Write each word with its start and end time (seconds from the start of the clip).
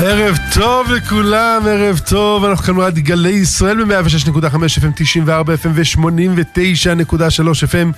ערב 0.00 0.36
טוב 0.54 0.90
לכולם, 0.90 1.62
ערב 1.66 1.98
טוב, 1.98 2.44
אנחנו 2.44 2.64
כאן 2.64 2.76
רדיו 2.76 3.04
גלי 3.04 3.30
ישראל 3.30 3.84
ב-106.5 3.84 4.54
FM, 4.54 4.92
94 4.94 5.54
FM 5.54 5.68
ו-89.3 5.74 7.18
FM 7.72 7.92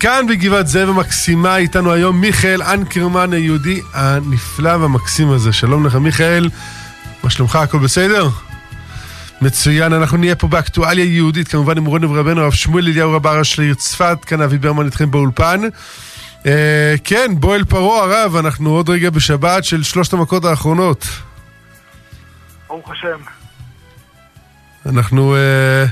כאן 0.00 0.26
בגבעת 0.28 0.66
זאב 0.66 0.88
המקסימה, 0.88 1.56
איתנו 1.56 1.92
היום 1.92 2.20
מיכאל 2.20 2.62
אנקרמן 2.62 3.32
היהודי 3.32 3.80
הנפלא 3.94 4.76
והמקסים 4.76 5.30
הזה. 5.30 5.52
שלום 5.52 5.86
לך 5.86 5.94
מיכאל, 5.94 6.50
מה 7.24 7.30
שלומך, 7.30 7.56
הכל 7.56 7.78
בסדר? 7.78 8.28
מצוין, 9.42 9.92
אנחנו 9.92 10.16
נהיה 10.16 10.34
פה 10.34 10.48
באקטואליה 10.48 11.04
יהודית, 11.04 11.48
כמובן 11.48 11.76
עם 11.76 11.84
רוני 11.84 12.06
ורבנו, 12.06 12.40
הרב 12.40 12.52
שמואל 12.52 12.88
אליהו 12.88 13.12
רב 13.12 13.26
הראש 13.26 13.58
לעיר 13.58 13.74
צפת, 13.74 14.18
כאן 14.26 14.42
אבי 14.42 14.58
ברמן 14.58 14.86
איתכם 14.86 15.10
באולפן. 15.10 15.60
אה, 16.46 16.94
כן, 17.04 17.32
בוא 17.38 17.56
אל 17.56 17.64
פרעה 17.64 18.04
הרב, 18.04 18.36
אנחנו 18.36 18.70
עוד 18.70 18.90
רגע 18.90 19.10
בשבת 19.10 19.64
של 19.64 19.82
שלושת 19.82 20.12
המכות 20.12 20.44
האחרונות. 20.44 21.06
ברוך 22.74 22.90
השם. 22.90 23.18
אנחנו, 24.86 25.36
אה, 25.36 25.84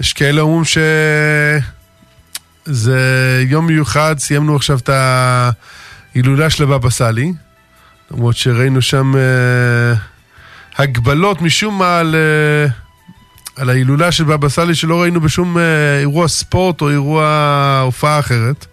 יש 0.00 0.12
כאלה 0.12 0.40
אומרים 0.40 0.64
שזה 2.66 3.44
יום 3.46 3.66
מיוחד, 3.66 4.18
סיימנו 4.18 4.56
עכשיו 4.56 4.78
את 4.78 4.88
ההילולה 4.88 6.50
של 6.50 6.64
הבבא 6.64 6.90
סאלי, 6.90 7.32
למרות 8.10 8.36
שראינו 8.36 8.82
שם 8.82 9.12
אה, 9.16 9.92
הגבלות 10.78 11.42
משום 11.42 11.78
מה 11.78 11.98
על, 11.98 12.14
אה, 12.14 12.66
על 13.62 13.70
ההילולה 13.70 14.12
של 14.12 14.24
בבא 14.24 14.48
סאלי 14.48 14.74
שלא 14.74 15.02
ראינו 15.02 15.20
בשום 15.20 15.58
אה, 15.58 15.98
אירוע 15.98 16.28
ספורט 16.28 16.80
או 16.80 16.90
אירוע 16.90 17.80
הופעה 17.84 18.18
אחרת. 18.18 18.66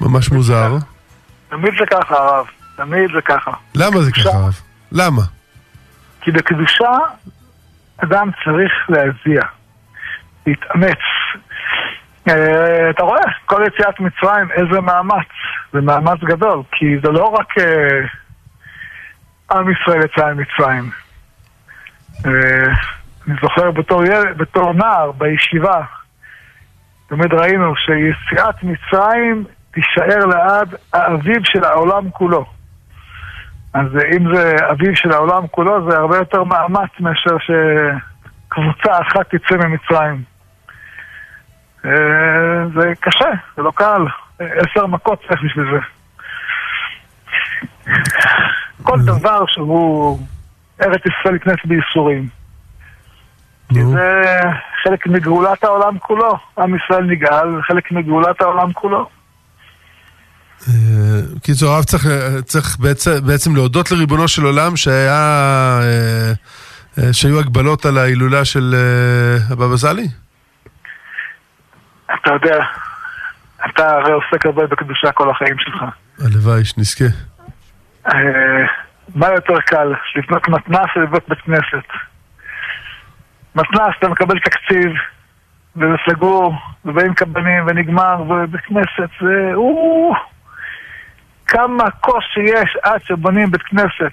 ממש 0.00 0.30
מוזר. 0.30 0.76
תמיד 1.50 1.72
זה 1.78 1.86
ככה, 1.90 2.14
הרב. 2.14 2.46
תמיד 2.76 3.10
זה 3.14 3.20
ככה. 3.24 3.50
למה 3.74 4.02
זה 4.02 4.12
ככה, 4.12 4.30
הרב? 4.30 4.60
למה? 4.92 5.37
כי 6.28 6.32
בקדושה 6.32 6.90
אדם 7.96 8.30
צריך 8.44 8.72
להזיע, 8.88 9.42
להתאמץ. 10.46 10.98
אה, 12.28 12.90
אתה 12.90 13.02
רואה, 13.02 13.20
כל 13.46 13.62
יציאת 13.66 14.00
מצרים, 14.00 14.50
איזה 14.50 14.80
מאמץ. 14.80 15.26
זה 15.72 15.80
מאמץ 15.80 16.20
גדול, 16.20 16.62
כי 16.72 16.98
זה 17.02 17.08
לא 17.08 17.24
רק 17.24 17.58
אה, 17.58 18.00
עם 19.52 19.72
ישראל 19.72 20.04
יצא 20.04 20.32
ממצרים. 20.32 20.90
אה, 22.26 22.72
אני 23.28 23.36
זוכר 23.42 23.70
בתור, 23.70 24.04
ילד, 24.04 24.38
בתור 24.38 24.72
נער 24.72 25.12
בישיבה, 25.12 25.80
תמיד 27.06 27.34
ראינו 27.34 27.74
שיציאת 27.76 28.62
מצרים 28.62 29.44
תישאר 29.70 30.26
לעד 30.26 30.74
האביב 30.92 31.44
של 31.44 31.64
העולם 31.64 32.10
כולו. 32.10 32.57
אז 33.74 33.86
אם 34.16 34.34
זה 34.34 34.56
אביב 34.70 34.94
של 34.94 35.12
העולם 35.12 35.46
כולו, 35.46 35.90
זה 35.90 35.96
הרבה 35.98 36.16
יותר 36.16 36.44
מאמץ 36.44 36.90
מאשר 37.00 37.36
שקבוצה 37.38 39.00
אחת 39.00 39.34
תצא 39.34 39.56
ממצרים. 39.56 40.22
אה, 41.84 42.66
זה 42.74 42.92
קשה, 43.00 43.30
זה 43.56 43.62
לא 43.62 43.72
קל. 43.74 44.02
עשר 44.38 44.86
מכות 44.86 45.22
צריך 45.28 45.42
בשביל 45.44 45.66
זה. 45.72 45.78
כל 48.82 48.98
דבר 49.06 49.44
שהוא 49.46 50.18
ארץ 50.82 51.00
ישראל 51.06 51.34
נכנסת 51.34 51.66
בייסורים. 51.66 52.28
כי. 53.68 53.84
זה 53.84 54.22
חלק 54.82 55.06
מגאולת 55.06 55.64
העולם 55.64 55.98
כולו. 55.98 56.38
עם 56.58 56.76
ישראל 56.76 57.04
נגאל, 57.04 57.62
חלק 57.62 57.92
מגאולת 57.92 58.40
העולם 58.40 58.72
כולו. 58.72 59.08
אה, 60.66 61.20
קיצור, 61.42 61.72
הרב 61.74 61.84
צריך, 61.84 62.06
צריך 62.44 62.76
בעצם, 62.78 63.10
בעצם 63.26 63.54
להודות 63.54 63.90
לריבונו 63.90 64.28
של 64.28 64.44
עולם 64.44 64.76
שהיה, 64.76 65.20
אה, 65.82 66.32
אה, 66.98 67.12
שהיו 67.12 67.38
הגבלות 67.38 67.86
על 67.86 67.98
ההילולה 67.98 68.44
של 68.44 68.74
הבבא 69.50 69.76
סאלי? 69.76 70.08
אתה 72.06 72.32
יודע, 72.32 72.64
אתה 73.66 73.90
הרי 73.90 74.12
עוסק 74.12 74.46
הרבה 74.46 74.66
בקדושה 74.66 75.12
כל 75.12 75.30
החיים 75.30 75.56
שלך. 75.58 75.84
הלוואי 76.24 76.64
שנזכה. 76.64 77.04
מה 79.14 79.26
יותר 79.28 79.60
קל, 79.60 79.94
לבנות 80.16 80.48
מתנ"ס 80.48 80.88
או 80.96 81.00
לבנות 81.00 81.28
בית 81.28 81.40
כנסת? 81.40 81.86
מתנ"ס 83.54 83.94
אתה 83.98 84.08
מקבל 84.08 84.38
תקציב, 84.38 84.90
וזה 85.76 85.94
סגור, 86.10 86.54
ובאים 86.84 87.14
קבלנים 87.14 87.64
ונגמר, 87.66 88.22
ובית 88.22 88.60
כנסת 88.60 89.10
זה... 89.20 89.52
כמה 91.48 91.90
קושי 91.90 92.40
יש 92.40 92.76
עד 92.82 93.00
שבונים 93.04 93.50
בית 93.50 93.62
כנסת. 93.62 94.12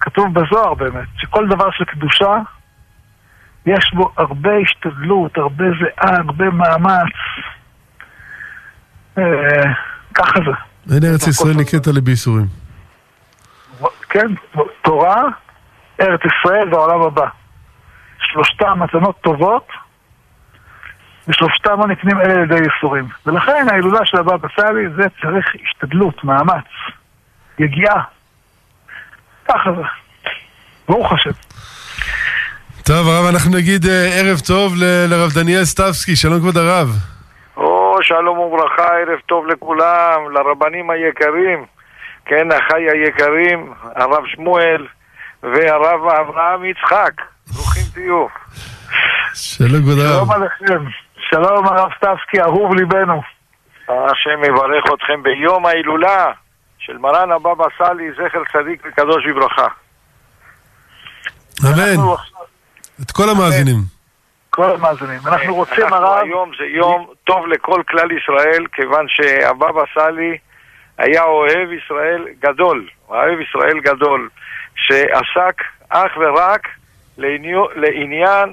כתוב 0.00 0.34
בזוהר 0.34 0.74
באמת, 0.74 1.08
שכל 1.16 1.48
דבר 1.48 1.70
של 1.70 1.84
קדושה, 1.84 2.36
יש 3.66 3.94
בו 3.94 4.12
הרבה 4.16 4.50
השתדלות, 4.62 5.38
הרבה 5.38 5.64
זיעה, 5.64 6.16
הרבה 6.16 6.50
מאמץ. 6.50 7.12
אה, 9.18 9.72
ככה 10.14 10.38
זה. 10.46 10.94
אין 10.94 11.04
ארץ 11.04 11.26
ישראל 11.26 11.54
נקראת 11.56 11.86
עלי 11.86 12.00
בייסורים. 12.00 12.46
כן, 14.08 14.26
תורה, 14.82 15.22
ארץ 16.00 16.20
ישראל 16.24 16.74
והעולם 16.74 17.02
הבא. 17.02 17.26
שלושתם 18.18 18.78
מתנות 18.82 19.20
טובות, 19.20 19.68
ושלושתם 21.28 21.80
לא 21.80 21.86
נקנים 21.86 22.20
אלה 22.20 22.32
על 22.34 22.42
ידי 22.42 22.54
ייסורים. 22.64 23.04
ולכן 23.26 23.66
ההילולה 23.70 24.00
של 24.04 24.16
הבבא 24.18 24.48
סאלי 24.56 24.88
זה 24.96 25.02
צריך 25.22 25.46
השתדלות, 25.68 26.24
מאמץ, 26.24 26.64
יגיעה. 27.58 28.02
ככה 29.48 29.70
זה. 29.76 29.82
ברוך 30.88 31.12
השם. 31.12 31.30
טוב, 32.86 33.08
הרב, 33.08 33.26
אנחנו 33.34 33.56
נגיד 33.56 33.86
אה, 33.86 34.08
ערב 34.20 34.38
טוב 34.38 34.74
ל- 34.76 35.06
לרב 35.10 35.30
דניאל 35.34 35.64
סטבסקי, 35.64 36.16
שלום 36.16 36.38
כבוד 36.40 36.56
הרב. 36.56 36.88
או, 37.56 37.98
שלום 38.02 38.38
וברכה, 38.38 38.82
ערב 38.86 39.18
טוב 39.26 39.46
לכולם, 39.46 40.20
לרבנים 40.34 40.90
היקרים, 40.90 41.64
כן, 42.26 42.48
אחיי 42.52 42.86
היקרים, 42.90 43.72
הרב 43.96 44.22
שמואל 44.26 44.86
והרב 45.42 46.00
אברהם 46.20 46.64
יצחק, 46.64 47.12
ברוכים 47.54 47.82
תהיו. 47.94 48.26
שלום 49.34 49.82
כבוד 49.82 49.98
הרב. 49.98 50.14
שלום 50.16 50.30
עליכם. 50.30 50.84
שלום 51.34 51.66
הרב 51.66 51.90
סטבסקי, 51.96 52.40
אהוב 52.40 52.74
ליבנו. 52.74 53.22
השם 53.88 54.44
יברך 54.44 54.84
אתכם 54.94 55.22
ביום 55.22 55.66
ההילולה 55.66 56.32
של 56.78 56.98
מרן 56.98 57.32
הבבא 57.32 57.64
סאלי, 57.78 58.10
זכר 58.12 58.42
צדיק 58.52 58.82
וקדוש 58.86 59.26
לברכה. 59.26 59.66
אמן. 61.64 62.02
את 63.02 63.10
כל 63.10 63.30
המאזינים. 63.30 63.76
כל 64.50 64.70
המאזינים. 64.70 65.20
אנחנו 65.26 65.54
רוצים, 65.54 65.84
אנחנו 65.84 66.06
הרב, 66.06 66.24
היום 66.24 66.50
זה 66.58 66.64
יום 66.64 67.06
טוב 67.24 67.46
לכל 67.46 67.82
כלל 67.88 68.12
ישראל, 68.12 68.66
כיוון 68.72 69.06
שהבבא 69.08 69.82
סאלי 69.94 70.38
היה 70.98 71.22
אוהב 71.22 71.72
ישראל 71.72 72.24
גדול, 72.40 72.88
אוהב 73.08 73.40
ישראל 73.40 73.80
גדול, 73.80 74.28
שעסק 74.76 75.62
אך 75.88 76.12
ורק 76.16 76.68
לעניין 77.76 78.52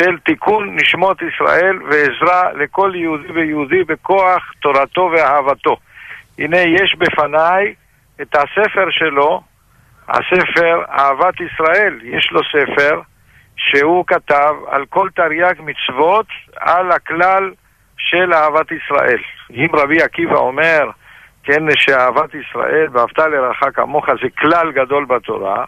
של 0.00 0.18
תיקון 0.18 0.76
נשמות 0.76 1.18
ישראל 1.22 1.82
ועזרה 1.82 2.52
לכל 2.52 2.92
יהודי 2.94 3.32
ויהודי 3.32 3.84
בכוח 3.84 4.52
תורתו 4.60 5.10
ואהבתו. 5.12 5.76
הנה 6.38 6.58
יש 6.58 6.94
בפניי 6.98 7.74
את 8.22 8.34
הספר 8.34 8.90
שלו, 8.90 9.40
הספר 10.08 10.82
אהבת 10.90 11.34
ישראל, 11.40 11.98
יש 12.02 12.28
לו 12.32 12.40
ספר 12.44 13.00
שהוא 13.56 14.04
כתב 14.06 14.54
על 14.68 14.86
כל 14.86 15.08
תרי"ג 15.14 15.54
מצוות 15.58 16.26
על 16.56 16.92
הכלל 16.92 17.52
של 17.98 18.34
אהבת 18.34 18.66
ישראל. 18.72 19.18
אם 19.50 19.68
רבי 19.72 20.02
עקיבא 20.02 20.36
אומר, 20.36 20.90
כן, 21.42 21.62
שאהבת 21.78 22.34
ישראל 22.34 22.86
ואהבת 22.92 23.18
לרעך 23.18 23.62
כמוך 23.74 24.06
זה 24.22 24.28
כלל 24.38 24.72
גדול 24.72 25.04
בתורה, 25.04 25.64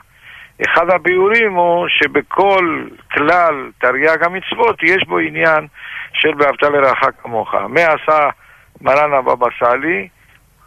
אחד 0.65 0.91
הביאורים 0.91 1.55
הוא 1.55 1.89
שבכל 1.89 2.87
כלל 3.13 3.71
תרי"ג 3.79 4.25
המצוות 4.25 4.83
יש 4.83 5.05
בו 5.07 5.19
עניין 5.19 5.67
של 6.13 6.31
ואהבת 6.39 6.63
לרעך 6.63 7.05
כמוך. 7.23 7.55
מה 7.55 7.81
עשה 7.81 8.29
מרן 8.81 9.13
הבבא 9.13 9.47
סאלי? 9.59 10.09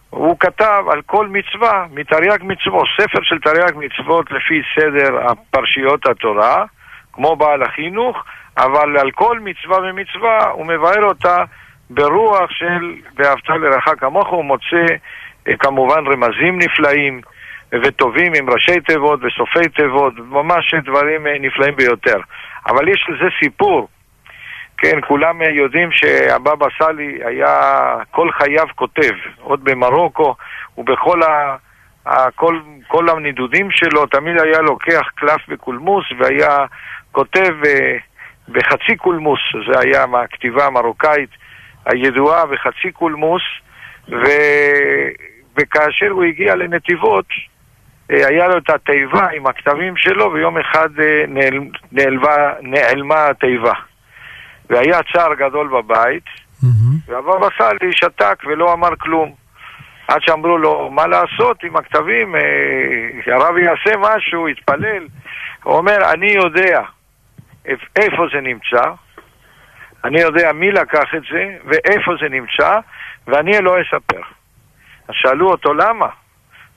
הוא 0.10 0.40
כתב 0.40 0.84
על 0.92 1.02
כל 1.02 1.28
מצווה 1.28 1.86
מתרי"ג 1.92 2.44
מצוות, 2.44 2.88
ספר 3.02 3.20
של 3.24 3.40
תרי"ג 3.40 3.76
מצוות 3.76 4.32
לפי 4.32 4.62
סדר 4.76 5.28
פרשיות 5.52 6.06
התורה, 6.08 6.66
כמו 7.14 7.36
בעל 7.36 7.64
החינוך, 7.64 8.24
אבל 8.58 8.98
על 8.98 9.12
כל 9.12 9.40
מצווה 9.40 9.78
ומצווה 9.80 10.50
הוא 10.50 10.66
מבאר 10.66 11.04
אותה 11.04 11.44
ברוח 11.90 12.52
של 12.52 12.96
ואהבת 13.16 13.50
לרעך 13.50 13.90
כמוך, 14.00 14.30
הוא 14.30 14.46
מוצא 14.46 14.86
אה, 15.48 15.58
כמובן 15.58 16.08
רמזים 16.08 16.60
נפלאים 16.60 17.22
וטובים 17.82 18.34
עם 18.34 18.50
ראשי 18.50 18.80
תיבות 18.80 19.20
וסופי 19.24 19.70
תיבות, 19.70 20.14
ממש 20.18 20.74
דברים 20.86 21.28
אה, 21.28 21.40
נפלאים 21.40 21.76
ביותר. 21.76 22.20
אבל 22.68 22.88
יש 22.88 23.06
לזה 23.10 23.30
סיפור. 23.40 23.88
כן, 24.78 25.00
כולם 25.08 25.42
אה, 25.42 25.50
יודעים 25.50 25.92
שהבבא 25.92 26.66
סאלי 26.80 27.20
היה 27.26 27.60
כל 28.12 28.32
חייו 28.32 28.68
כותב, 28.76 29.12
עוד 29.40 29.64
במרוקו 29.64 30.36
ובכל 30.78 31.20
כל, 32.36 32.60
כל 32.88 33.10
הנידודים 33.10 33.72
שלו, 33.72 34.06
תמיד 34.06 34.40
היה 34.40 34.62
לוקח 34.62 35.10
קלף 35.16 35.42
בקולמוס 35.48 36.06
והיה 36.20 36.66
כותב 37.12 37.54
אה, 37.66 37.98
בחצי 38.50 38.96
קולמוס, 38.98 39.40
זה 39.68 39.80
היה 39.80 40.06
מהכתיבה 40.06 40.66
המרוקאית 40.66 41.30
הידועה 41.86 42.46
בחצי 42.46 42.92
קולמוס, 42.92 43.42
ו... 44.10 44.26
וכאשר 45.58 46.10
הוא 46.10 46.24
הגיע 46.24 46.56
לנתיבות, 46.56 47.26
היה 48.16 48.48
לו 48.48 48.58
את 48.58 48.70
התיבה 48.70 49.28
עם 49.30 49.48
הכתבים 49.48 49.98
שלו, 49.98 50.32
ויום 50.34 50.58
אחד 50.58 50.90
אה, 51.00 51.24
נעל... 51.28 51.60
נעלבה, 51.92 52.54
נעלמה 52.62 53.28
התיבה. 53.28 53.74
והיה 54.70 55.00
צער 55.14 55.34
גדול 55.34 55.68
בבית, 55.68 56.24
mm-hmm. 56.26 57.12
והבבא 57.12 57.48
סאלי 57.58 57.92
שתק 57.92 58.44
ולא 58.46 58.74
אמר 58.74 58.96
כלום. 59.00 59.34
עד 60.08 60.22
שאמרו 60.22 60.58
לו, 60.58 60.90
מה 60.92 61.08
לעשות 61.08 61.64
עם 61.64 61.76
הכתבים, 61.76 62.36
אה, 62.36 63.34
הרב 63.34 63.58
יעשה 63.58 63.98
משהו, 64.00 64.50
יתפלל. 64.50 65.08
הוא 65.64 65.78
אומר, 65.78 65.98
אני 66.14 66.32
יודע 66.32 66.82
איפה 67.96 68.26
זה 68.34 68.42
נמצא, 68.42 68.92
אני 70.04 70.22
יודע 70.22 70.52
מי 70.54 70.72
לקח 70.72 71.16
את 71.18 71.22
זה 71.32 71.56
ואיפה 71.66 72.12
זה 72.22 72.30
נמצא, 72.30 72.80
ואני 73.28 73.62
לא 73.62 73.76
אספר. 73.82 74.22
אז 75.08 75.16
שאלו 75.16 75.52
אותו 75.52 75.74
למה? 75.74 76.08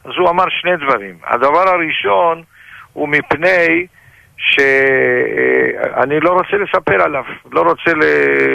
אז 0.06 0.12
הוא 0.18 0.30
אמר 0.30 0.44
שני 0.48 0.76
דברים. 0.76 1.14
הדבר 1.24 1.68
הראשון 1.68 2.42
הוא 2.92 3.08
מפני 3.08 3.86
שאני 4.36 6.20
לא 6.20 6.30
רוצה 6.30 6.56
לספר 6.56 7.02
עליו, 7.02 7.24
לא 7.52 7.60
רוצה 7.60 7.90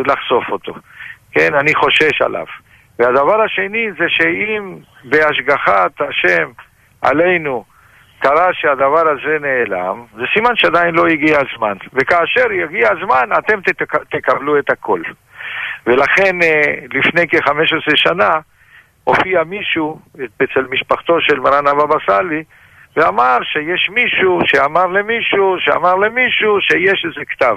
לחשוף 0.05 0.43
אותו. 0.49 0.73
כן, 1.31 1.53
אני 1.53 1.75
חושש 1.75 2.21
עליו. 2.21 2.45
והדבר 2.99 3.41
השני 3.41 3.87
זה 3.99 4.05
שאם 4.07 4.77
בהשגחת 5.03 6.01
השם 6.01 6.51
עלינו 7.01 7.63
קרה 8.19 8.53
שהדבר 8.53 9.09
הזה 9.09 9.37
נעלם, 9.41 10.05
זה 10.15 10.23
סימן 10.33 10.55
שעדיין 10.55 10.95
לא 10.95 11.07
הגיע 11.07 11.37
הזמן. 11.39 11.77
וכאשר 11.93 12.51
יגיע 12.51 12.89
הזמן, 12.91 13.29
אתם 13.39 13.59
תקבלו 14.09 14.59
את 14.59 14.69
הכל. 14.69 15.01
ולכן 15.85 16.41
אה, 16.43 16.73
לפני 16.93 17.27
כ-15 17.27 17.95
שנה 17.95 18.29
הופיע 19.03 19.43
מישהו 19.43 19.99
אצל 20.15 20.65
משפחתו 20.69 21.21
של 21.21 21.39
מרן 21.39 21.67
אבא 21.67 21.95
סאלי 22.05 22.43
ואמר 22.95 23.37
שיש 23.43 23.89
מישהו 23.89 24.39
שאמר 24.45 24.87
למישהו 24.87 25.55
שאמר 25.59 25.95
למישהו 25.95 26.61
שיש 26.61 27.05
איזה 27.05 27.25
כתב. 27.25 27.55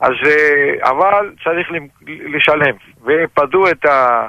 אז 0.00 0.12
אה, 0.26 0.90
אבל 0.90 1.32
צריך 1.44 1.68
לשלם, 2.06 2.74
ופדו 3.04 3.68
את, 3.68 3.84
ה, 3.84 4.28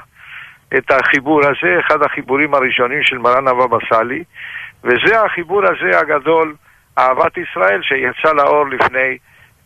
את 0.78 0.92
החיבור 0.92 1.42
הזה, 1.46 1.80
אחד 1.80 2.02
החיבורים 2.02 2.54
הראשונים 2.54 3.04
של 3.04 3.18
מרן 3.18 3.48
אבא 3.48 3.78
סאלי, 3.90 4.24
וזה 4.84 5.22
החיבור 5.22 5.62
הזה 5.64 6.00
הגדול, 6.00 6.56
אהבת 6.98 7.38
ישראל, 7.38 7.82
שיצא 7.82 8.34
לאור 8.34 8.68
לפני, 8.68 9.18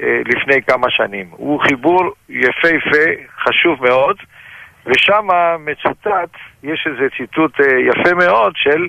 אה, 0.01 0.21
לפני 0.25 0.61
כמה 0.67 0.89
שנים. 0.89 1.27
הוא 1.31 1.61
חיבור 1.61 2.11
יפהפה, 2.29 3.09
חשוב 3.39 3.83
מאוד, 3.83 4.17
ושם 4.85 5.27
מצוטט, 5.59 6.29
יש 6.63 6.87
איזה 6.87 7.07
ציטוט 7.17 7.61
אה, 7.61 7.65
יפה 7.79 8.15
מאוד 8.15 8.53
של 8.55 8.87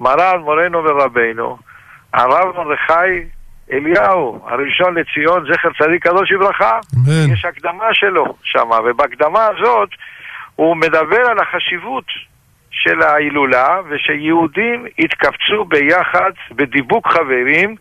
מרן 0.00 0.40
מורנו 0.40 0.84
ורבנו, 0.84 1.58
הרב 2.12 2.56
מרדכי 2.56 3.28
אליהו, 3.72 4.40
הראשון 4.46 4.94
לציון, 4.94 5.44
זכר 5.52 5.68
צדיק 5.78 6.02
קדוש 6.06 6.32
לברכה. 6.32 6.78
יש 7.32 7.44
הקדמה 7.44 7.94
שלו 7.94 8.24
שם, 8.42 8.70
ובהקדמה 8.84 9.46
הזאת 9.46 9.88
הוא 10.54 10.76
מדבר 10.76 11.26
על 11.30 11.38
החשיבות 11.38 12.04
של 12.70 13.02
ההילולה, 13.02 13.80
ושיהודים 13.88 14.86
יתקבצו 14.98 15.64
ביחד 15.64 16.30
בדיבוק 16.52 17.08
חברים, 17.08 17.76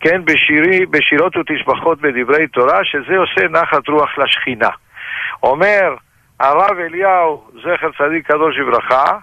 כן, 0.00 0.24
בשירי, 0.24 0.86
בשירות 0.86 1.36
ותשבחות 1.36 2.00
בדברי 2.00 2.46
תורה, 2.46 2.84
שזה 2.84 3.16
עושה 3.16 3.48
נחת 3.48 3.88
רוח 3.88 4.18
לשכינה. 4.18 4.68
אומר 5.42 5.94
הרב 6.42 6.78
אליהו, 6.78 7.44
זכר 7.62 7.90
צדיק 7.98 8.26
קדוש 8.26 8.58
לברכה, 8.58 9.18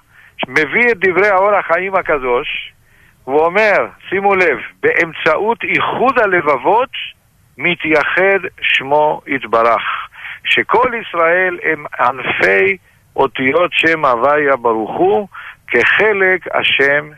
מביא 0.48 0.92
את 0.92 0.98
דברי 0.98 1.27
האור 1.27 1.56
החיים 1.56 1.95
הקדוש, 1.95 2.74
הוא 3.24 3.45
אומר, 3.45 3.88
שימו 4.10 4.36
לב, 4.36 4.57
באמצעות 4.83 5.63
איחוד 5.63 6.19
הלבבות 6.19 6.89
מתייחד 7.57 8.39
שמו 8.62 9.21
יתברך. 9.27 9.81
שכל 10.45 10.92
ישראל 11.01 11.60
הם 11.63 11.86
ענפי 12.00 12.77
אותיות 13.16 13.71
שם 13.74 14.06
הוויה 14.06 14.56
ברוך 14.56 14.98
הוא 14.98 15.27
כחלק 15.68 16.48
השם 16.56 17.10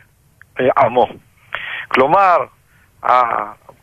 אה, 0.60 0.66
עמו. 0.78 1.08
כלומר, 1.88 2.36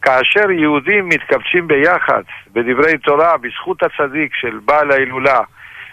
כאשר 0.02 0.52
יהודים 0.52 1.10
מתקבצים 1.10 1.68
ביחד 1.68 2.24
בדברי 2.54 2.98
תורה 2.98 3.38
בזכות 3.38 3.84
הצדיק 3.84 4.36
של 4.36 4.60
בעל 4.66 4.92
ההילולה 4.92 5.40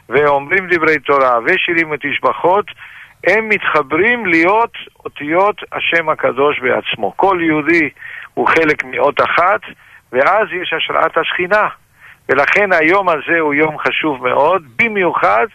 ואומרים 0.08 0.68
דברי 0.70 0.98
תורה 0.98 1.38
ושירים 1.44 1.90
ותשבחות, 1.90 2.66
הם 3.26 3.48
מתחברים 3.48 4.26
להיות 4.26 4.72
אותיות 5.04 5.56
השם 5.72 6.08
הקדוש 6.08 6.60
בעצמו. 6.60 7.12
כל 7.16 7.38
יהודי 7.42 7.90
הוא 8.34 8.48
חלק 8.48 8.84
מאות 8.84 9.20
אחת, 9.20 9.60
ואז 10.12 10.46
יש 10.62 10.72
השראת 10.72 11.18
השכינה. 11.18 11.68
ולכן 12.28 12.72
היום 12.72 13.08
הזה 13.08 13.38
הוא 13.40 13.54
יום 13.54 13.78
חשוב 13.78 14.28
מאוד, 14.28 14.62
במיוחד 14.76 15.46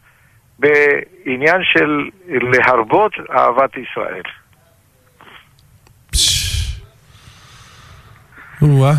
בעניין 0.59 1.63
של 1.63 2.09
להרבות 2.27 3.12
אהבת 3.31 3.71
ישראל. 3.77 4.24
או-אה. 8.62 8.94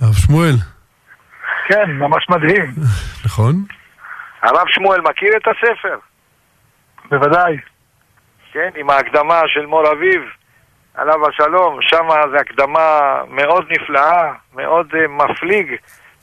הרב 0.00 0.14
שמואל. 0.14 0.54
כן, 1.68 1.90
ממש 1.90 2.26
מדהים. 2.30 2.74
נכון. 3.24 3.75
הרב 4.46 4.68
שמואל 4.68 5.00
מכיר 5.00 5.36
את 5.36 5.48
הספר? 5.48 5.98
בוודאי. 7.10 7.56
כן, 8.52 8.70
עם 8.76 8.90
ההקדמה 8.90 9.40
של 9.46 9.66
מור 9.66 9.92
אביב, 9.92 10.22
עליו 10.94 11.28
השלום, 11.28 11.78
שם 11.82 12.08
זו 12.30 12.36
הקדמה 12.36 13.20
מאוד 13.28 13.64
נפלאה, 13.70 14.32
מאוד 14.54 14.92
uh, 14.92 15.08
מפליג 15.08 15.76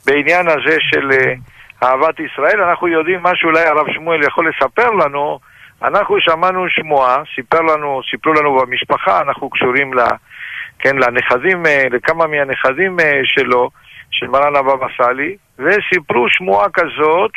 בעניין 0.06 0.48
הזה 0.48 0.76
של 0.80 1.10
uh, 1.10 1.86
אהבת 1.86 2.20
ישראל. 2.20 2.62
אנחנו 2.62 2.88
יודעים 2.88 3.22
מה 3.22 3.30
שאולי 3.34 3.62
הרב 3.62 3.86
שמואל 3.94 4.22
יכול 4.22 4.48
לספר 4.48 4.90
לנו. 4.90 5.38
אנחנו 5.82 6.20
שמענו 6.20 6.68
שמועה, 6.68 7.22
סיפר 7.34 7.60
לנו, 7.60 8.00
סיפרו 8.10 8.32
לנו 8.32 8.58
במשפחה, 8.58 9.20
אנחנו 9.20 9.50
קשורים 9.50 9.94
ל, 9.94 10.00
כן, 10.78 10.96
לנכדים, 10.96 11.66
uh, 11.66 11.94
לכמה 11.94 12.26
מהנכדים 12.26 12.98
uh, 12.98 13.02
שלו, 13.24 13.70
של 14.10 14.26
מרן 14.26 14.56
הבבא 14.56 14.86
סאלי, 14.96 15.36
וסיפרו 15.58 16.26
שמועה 16.28 16.66
כזאת 16.74 17.32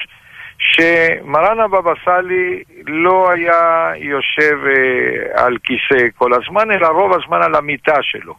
שמרן 0.71 1.59
הבבא 1.59 1.93
סאלי 2.05 2.63
לא 2.87 3.31
היה 3.31 3.91
יושב 3.95 4.57
אה, 4.65 5.45
על 5.45 5.57
כיסא 5.63 6.07
כל 6.15 6.33
הזמן, 6.33 6.71
אלא 6.71 6.87
רוב 6.87 7.13
הזמן 7.13 7.41
על 7.41 7.55
המיטה 7.55 7.95
שלו. 8.01 8.33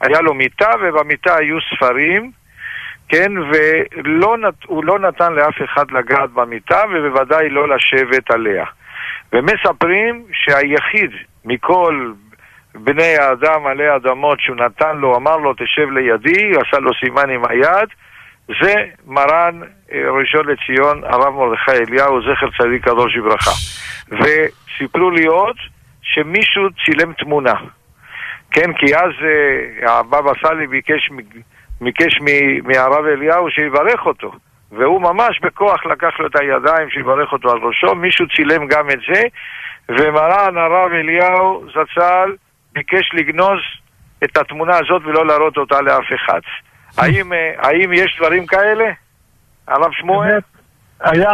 היה 0.00 0.20
לו 0.20 0.34
מיטה, 0.34 0.70
ובמיטה 0.80 1.36
היו 1.36 1.56
ספרים, 1.60 2.30
כן, 3.08 3.32
והוא 3.38 4.84
לא 4.84 4.98
נתן 4.98 5.32
לאף 5.32 5.62
אחד 5.64 5.90
לגעת 5.90 6.30
במיטה, 6.30 6.82
ובוודאי 6.94 7.48
לא 7.48 7.68
לשבת 7.68 8.30
עליה. 8.30 8.64
ומספרים 9.32 10.24
שהיחיד 10.32 11.10
מכל 11.44 12.12
בני 12.74 13.16
האדם 13.16 13.66
עלי 13.66 13.96
אדמות 13.96 14.40
שהוא 14.40 14.56
נתן 14.56 14.96
לו, 14.96 15.16
אמר 15.16 15.36
לו 15.36 15.54
תשב 15.54 15.90
לידי, 15.90 16.50
עשה 16.50 16.78
לו 16.78 16.90
סימן 16.94 17.30
עם 17.30 17.42
היד, 17.48 17.88
זה 18.48 18.74
מרן 19.06 19.60
אה, 19.92 20.10
ראשון 20.10 20.46
לציון, 20.46 21.04
הרב 21.04 21.34
מרדכי 21.34 21.70
אליהו, 21.70 22.20
זכר 22.22 22.46
צדיק 22.58 22.84
קדוש 22.84 23.16
לברכה. 23.16 23.50
וסיפרו 24.08 25.10
לי 25.10 25.26
עוד 25.26 25.56
שמישהו 26.02 26.62
צילם 26.84 27.12
תמונה. 27.12 27.54
כן, 28.50 28.72
כי 28.72 28.96
אז 28.96 29.10
uh, 29.20 29.90
הבבא 29.90 30.32
סאלי 30.42 30.66
ביקש, 30.66 31.10
ביקש 31.80 32.18
מהרב 32.64 33.04
אליהו 33.04 33.50
שיברך 33.50 34.06
אותו. 34.06 34.32
והוא 34.72 35.00
ממש 35.00 35.40
בכוח 35.42 35.86
לקח 35.86 36.20
לו 36.20 36.26
את 36.26 36.40
הידיים 36.40 36.90
שיברך 36.90 37.32
אותו 37.32 37.50
על 37.50 37.58
ראשו, 37.58 37.94
מישהו 37.94 38.26
צילם 38.36 38.66
גם 38.66 38.90
את 38.90 38.98
זה, 39.08 39.22
ומרן 39.88 40.58
הרב 40.58 40.92
אליהו 40.92 41.66
זצ"ל 41.70 42.34
ביקש 42.72 43.10
לגנוז 43.14 43.60
את 44.24 44.36
התמונה 44.36 44.76
הזאת 44.76 45.02
ולא 45.04 45.26
להראות 45.26 45.56
אותה 45.56 45.80
לאף 45.80 46.04
אחד. 46.14 46.40
האם, 46.98 47.32
אה, 47.32 47.52
האם 47.58 47.92
יש 47.92 48.16
דברים 48.18 48.46
כאלה? 48.46 48.84
הרב 49.68 49.92
שמואל? 49.92 50.38
היה, 51.00 51.32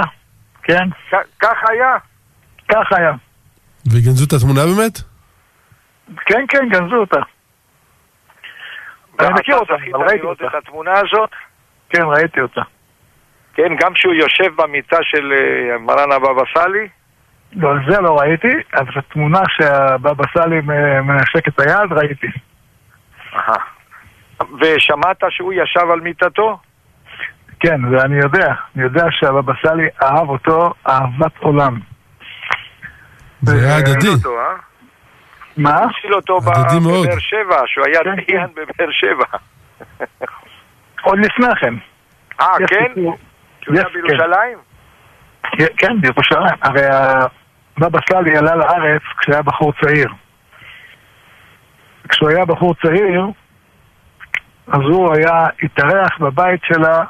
כן. 0.63 0.89
כך 1.41 1.57
היה? 1.69 1.97
כך 2.69 2.93
היה. 2.97 3.13
וגנזו 3.87 4.25
את 4.25 4.33
התמונה 4.33 4.61
באמת? 4.67 4.99
כן, 6.27 6.45
כן, 6.49 6.69
גנזו 6.69 6.97
אותה. 6.97 7.21
אני 9.21 9.29
מכיר 9.33 9.57
אותה, 9.57 9.75
אבל 9.95 10.05
ראיתי 10.09 10.27
אותה. 10.27 10.47
את 10.47 10.55
התמונה 10.55 10.93
הזאת? 10.93 11.31
כן, 11.91 12.03
ראיתי 12.03 12.41
אותה. 12.41 12.63
כן, 13.55 13.77
גם 13.81 13.95
כשהוא 13.95 14.15
יושב 14.15 14.63
במיטה 14.63 14.97
של 15.03 15.33
אה, 15.33 15.79
מרן 15.79 16.13
הבבא 16.13 16.43
סאלי? 16.55 16.89
לא, 17.53 17.71
זה 17.91 18.01
לא 18.01 18.19
ראיתי, 18.19 18.53
אבל 18.75 18.93
התמונה 18.97 19.41
שהבבא 19.49 20.25
סאלי 20.35 20.61
מנשק 21.03 21.49
את 21.49 21.61
היד, 21.61 21.93
ראיתי. 21.93 22.27
אהה. 23.35 23.82
ושמעת 24.61 25.23
שהוא 25.31 25.53
ישב 25.53 25.91
על 25.93 26.01
מיטתו? 26.01 26.59
כן, 27.61 27.85
ואני 27.85 28.17
יודע, 28.17 28.55
אני 28.77 28.85
יודע 28.85 29.05
שהבבא 29.11 29.53
סאלי 29.63 29.89
אהב 30.03 30.29
אותו 30.29 30.75
אהבת 30.89 31.39
עולם. 31.39 31.81
זה 33.43 33.57
היה 33.57 33.77
הדדי. 33.77 33.93
הציל 33.93 34.11
אותו, 34.11 34.39
אה? 34.39 34.55
מה? 35.57 35.77
הציל 35.77 36.15
אותו 36.15 36.39
הדדי. 36.47 36.79
בבאר 36.81 37.19
שבע, 37.19 37.63
שהוא 37.67 37.85
היה 37.87 38.01
כן, 38.05 38.15
דיין 38.15 38.47
בבאר 38.55 38.91
שבע. 38.91 39.39
עוד 41.03 41.19
לפני 41.19 41.47
כן. 41.61 41.75
אה, 42.41 42.47
כן? 42.67 42.93
שהוא 43.63 43.75
היה 43.75 43.85
כן. 43.85 43.91
בירושלים? 43.93 44.59
כן, 45.77 46.01
בירושלים. 46.01 46.57
הרי 46.63 46.87
הבבא 46.87 47.99
סאלי 48.11 48.37
עלה 48.37 48.57
לארץ 48.57 49.03
כשהיה 49.19 49.43
בחור 49.43 49.73
צעיר. 49.81 50.09
כשהוא 52.09 52.29
היה 52.29 52.45
בחור 52.45 52.75
צעיר, 52.75 53.27
אז 54.73 54.81
הוא 54.81 55.15
היה 55.17 55.47
התארח 55.63 56.19
בבית 56.21 56.61
שלה, 56.65 57.05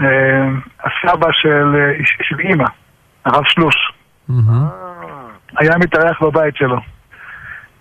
אה, 0.00 0.48
הסבא 0.80 1.26
של, 1.32 1.76
אה, 1.76 2.04
של 2.22 2.40
אימא, 2.40 2.64
הרב 3.24 3.44
שלוש. 3.46 3.74
היה 5.58 5.78
מתארח 5.78 6.22
בבית 6.22 6.56
שלו. 6.56 6.80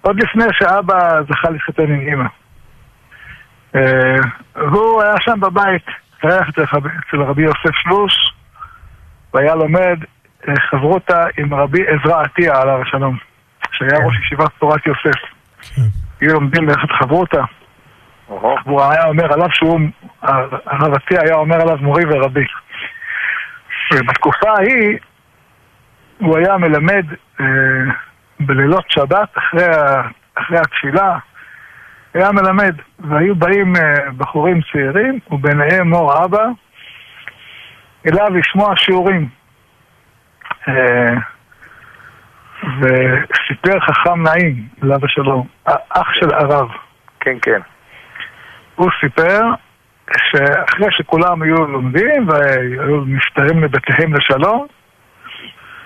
עוד 0.01 0.19
לפני 0.23 0.43
שאבא 0.51 0.97
זכה 1.29 1.49
להתחתן 1.49 1.83
עם 1.83 1.99
אימא. 1.99 2.25
אה, 3.75 4.15
והוא 4.55 5.01
היה 5.03 5.13
שם 5.19 5.39
בבית, 5.39 5.85
התארח 6.17 6.49
אצל 6.49 6.63
רבי- 7.21 7.41
יוסף 7.43 7.75
שלוש, 7.83 8.13
והיה 9.33 9.55
לומד 9.55 9.97
חברותה 10.69 11.25
עם 11.37 11.53
רבי 11.53 11.83
עזרא 11.87 12.21
עטיה 12.21 12.61
עליו 12.61 12.81
השלום, 12.81 13.17
שהיה 13.71 14.05
ראש 14.05 14.15
ישיבת 14.25 14.51
תורת 14.59 14.85
יוסף. 14.87 15.19
כן. 15.75 15.81
היו 16.21 16.33
לומדים 16.33 16.67
ללכת 16.69 16.91
חברותה, 16.99 17.41
והוא 18.29 18.81
היה 18.81 19.05
אומר 19.05 19.33
עליו 19.33 19.47
שהוא, 19.51 19.79
הרב 20.65 20.93
עטיה 20.93 21.21
היה 21.21 21.35
אומר 21.35 21.61
עליו 21.61 21.77
מורי 21.81 22.03
ורבי. 22.05 22.45
ובתקופה 23.93 24.49
ההיא 24.49 24.97
הוא 26.17 26.37
היה 26.37 26.57
מלמד 26.57 27.05
אה, 27.39 27.45
בלילות 28.39 28.85
שבת 28.89 29.37
אחרי, 29.37 29.65
אחרי 30.35 30.57
התפילה, 30.57 31.17
היה 32.13 32.31
מלמד, 32.31 32.75
והיו 32.99 33.35
באים 33.35 33.75
אה, 33.75 34.11
בחורים 34.17 34.59
צעירים, 34.71 35.19
וביניהם 35.31 35.89
מור 35.89 36.25
אבא, 36.25 36.45
אליו 38.07 38.27
לשמוע 38.29 38.73
שיעורים. 38.77 39.29
אה, 40.67 41.13
וסיפר 42.63 43.79
חכם 43.79 44.23
נעים, 44.23 44.67
עליו 44.81 45.05
השלום, 45.05 45.47
אח 45.89 46.13
של 46.13 46.33
הרב. 46.33 46.69
כן, 47.19 47.37
כן. 47.41 47.61
הוא 48.77 48.89
סיפר 49.01 49.41
שאחרי 50.17 50.87
שכולם 50.89 51.41
היו 51.41 51.55
לומדים 51.55 52.29
והיו 52.29 53.05
נפטרים 53.05 53.63
לבתיהם 53.63 54.13
לשלום, 54.13 54.67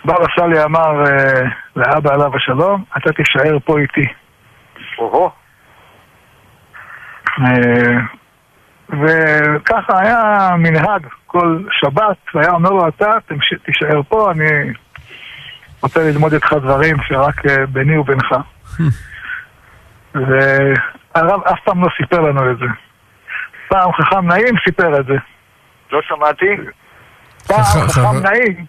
בבא 0.06 0.26
סאלי 0.36 0.64
אמר 0.64 1.04
אה, 1.06 1.42
לאבא 1.76 2.14
עליו 2.14 2.36
השלום, 2.36 2.84
אתה 2.98 3.12
תישאר 3.14 3.58
פה 3.66 3.80
איתי. 3.80 4.06
אוהו. 4.98 5.30
אה, 7.40 8.00
וככה 8.90 10.00
היה 10.00 10.50
מנהג 10.58 11.08
כל 11.28 11.64
שבת, 11.72 12.18
והיה 12.36 12.52
אומר 12.52 12.70
לו, 12.70 12.88
אתה 12.88 13.12
תישאר 13.66 14.02
פה, 14.10 14.32
אני 14.32 14.74
רוצה 15.82 16.00
ללמוד 16.00 16.34
איתך 16.34 16.54
דברים 16.54 16.98
שרק 17.08 17.46
אה, 17.46 17.66
ביני 17.66 17.98
ובינך. 17.98 18.36
והרב 21.16 21.42
אף 21.44 21.60
פעם 21.64 21.84
לא 21.84 21.88
סיפר 21.98 22.20
לנו 22.22 22.52
את 22.52 22.58
זה. 22.58 22.66
פעם 23.68 23.92
חכם 23.94 24.28
נעים 24.28 24.56
סיפר 24.66 25.00
את 25.00 25.06
זה. 25.06 25.16
לא 25.92 26.02
שמעתי? 26.02 26.56
פעם 27.48 27.58
חכם- 27.64 28.24
נעים 28.30 28.66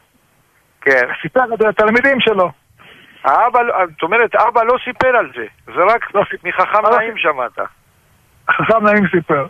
כן. 0.81 1.07
סיפר 1.23 1.55
את 1.55 1.59
זה 1.59 1.69
לתלמידים 1.69 2.21
שלו. 2.21 2.51
האבא, 3.25 3.63
לא- 3.63 3.75
זאת 3.93 4.03
אומרת, 4.03 4.35
אבא 4.35 4.63
לא 4.63 4.75
סיפר 4.85 5.09
על 5.17 5.31
זה. 5.37 5.45
זה 5.75 5.83
רק 5.95 6.15
לא 6.15 6.23
מחכם 6.45 6.79
נעים 6.97 7.15
שמעת. 7.19 7.59
חכם 8.51 8.85
נעים 8.85 9.05
סיפר. 9.11 9.47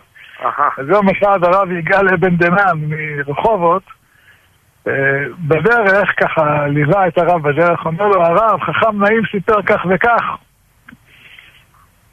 אז 0.77 0.89
יום 0.89 1.09
אחד 1.09 1.43
הרב 1.43 1.71
יגאל 1.71 2.07
אבן 2.13 2.35
דנן 2.35 2.77
מרחובות, 3.27 3.83
אה, 4.87 4.93
בדרך 5.39 6.11
ככה 6.23 6.67
ליווה 6.67 7.07
את 7.07 7.17
הרב 7.17 7.47
בדרך, 7.49 7.85
אומר 7.85 8.07
לו, 8.07 8.23
הרב, 8.25 8.59
חכם 8.61 9.03
נעים 9.03 9.21
סיפר 9.31 9.61
כך 9.61 9.85
וכך. 9.89 10.23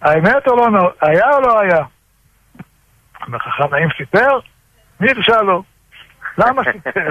האמת 0.03 0.49
או 0.49 0.57
לא, 0.57 0.71
נו- 0.71 0.91
היה 1.01 1.31
או 1.31 1.41
לא 1.41 1.61
היה? 1.61 1.85
אומר, 3.27 3.39
חכם 3.39 3.75
נעים 3.75 3.89
סיפר? 3.99 4.39
מי 5.01 5.11
הרשה 5.11 5.43
לו? 5.43 5.63
למה 6.39 6.63
סיפר? 6.73 7.11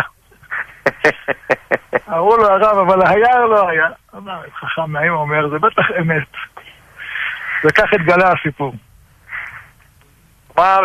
אמרו 2.09 2.37
לו 2.37 2.47
הרב, 2.49 2.77
אבל 2.77 3.07
היה 3.07 3.37
או 3.37 3.47
לא 3.47 3.69
היה? 3.69 3.87
אמר, 4.15 4.41
חכם 4.59 4.97
נעים 4.97 5.13
אומר, 5.13 5.49
זה 5.49 5.59
בטח 5.59 5.85
אמת. 6.01 6.27
וכך 7.65 7.93
התגלה 7.93 8.31
הסיפור. 8.31 8.73
אמר 10.57 10.79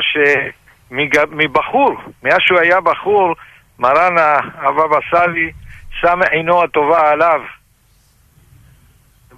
שמבחור, 0.90 1.96
מאז 2.22 2.38
שהוא 2.40 2.58
היה 2.60 2.80
בחור, 2.80 3.34
מרן 3.78 4.14
הבבא 4.54 4.98
סאלי 5.10 5.52
שם 5.90 6.18
עינו 6.30 6.62
הטובה 6.62 7.10
עליו. 7.10 7.40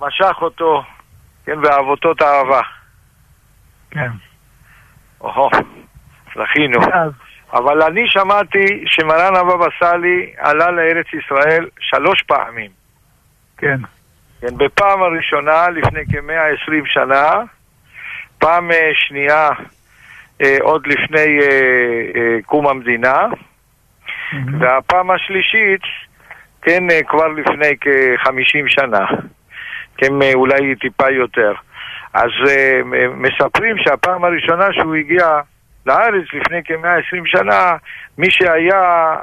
משך 0.01 0.37
אותו, 0.43 0.83
כן, 1.47 1.59
ואהבותו 1.63 2.13
את 2.13 2.23
האהבה. 2.23 2.61
כן. 3.91 4.11
אוהו, 5.21 5.51
זכינו. 6.35 6.81
אבל 7.53 7.83
אני 7.83 8.03
שמעתי 8.07 8.85
שמרן 8.87 9.37
הבבא 9.37 9.67
סאלי 9.79 10.33
עלה 10.39 10.71
לארץ 10.71 11.07
ישראל 11.13 11.69
שלוש 11.81 12.23
פעמים. 12.23 12.71
כן. 13.59 13.77
כן, 14.41 14.57
בפעם 14.57 15.03
הראשונה 15.03 15.69
לפני 15.69 16.01
כ-120 16.07 16.87
שנה, 16.87 17.31
פעם 18.39 18.71
אה, 18.71 18.91
שנייה 18.95 19.49
אה, 20.43 20.57
עוד 20.61 20.87
לפני 20.87 21.39
אה, 21.41 22.39
קום 22.47 22.67
המדינה, 22.67 23.27
והפעם 24.61 25.11
השלישית, 25.11 25.83
כן, 26.63 26.83
כבר 27.09 27.29
לפני 27.29 27.77
כ-50 27.81 28.69
שנה, 28.69 29.07
כן, 29.97 30.23
אה, 30.23 30.35
אולי 30.35 30.75
טיפה 30.75 31.11
יותר. 31.11 31.53
אז 32.15 32.31
אה, 32.49 32.81
מספרים 33.17 33.77
שהפעם 33.79 34.25
הראשונה 34.25 34.73
שהוא 34.73 34.95
הגיע 34.95 35.41
לארץ 35.87 36.25
לפני 36.33 36.61
כ-120 36.65 37.23
שנה, 37.25 37.77
מי 38.19 38.31
שהיה 38.31 39.15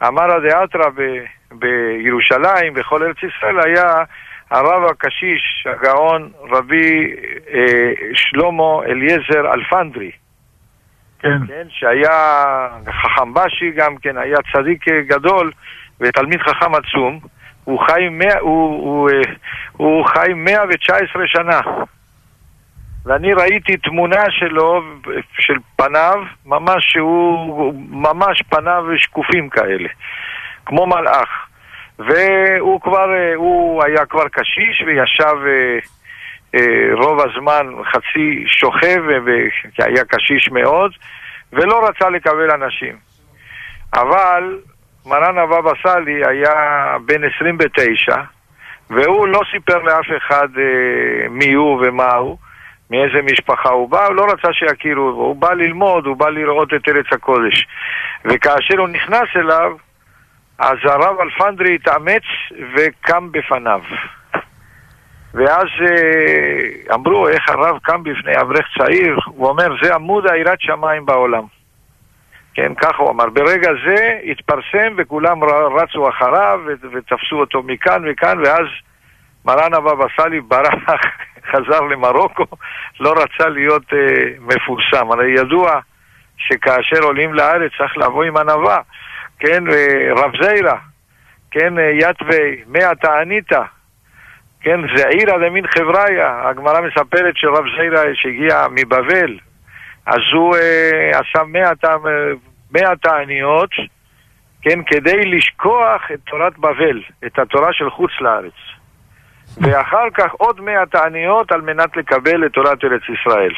המרא 0.00 0.38
דאתרא 0.38 0.90
ב- 0.94 1.24
בירושלים, 1.52 2.74
בכל 2.74 3.02
ארץ 3.02 3.16
ישראל, 3.22 3.60
היה 3.60 4.04
הרב 4.50 4.84
הקשיש, 4.90 5.66
הגאון 5.66 6.30
רבי 6.50 7.14
אה, 7.54 7.92
שלמה 8.14 8.84
אליעזר 8.86 9.52
אלפנדרי. 9.54 10.10
כן. 11.18 11.46
כן, 11.46 11.66
שהיה 11.68 12.68
חכם 12.86 13.34
בשי 13.34 13.70
גם 13.70 13.96
כן, 13.96 14.18
היה 14.18 14.36
צדיק 14.52 14.88
אה, 14.88 15.00
גדול 15.00 15.50
ותלמיד 16.00 16.40
חכם 16.40 16.74
עצום. 16.74 17.20
הוא 17.68 17.80
חי, 17.86 18.08
מאה, 18.10 18.38
הוא, 18.40 18.82
הוא, 18.82 19.10
אה, 19.10 19.32
הוא 19.72 20.06
חי 20.06 20.32
119 20.34 21.22
שנה. 21.26 21.60
ואני 23.04 23.32
ראיתי 23.32 23.76
תמונה 23.76 24.24
שלו, 24.30 24.82
של 25.32 25.54
פניו, 25.76 26.22
ממש 26.46 26.84
שהוא, 26.92 27.74
ממש 27.90 28.42
פניו 28.48 28.84
שקופים 28.96 29.48
כאלה, 29.48 29.88
כמו 30.66 30.86
מלאך. 30.86 31.28
והוא 31.98 32.80
כבר, 32.80 33.14
אה, 33.14 33.34
הוא 33.34 33.84
היה 33.84 34.06
כבר 34.06 34.28
קשיש 34.28 34.82
וישב 34.86 35.36
אה, 36.54 36.90
רוב 36.92 37.20
הזמן 37.20 37.66
חצי 37.92 38.44
שוכב, 38.46 39.02
כי 39.74 39.82
היה 39.82 40.04
קשיש 40.04 40.48
מאוד, 40.50 40.92
ולא 41.52 41.88
רצה 41.88 42.10
לקבל 42.10 42.50
אנשים. 42.50 42.96
אבל 43.94 44.58
מרן 45.08 45.38
הבבא 45.38 45.72
סאלי 45.82 46.26
היה 46.26 46.96
בן 47.04 47.24
29, 47.24 48.16
והוא 48.90 49.28
לא 49.28 49.40
סיפר 49.50 49.78
לאף 49.78 50.06
אחד 50.16 50.48
אה, 50.58 51.28
מי 51.30 51.52
הוא 51.52 51.86
ומה 51.86 52.14
הוא, 52.14 52.38
מאיזה 52.90 53.22
משפחה 53.22 53.68
הוא 53.68 53.88
בא, 53.88 54.06
הוא 54.06 54.14
לא 54.14 54.26
רצה 54.32 54.52
שיכירו, 54.52 55.08
הוא 55.08 55.36
בא 55.36 55.52
ללמוד, 55.52 56.06
הוא 56.06 56.16
בא 56.16 56.28
לראות 56.28 56.74
את 56.74 56.88
ארץ 56.88 57.06
הקודש. 57.12 57.66
וכאשר 58.24 58.78
הוא 58.78 58.88
נכנס 58.88 59.28
אליו, 59.36 59.76
אז 60.58 60.78
הרב 60.84 61.20
אלפנדרי 61.20 61.74
התאמץ 61.74 62.22
וקם 62.74 63.32
בפניו. 63.32 63.80
ואז 65.34 65.68
אה, 65.80 66.94
אמרו, 66.94 67.28
איך 67.28 67.48
הרב 67.48 67.78
קם 67.82 68.02
בפני 68.02 68.40
אברך 68.40 68.66
צעיר? 68.78 69.18
הוא 69.26 69.48
אומר, 69.48 69.68
זה 69.82 69.94
עמוד 69.94 70.26
היראת 70.30 70.60
שמיים 70.60 71.06
בעולם. 71.06 71.57
כן, 72.54 72.74
ככה 72.74 73.02
הוא 73.02 73.10
אמר. 73.10 73.26
ברגע 73.30 73.70
זה 73.86 74.18
התפרסם 74.24 74.94
וכולם 74.96 75.44
רצו 75.44 76.08
אחריו 76.08 76.60
ותפסו 76.92 77.40
אותו 77.40 77.62
מכאן 77.62 78.02
וכאן, 78.06 78.38
ואז 78.44 78.66
מרן 79.44 79.74
הבבא 79.74 80.04
סאלי 80.16 80.40
ברח, 80.40 80.74
חזר 81.50 81.80
למרוקו, 81.80 82.44
לא 83.00 83.12
רצה 83.12 83.48
להיות 83.48 83.92
uh, 83.92 83.96
מפורסם. 84.40 85.12
הרי 85.12 85.30
ידוע 85.30 85.80
שכאשר 86.36 87.02
עולים 87.02 87.34
לארץ 87.34 87.72
צריך 87.78 87.96
לבוא 87.96 88.24
עם 88.24 88.36
ענווה, 88.36 88.78
כן, 89.38 89.64
רב 90.16 90.32
זיירה, 90.42 90.76
כן, 91.50 91.74
יתווי, 92.00 92.62
מאה 92.66 92.94
תעניתא, 92.94 93.62
כן, 94.60 94.80
זה 94.96 95.08
עירא 95.08 95.48
דמין 95.48 95.66
חבריה, 95.66 96.48
הגמרא 96.48 96.80
מספרת 96.80 97.36
שרב 97.36 97.64
זיירה 97.76 98.02
שהגיע 98.14 98.66
מבבל, 98.70 99.38
אז 100.08 100.20
הוא 100.32 100.56
uh, 100.56 100.60
עשה 101.16 101.44
מאה, 101.44 101.72
מאה 102.70 102.96
תעניות, 102.96 103.70
כן, 104.62 104.82
כדי 104.86 105.24
לשכוח 105.24 106.10
את 106.14 106.18
תורת 106.26 106.58
בבל, 106.58 107.02
את 107.26 107.38
התורה 107.38 107.72
של 107.72 107.90
חוץ 107.90 108.10
לארץ. 108.20 108.58
ואחר 109.60 110.10
כך 110.14 110.32
עוד 110.32 110.60
מאה 110.60 110.86
תעניות 110.86 111.52
על 111.52 111.60
מנת 111.60 111.96
לקבל 111.96 112.46
את 112.46 112.52
תורת 112.52 112.84
ארץ 112.84 113.02
ישראל. 113.08 113.52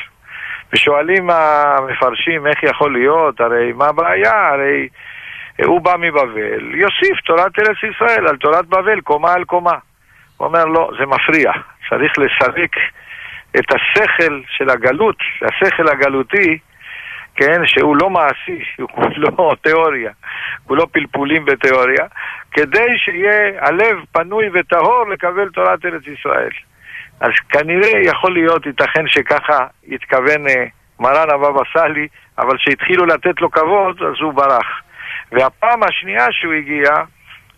ושואלים 0.72 1.30
המפרשים 1.30 2.46
איך 2.46 2.62
יכול 2.62 2.92
להיות, 2.92 3.40
הרי 3.40 3.72
מה 3.72 3.86
הבעיה? 3.86 4.48
הרי 4.48 4.88
הוא 5.64 5.80
בא 5.80 5.96
מבבל, 5.98 6.74
יוסיף 6.74 7.20
תורת 7.26 7.58
ארץ 7.58 7.76
ישראל 7.90 8.28
על 8.28 8.36
תורת 8.36 8.66
בבל, 8.66 9.00
קומה 9.00 9.32
על 9.32 9.44
קומה. 9.44 9.78
הוא 10.36 10.46
אומר, 10.46 10.64
לא, 10.64 10.90
זה 10.98 11.06
מפריע, 11.06 11.52
צריך 11.88 12.12
לסלק 12.18 12.70
את 13.58 13.64
השכל 13.74 14.40
של 14.48 14.70
הגלות, 14.70 15.16
השכל 15.42 15.88
הגלותי, 15.88 16.58
כן, 17.36 17.66
שהוא 17.66 17.96
לא 17.96 18.10
מעשי, 18.10 18.62
הוא 18.94 19.10
לא 19.16 19.54
תיאוריה, 19.62 20.10
הוא 20.64 20.76
לא 20.76 20.86
פלפולים 20.92 21.44
בתיאוריה, 21.44 22.06
כדי 22.52 22.98
שיהיה 22.98 23.66
הלב 23.66 23.96
פנוי 24.12 24.50
וטהור 24.54 25.08
לקבל 25.08 25.48
תורת 25.48 25.84
ארץ 25.84 26.02
ישראל. 26.06 26.50
אז 27.20 27.30
כנראה 27.48 28.00
יכול 28.04 28.32
להיות, 28.34 28.66
ייתכן 28.66 29.08
שככה 29.08 29.66
התכוון 29.88 30.48
אה, 30.48 30.64
מרן 31.00 31.30
הבבא 31.30 31.60
סאלי, 31.72 32.08
אבל 32.38 32.56
כשהתחילו 32.56 33.06
לתת 33.06 33.40
לו 33.40 33.50
כבוד, 33.50 34.02
אז 34.02 34.14
הוא 34.20 34.32
ברח. 34.32 34.80
והפעם 35.32 35.82
השנייה 35.82 36.26
שהוא 36.30 36.52
הגיע, 36.52 36.90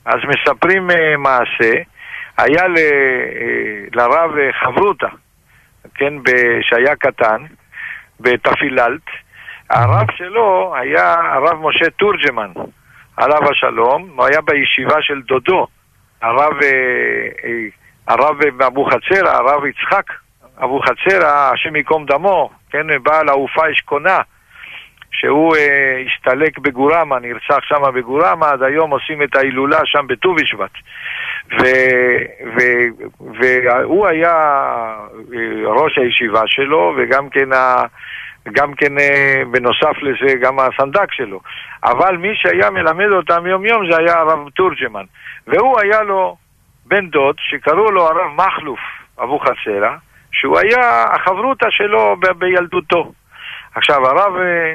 אז 0.04 0.16
מספרים 0.28 0.90
אה, 0.90 1.16
מעשה, 1.16 1.72
היה 2.38 2.68
ל, 2.68 2.76
אה, 2.76 3.84
לרב 3.92 4.30
חברותה, 4.60 5.08
כן, 5.94 6.14
שהיה 6.62 6.96
קטן, 6.96 7.42
בתפיללט, 8.20 9.00
הרב 9.70 10.06
שלו 10.16 10.74
היה 10.76 11.14
הרב 11.14 11.58
משה 11.60 11.90
תורג'מן, 11.90 12.50
עליו 13.16 13.50
השלום, 13.50 14.10
הוא 14.16 14.24
היה 14.24 14.40
בישיבה 14.40 15.02
של 15.02 15.22
דודו, 15.22 15.66
הרב, 16.22 16.52
הרב 18.06 18.36
אבוחצירא, 18.66 19.30
הרב 19.30 19.64
יצחק 19.66 20.04
אבוחצירא, 20.64 21.50
השם 21.52 21.76
ייקום 21.76 22.06
דמו, 22.06 22.50
כן, 22.70 22.86
בעל 23.02 23.28
העופה 23.28 23.70
אשכונה, 23.72 24.18
שהוא 25.22 25.56
אה, 25.56 26.02
השתלק 26.06 26.58
בגורמה, 26.58 27.18
נרצח 27.18 27.58
שם 27.62 27.82
בגורמה, 27.94 28.50
עד 28.50 28.62
היום 28.62 28.90
עושים 28.90 29.22
את 29.22 29.36
ההילולה 29.36 29.80
שם 29.84 30.06
בט"ו 30.06 30.34
בשבט. 30.34 30.70
והוא 33.20 34.06
היה 34.06 34.34
אה, 35.34 35.66
ראש 35.66 35.98
הישיבה 35.98 36.42
שלו, 36.46 36.94
וגם 36.98 37.28
כן, 37.28 37.52
ה, 37.52 37.84
גם 38.52 38.74
כן 38.74 38.98
אה, 38.98 39.42
בנוסף 39.50 39.96
לזה 40.02 40.34
גם 40.40 40.58
הסנדק 40.58 41.12
שלו. 41.12 41.40
אבל 41.84 42.16
מי 42.16 42.28
שהיה 42.34 42.70
מלמד 42.70 43.12
אותם 43.12 43.46
יום 43.46 43.66
יום 43.66 43.90
זה 43.90 43.98
היה 43.98 44.18
הרב 44.18 44.50
תורג'מן. 44.54 45.04
והוא 45.46 45.80
היה 45.80 46.02
לו 46.02 46.36
בן 46.86 47.08
דוד 47.10 47.36
שקראו 47.38 47.90
לו 47.90 48.02
הרב 48.02 48.30
מכלוף 48.36 48.80
אבוחצירא, 49.22 49.90
שהוא 50.32 50.58
היה 50.58 51.04
החברותא 51.04 51.66
שלו 51.70 52.16
בילדותו. 52.38 53.12
עכשיו, 53.74 54.06
הרב, 54.06 54.32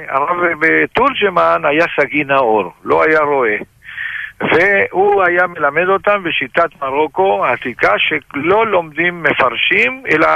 הרב 0.09 0.37
בתורג'מן 0.59 1.61
היה 1.65 1.85
סגי 1.99 2.23
נאור, 2.23 2.73
לא 2.83 3.03
היה 3.03 3.19
רואה. 3.19 3.57
והוא 4.41 5.23
היה 5.23 5.47
מלמד 5.47 5.87
אותם 5.87 6.23
בשיטת 6.23 6.69
מרוקו 6.81 7.45
העתיקה 7.45 7.93
שלא 7.97 8.67
לומדים 8.67 9.23
מפרשים, 9.23 10.03
אלא 10.11 10.27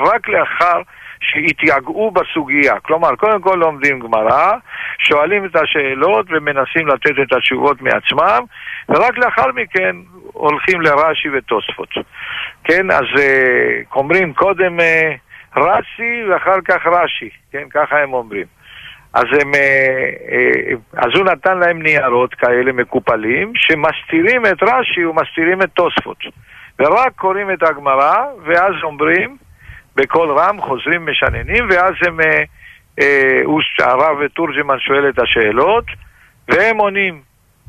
רק 0.00 0.28
לאחר 0.28 0.82
שהתייגעו 1.20 2.10
בסוגיה. 2.10 2.80
כלומר, 2.80 3.16
קודם 3.16 3.40
כל 3.40 3.56
לומדים 3.60 4.00
גמרא, 4.00 4.52
שואלים 4.98 5.44
את 5.44 5.56
השאלות 5.56 6.26
ומנסים 6.30 6.88
לתת 6.88 7.18
את 7.22 7.32
התשובות 7.32 7.82
מעצמם, 7.82 8.44
ורק 8.88 9.18
לאחר 9.18 9.52
מכן 9.54 9.96
הולכים 10.32 10.80
לרש"י 10.80 11.28
ותוספות. 11.28 11.88
כן, 12.64 12.90
אז 12.90 13.04
אה, 13.18 13.80
אומרים 13.94 14.32
קודם 14.32 14.80
אה, 14.80 15.14
רש"י 15.56 16.24
ואחר 16.30 16.60
כך 16.64 16.86
רש"י, 16.86 17.30
כן, 17.52 17.68
ככה 17.70 18.02
הם 18.02 18.12
אומרים. 18.12 18.46
אז, 19.14 19.24
הם, 19.40 19.54
אה, 19.54 20.74
אז 20.96 21.10
הוא 21.14 21.24
נתן 21.24 21.58
להם 21.58 21.82
ניירות 21.82 22.34
כאלה 22.34 22.72
מקופלים 22.72 23.52
שמסתירים 23.56 24.46
את 24.46 24.62
רש"י 24.62 25.04
ומסתירים 25.04 25.62
את 25.62 25.68
תוספות. 25.74 26.18
ורק 26.78 27.12
קוראים 27.16 27.50
את 27.50 27.62
הגמרא, 27.62 28.16
ואז 28.44 28.72
אומרים 28.82 29.36
בקול 29.96 30.38
רם, 30.38 30.60
חוזרים 30.60 31.06
משננים, 31.06 31.68
ואז 31.70 31.94
הם, 32.06 32.20
אה, 32.20 32.42
אה, 33.00 33.42
הרב 33.78 34.26
תורג'מן 34.26 34.78
שואל 34.78 35.08
את 35.08 35.18
השאלות, 35.18 35.84
והם 36.48 36.78
עונים. 36.78 37.20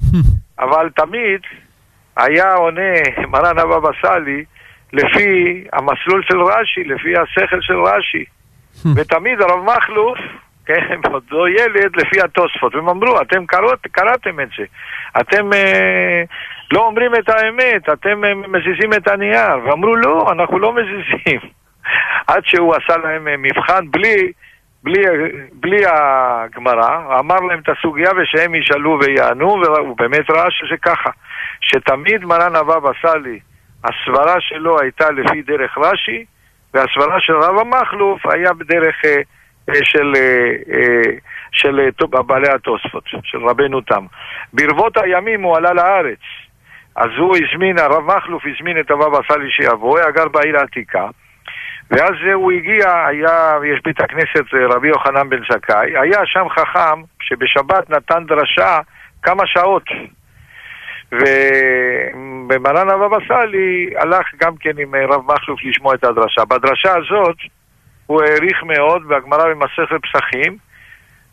אבל 0.59 0.89
תמיד 0.95 1.41
היה 2.17 2.53
עונה 2.53 2.93
מרן 3.27 3.59
הבבא 3.59 3.89
סאלי 4.01 4.45
לפי 4.93 5.63
המסלול 5.73 6.23
של 6.23 6.41
רש"י, 6.41 6.83
לפי 6.83 7.13
השכל 7.17 7.61
של 7.61 7.81
רש"י. 7.81 8.25
ותמיד 8.95 9.41
הרב 9.41 9.63
מכלוף, 9.63 10.17
כן, 10.67 10.99
אותו 11.13 11.47
ילד, 11.47 11.95
לפי 11.95 12.21
התוספות. 12.21 12.75
והם 12.75 12.89
אמרו, 12.89 13.21
אתם 13.21 13.45
קראת, 13.45 13.87
קראתם 13.91 14.39
את 14.39 14.47
זה. 14.57 14.63
אתם 15.21 15.53
אה, 15.53 16.23
לא 16.71 16.85
אומרים 16.85 17.15
את 17.15 17.29
האמת, 17.29 17.89
אתם 17.93 18.25
אה, 18.25 18.33
מזיזים 18.33 18.93
את 18.93 19.07
הנייר. 19.07 19.57
ואמרו, 19.65 19.95
לא, 19.95 20.31
אנחנו 20.31 20.59
לא 20.59 20.73
מזיזים. 20.73 21.39
עד 22.27 22.45
שהוא 22.45 22.75
עשה 22.75 22.97
להם 22.97 23.27
אה, 23.27 23.37
מבחן 23.37 23.91
בלי, 23.91 24.31
בלי, 24.83 25.03
בלי 25.53 25.81
הגמרא, 25.85 27.19
אמר 27.19 27.39
להם 27.39 27.59
את 27.59 27.69
הסוגיה 27.69 28.11
ושהם 28.17 28.55
ישאלו 28.55 28.99
ויענו, 29.01 29.61
והוא 29.65 29.97
באמת 29.97 30.31
ראה 30.31 30.51
שזה 30.51 30.77
ככה. 30.81 31.09
שתמיד 31.61 32.25
מרן 32.25 32.55
הבבא 32.55 32.91
סאלי, 33.01 33.39
הסברה 33.87 34.35
שלו 34.39 34.79
הייתה 34.79 35.11
לפי 35.11 35.41
דרך 35.41 35.77
רש"י, 35.77 36.25
והסברה 36.73 37.19
של 37.19 37.33
רב 37.33 37.59
המכלוף 37.59 38.25
היה 38.25 38.53
בדרך 38.53 38.95
אה, 39.05 39.21
אה, 39.69 39.85
של, 39.85 40.13
אה, 40.15 41.11
של 41.51 41.79
אה, 41.79 42.21
בעלי 42.21 42.49
התוספות, 42.49 43.03
של 43.23 43.37
רבנו 43.37 43.81
תם. 43.81 44.05
ברבות 44.53 44.97
הימים 44.97 45.43
הוא 45.43 45.57
עלה 45.57 45.73
לארץ, 45.73 46.19
אז 46.95 47.09
הוא 47.17 47.35
הזמין, 47.37 47.79
הרב 47.79 48.03
מכלוף 48.03 48.43
הזמין 48.45 48.79
את 48.79 48.91
הבבא 48.91 49.19
סאלי 49.27 49.51
שיבוא, 49.51 49.99
היה 49.99 50.11
גר 50.11 50.27
בעיר 50.27 50.57
העתיקה. 50.57 51.07
ואז 51.91 52.13
הוא 52.33 52.51
הגיע, 52.51 53.05
היה, 53.05 53.57
יש 53.73 53.81
בית 53.83 54.01
הכנסת 54.01 54.53
רבי 54.53 54.87
יוחנן 54.87 55.29
בן 55.29 55.41
זכאי, 55.51 55.97
היה 55.97 56.25
שם 56.25 56.49
חכם 56.49 57.01
שבשבת 57.21 57.89
נתן 57.89 58.23
דרשה 58.25 58.79
כמה 59.23 59.43
שעות. 59.45 59.83
ובמרן 61.11 62.89
הבבא 62.89 63.17
סאלי 63.27 63.89
הלך 63.95 64.25
גם 64.41 64.55
כן 64.59 64.77
עם 64.77 64.95
אה, 64.95 65.05
רב 65.05 65.31
מכלוף 65.31 65.59
לשמוע 65.63 65.95
את 65.95 66.03
הדרשה. 66.03 66.45
בדרשה 66.45 66.91
הזאת 66.97 67.35
הוא 68.05 68.21
העריך 68.23 68.63
מאוד 68.63 69.07
בהגמרא 69.07 69.53
במסכת 69.53 70.01
פסחים, 70.01 70.57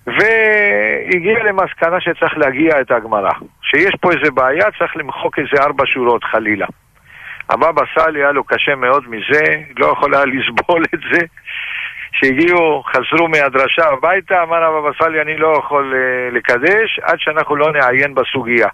והגיע 0.07 1.45
למסקנה 1.45 2.01
שצריך 2.01 2.39
להגיע 2.39 2.81
את 2.81 2.91
הגמרא. 2.91 3.33
שיש 3.63 3.95
פה 4.01 4.11
איזה 4.13 4.31
בעיה, 4.31 4.65
צריך 4.79 4.97
למחוק 4.97 5.39
איזה 5.39 5.63
ארבע 5.63 5.85
שורות 5.87 6.25
חלילה. 6.25 6.67
הבבא 7.51 7.83
סאלי 7.95 8.21
היה 8.21 8.33
לו 8.33 8.45
קשה 8.45 8.75
מאוד 8.75 9.05
מזה, 9.09 9.45
לא 9.77 9.87
יכול 9.87 10.15
היה 10.15 10.25
לסבול 10.25 10.83
את 10.95 11.01
זה. 11.13 11.27
שהגיעו, 12.13 12.83
חזרו 12.83 13.29
מהדרשה 13.29 13.89
הביתה, 13.89 14.43
אמר 14.43 14.65
הבבא 14.65 14.91
סאלי, 14.99 15.21
אני 15.21 15.37
לא 15.37 15.55
יכול 15.59 15.95
uh, 15.95 16.35
לקדש 16.35 17.01
עד 17.03 17.19
שאנחנו 17.19 17.57
לא 17.57 17.73
נעיין 17.73 18.15
בסוגיה. 18.15 18.69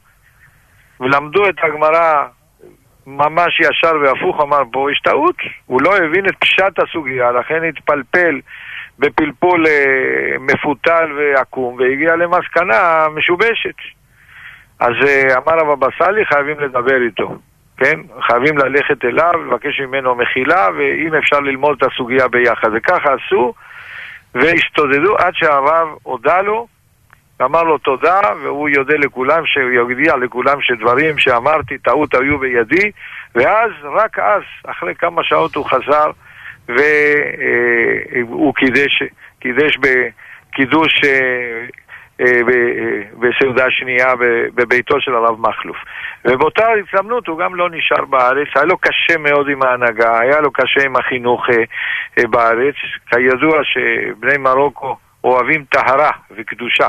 ולמדו 1.01 1.49
את 1.49 1.55
הגמרא 1.63 2.27
ממש 3.07 3.61
ישר 3.61 3.93
והפוך, 4.03 4.41
אמר 4.41 4.63
פה 4.73 4.93
יש 4.93 5.01
טעות, 5.01 5.37
הוא 5.67 5.83
לא 5.83 5.97
הבין 5.97 6.27
את 6.27 6.35
פשט 6.39 6.79
הסוגיה, 6.79 7.33
לכן 7.33 7.65
התפלפל 7.69 8.41
בפלפול 8.99 9.67
uh, 9.67 9.71
מפותל 10.41 11.13
ועקום, 11.17 11.75
והגיע 11.75 12.17
למסקנה 12.17 13.07
משובשת. 13.15 13.77
אז 14.81 14.93
uh, 15.01 15.39
אמר 15.39 15.61
הבבא 15.61 15.87
סאלי, 15.99 16.25
חייבים 16.25 16.61
לדבר 16.61 17.03
איתו. 17.03 17.39
כן? 17.77 18.01
חייבים 18.21 18.59
ללכת 18.59 19.05
אליו, 19.05 19.33
לבקש 19.47 19.81
ממנו 19.81 20.15
מחילה, 20.15 20.69
ואם 20.79 21.15
אפשר 21.15 21.41
ללמוד 21.41 21.77
את 21.79 21.93
הסוגיה 21.93 22.29
ביחד. 22.29 22.69
וככה 22.75 23.15
עשו, 23.15 23.55
והשתודדו 24.35 25.17
עד 25.17 25.35
שהרב 25.35 25.89
הודה 26.03 26.41
לו, 26.41 26.67
ואמר 27.41 27.63
לו 27.63 27.79
תודה, 27.79 28.21
והוא 28.43 28.69
יודה 28.69 28.97
לכולם, 28.97 29.47
שהוא 29.47 29.71
יודיע 29.71 30.17
לכולם 30.17 30.59
שדברים 30.61 31.19
שאמרתי, 31.19 31.79
טעות 31.79 32.15
היו 32.15 32.39
בידי, 32.39 32.91
ואז, 33.35 33.71
רק 33.85 34.19
אז, 34.19 34.43
אחרי 34.67 34.95
כמה 34.95 35.25
שעות 35.25 35.55
הוא 35.55 35.67
חזר, 35.67 36.11
והוא 36.69 38.55
קידש, 38.55 39.03
קידש 39.41 39.79
בקידוש 39.79 41.01
אה, 41.05 41.67
אה, 42.21 42.41
בסעודה 43.19 43.71
שנייה 43.71 44.15
בביתו 44.55 45.01
של 45.01 45.15
הרב 45.15 45.41
מכלוף. 45.41 45.77
ובאותה 46.25 46.67
הזדמנות 46.69 47.27
הוא 47.27 47.39
גם 47.39 47.55
לא 47.55 47.71
נשאר 47.71 48.05
בארץ, 48.05 48.49
היה 48.55 48.65
לו 48.65 48.79
קשה 48.79 49.19
מאוד 49.19 49.49
עם 49.49 49.63
ההנהגה, 49.63 50.19
היה 50.21 50.41
לו 50.41 50.51
קשה 50.53 50.85
עם 50.85 50.97
החינוך 50.97 51.47
אה, 51.51 52.27
בארץ. 52.27 52.75
כידוע 53.11 53.61
שבני 53.65 54.37
מרוקו 54.39 54.97
אוהבים 55.25 55.65
טהרה 55.65 56.11
וקדושה. 56.31 56.87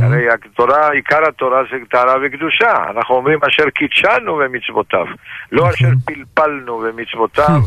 הרי 0.00 0.28
התורה, 0.32 0.90
עיקר 0.90 1.28
התורה 1.28 1.62
זה 1.70 1.76
טהרה 1.90 2.14
וקדושה. 2.22 2.72
אנחנו 2.90 3.14
אומרים 3.14 3.38
אשר 3.48 3.70
קידשנו 3.70 4.36
במצוותיו, 4.36 5.06
לא 5.52 5.70
אשר 5.70 5.88
פלפלנו 6.06 6.78
במצוותיו, 6.78 7.60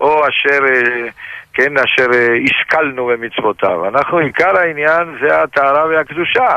או 0.00 0.28
אשר, 0.28 0.64
אה, 0.64 1.08
כן, 1.54 1.72
אשר 1.78 2.06
אה, 2.14 2.28
השכלנו 2.44 3.06
במצוותיו. 3.06 3.88
אנחנו, 3.88 4.18
עיקר 4.18 4.58
העניין 4.58 5.16
זה 5.20 5.42
הטהרה 5.42 5.86
והקדושה. 5.86 6.48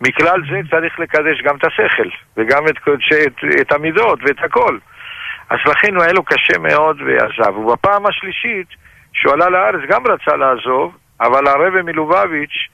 מכלל 0.00 0.40
זה 0.50 0.60
צריך 0.70 1.00
לקדש 1.00 1.42
גם 1.44 1.56
את 1.56 1.64
השכל, 1.64 2.08
וגם 2.36 2.68
את, 2.68 2.76
את, 3.26 3.44
את 3.60 3.72
המידות 3.72 4.18
ואת 4.22 4.44
הכל. 4.44 4.78
אז 5.50 5.58
לכן 5.66 6.00
היה 6.00 6.12
לו 6.12 6.22
קשה 6.22 6.58
מאוד 6.58 7.00
ועזב. 7.00 7.56
ובפעם 7.56 8.06
השלישית, 8.06 8.66
שהוא 9.12 9.32
עלה 9.32 9.50
לארץ, 9.50 9.80
גם 9.88 10.02
רצה 10.06 10.36
לעזוב, 10.36 10.96
אבל 11.20 11.46
הרבי 11.46 11.82
מלובביץ', 11.82 12.68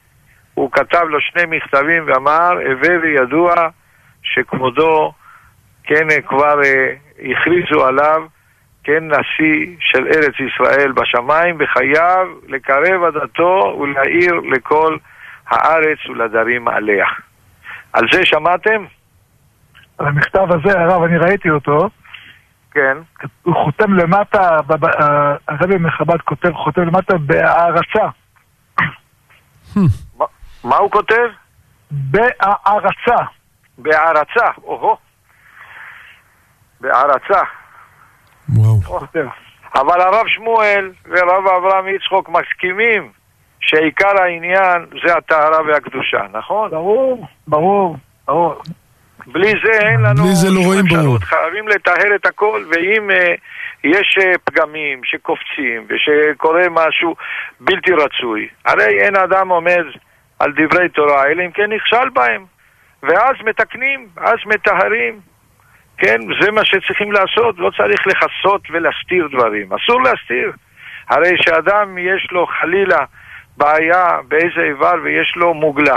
הוא 0.61 0.71
כתב 0.73 1.03
לו 1.09 1.21
שני 1.21 1.43
מכתבים 1.57 2.05
ואמר, 2.07 2.53
הווה 2.53 2.99
וידוע 3.03 3.55
שכבודו, 4.23 5.13
כן, 5.85 6.07
כבר 6.29 6.63
אה, 6.65 6.95
הכריזו 7.31 7.87
עליו, 7.87 8.23
כן, 8.85 9.05
נשיא 9.05 9.77
של 9.81 10.07
ארץ 10.07 10.35
ישראל 10.41 10.93
בשמיים, 10.93 11.57
וחייב 11.59 12.29
לקרב 12.49 13.03
עדתו 13.03 13.79
ולהאיר 13.81 14.35
לכל 14.35 14.97
הארץ 15.47 15.99
ולדרים 16.09 16.69
עליה. 16.69 17.07
על 17.93 18.05
זה 18.13 18.27
שמעתם? 18.27 18.85
על 19.99 20.07
המכתב 20.07 20.47
הזה, 20.51 20.81
הרב, 20.81 21.03
אני 21.03 21.19
ראיתי 21.19 21.51
אותו. 21.51 21.89
כן. 22.71 22.97
הוא 23.43 23.55
חותם 23.65 23.95
למטה, 23.95 24.57
הרבי 25.49 25.77
מחב"ד 25.79 26.21
כותב, 26.21 26.53
חותם 26.53 26.83
למטה 26.83 27.19
בהערצה. 27.19 28.09
מה 30.65 30.77
הוא 30.77 30.91
כותב? 30.91 31.29
בהערצה. 31.91 33.25
בהערצה, 33.79 34.47
או-הו. 34.65 34.97
בהערצה. 36.81 37.41
וואו. 38.49 39.01
אבל 39.75 40.01
הרב 40.01 40.27
שמואל 40.29 40.93
ורב 41.07 41.47
אברהם 41.47 41.89
יצחוק 41.89 42.29
מסכימים 42.29 43.13
שעיקר 43.61 44.23
העניין 44.23 44.87
זה 45.05 45.17
הטהרה 45.17 45.63
והקדושה, 45.67 46.23
נכון? 46.33 46.71
ברור, 46.71 47.27
ברור, 47.49 47.97
ברור. 48.27 48.55
בלי 49.27 49.53
זה 49.65 49.73
אין 49.89 50.01
לנו... 50.01 50.23
בלי 50.23 50.35
זה 50.35 50.49
לא 50.51 50.61
רואים 50.67 50.85
ברור. 50.85 51.19
חייבים 51.19 51.69
לטהר 51.69 52.15
את 52.15 52.27
הכל, 52.27 52.65
ואם 52.71 53.11
uh, 53.11 53.15
יש 53.85 54.19
uh, 54.19 54.39
פגמים 54.45 55.01
שקופצים 55.05 55.87
ושקורה 55.89 56.63
משהו 56.71 57.15
בלתי 57.61 57.93
רצוי, 57.93 58.49
הרי 58.65 59.01
אין 59.01 59.17
אדם 59.17 59.49
עומד 59.49 59.85
על 60.41 60.53
דברי 60.53 60.89
תורה, 60.89 61.27
אלא 61.27 61.43
אם 61.43 61.51
כן 61.51 61.73
נכשל 61.73 62.09
בהם. 62.13 62.45
ואז 63.03 63.35
מתקנים, 63.45 64.09
אז 64.17 64.37
מטהרים. 64.47 65.21
כן, 65.99 66.21
זה 66.41 66.51
מה 66.51 66.65
שצריכים 66.65 67.13
לעשות, 67.13 67.59
לא 67.59 67.71
צריך 67.77 68.07
לכסות 68.07 68.63
ולהסתיר 68.71 69.29
דברים. 69.33 69.73
אסור 69.73 70.03
להסתיר. 70.03 70.53
הרי 71.09 71.37
שאדם 71.41 71.99
יש 71.99 72.29
לו 72.33 72.47
חלילה 72.47 72.99
בעיה 73.57 74.07
באיזה 74.29 74.61
איבר 74.61 74.95
ויש 75.03 75.33
לו 75.37 75.55
מוגלה. 75.55 75.97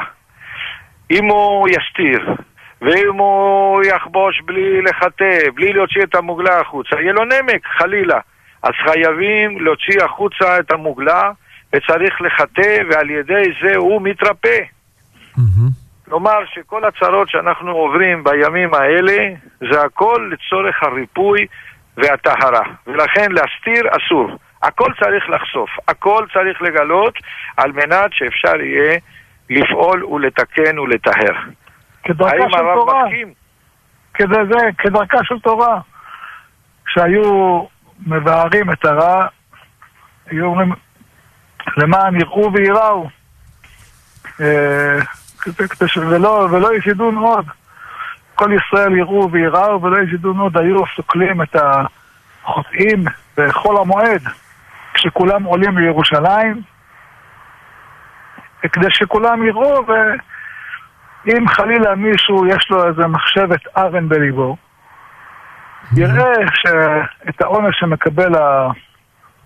אם 1.12 1.26
הוא 1.26 1.68
יסתיר, 1.70 2.36
ואם 2.82 3.14
הוא 3.18 3.84
יחבוש 3.84 4.42
בלי 4.42 4.82
לחטא, 4.82 5.50
בלי 5.56 5.74
להוציא 5.74 6.04
את 6.04 6.16
המוגלה 6.16 6.60
החוצה, 6.60 7.02
יהיה 7.02 7.14
לו 7.14 7.24
נמק, 7.26 7.68
חלילה. 7.78 8.20
אז 8.64 8.72
חייבים 8.86 9.62
להוציא 9.62 10.04
החוצה 10.04 10.60
את 10.60 10.72
המוגלה, 10.72 11.32
וצריך 11.76 12.22
לחטא, 12.22 12.78
ועל 12.90 13.10
ידי 13.10 13.44
זה 13.64 13.76
הוא 13.76 14.02
מתרפא. 14.02 14.58
כלומר 16.06 16.46
שכל 16.54 16.86
הצרות 16.86 17.30
שאנחנו 17.30 17.72
עוברים 17.72 18.24
בימים 18.24 18.74
האלה, 18.74 19.18
זה 19.72 19.82
הכל 19.82 20.32
לצורך 20.32 20.84
הריפוי 20.84 21.48
והטהרה. 21.98 22.64
ולכן 22.88 23.32
להסתיר 23.32 23.84
אסור. 23.90 24.38
הכל 24.64 24.92
צריך 25.04 25.30
לחשוף, 25.30 25.70
הכל 25.88 26.26
צריך 26.34 26.62
לגלות, 26.62 27.14
על 27.58 27.72
מנת 27.72 28.14
שאפשר 28.14 28.62
יהיה 28.62 29.00
לפעול 29.50 30.06
ולתקן 30.06 30.80
ולטהר. 30.80 31.36
כדרכה 32.04 32.50
של 32.50 32.58
תורה. 32.74 33.04
כדי 34.14 34.46
זה, 34.52 34.70
כדרכה 34.78 35.18
של 35.24 35.40
תורה. 35.40 35.80
כשהיו 36.86 37.60
מבארים 38.08 38.72
את 38.72 38.86
הרע, 38.86 39.26
היו 40.28 40.46
אומרים, 40.46 40.72
למען 41.78 42.20
יראו 42.20 42.54
וייראו. 42.54 43.10
אה, 44.42 45.00
ולא, 46.52 46.76
ישדון 46.78 47.16
עוד. 47.16 47.46
כל 48.36 48.50
ישראל 48.54 48.98
יראו 48.98 49.32
וייראו 49.32 49.82
ולא 49.82 49.98
ישדון 50.04 50.38
עוד. 50.38 50.58
היו 50.58 50.84
סוקלים 50.96 51.42
את 51.42 51.56
החוטאים 51.56 53.04
בחול 53.38 53.78
המועד, 53.78 54.22
כשכולם 54.94 55.44
עולים 55.44 55.78
לירושלים, 55.78 56.62
כדי 58.72 58.88
שכולם 58.90 59.48
יראו, 59.48 59.86
ואם 59.88 61.48
חלילה 61.48 61.96
מישהו 61.96 62.46
יש 62.48 62.70
לו 62.70 62.88
איזה 62.88 63.08
מחשבת 63.08 63.78
ארן 63.78 64.10
בליבו, 64.10 64.58
יראה 65.96 66.34
שאת 66.54 67.42
העונש 67.42 67.80
שמקבל 67.80 68.36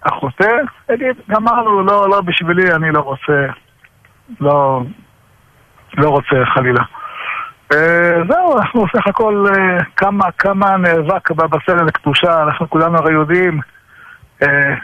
החוטא, 0.03 0.57
יגיד, 0.93 1.15
גמרנו, 1.29 1.83
לא, 1.83 2.09
לא 2.09 2.21
בשבילי, 2.21 2.71
אני 2.75 2.91
לא 2.91 2.99
רוצה, 2.99 3.45
לא, 4.39 4.81
לא 5.97 6.09
רוצה 6.09 6.35
חלילה. 6.53 6.83
אה, 7.73 8.23
זהו, 8.29 8.57
אנחנו 8.57 8.85
בסך 8.85 9.07
הכל 9.07 9.45
אה, 9.47 9.83
כמה, 9.95 10.31
כמה 10.31 10.77
נאבק 10.77 11.31
בסלע 11.31 11.83
לקדושה, 11.83 12.43
אנחנו 12.43 12.69
כולנו 12.69 12.97
הרי 12.97 13.13
יודעים, 13.13 13.59
אה, 14.43 14.75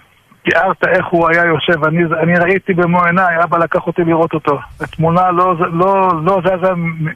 תיארת 0.44 0.88
איך 0.88 1.06
הוא 1.06 1.30
היה 1.30 1.46
יושב, 1.46 1.86
אני, 1.86 2.04
אני 2.22 2.40
ראיתי 2.40 2.74
במו 2.74 3.04
עיניי, 3.04 3.44
אבא 3.44 3.58
לקח 3.58 3.88
אותי 3.88 4.04
לראות 4.04 4.34
אותו. 4.34 4.60
התמונה 4.82 5.32
לא, 5.32 5.56
לא, 5.72 6.12
לא 6.24 6.42
זזה 6.42 6.72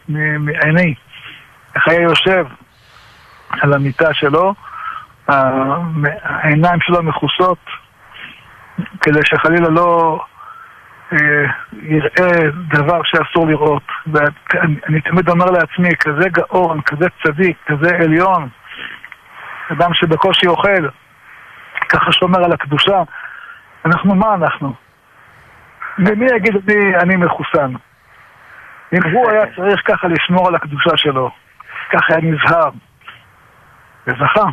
מעיני, 0.08 0.94
איך 1.76 1.88
היה 1.88 2.02
יושב 2.02 2.46
על 3.50 3.74
המיטה 3.74 4.14
שלו, 4.14 4.54
העיניים 5.28 6.80
שלו 6.82 7.04
מכוסות, 7.04 7.58
כדי 9.02 9.20
שחלילה 9.24 9.70
לא... 9.70 10.20
אה, 11.13 11.46
יראה 11.74 12.52
דבר 12.68 13.02
שאסור 13.04 13.48
לראות. 13.48 13.84
ואני 14.08 15.02
תמיד 15.02 15.30
אומר 15.30 15.46
לעצמי, 15.46 15.90
כזה 16.00 16.30
גאון, 16.30 16.82
כזה 16.82 17.06
צדיק, 17.24 17.58
כזה 17.66 17.96
עליון, 17.96 18.50
אדם 19.72 19.94
שבקושי 19.94 20.48
אוכל, 20.48 20.88
ככה 21.90 22.12
שומר 22.12 22.46
על 22.46 22.52
הקדושה, 22.54 23.04
אנחנו 23.86 24.16
מה 24.16 24.34
אנחנו? 24.34 24.74
מי 25.98 26.26
יגיד 26.36 26.54
לי 26.68 26.96
אני 26.96 27.16
מחוסן? 27.16 27.74
אם 28.94 29.12
הוא 29.13 29.32
היה 29.32 29.42
צריך 29.56 29.82
ככה 29.86 30.08
לשמור 30.08 30.48
על 30.48 30.56
הקדושה 30.56 30.98
שלו, 30.98 31.32
ככה 31.90 32.13
היה 32.13 32.22
נזהר, 32.22 32.70
וזכה. 34.08 34.50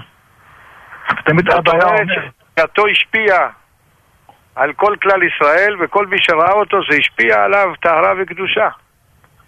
תמיד 1.24 1.50
אבא 1.50 1.72
היה 1.72 1.84
אומר... 1.84 2.28
דעתו 2.56 2.86
השפיעה 2.86 3.48
על 4.56 4.72
כל 4.72 4.94
כלל 5.02 5.22
ישראל, 5.22 5.76
וכל 5.80 6.06
מי 6.06 6.16
שראה 6.20 6.52
אותו 6.52 6.78
זה 6.90 6.96
השפיע 6.96 7.44
עליו 7.44 7.68
טהרה 7.80 8.12
וקדושה. 8.18 8.68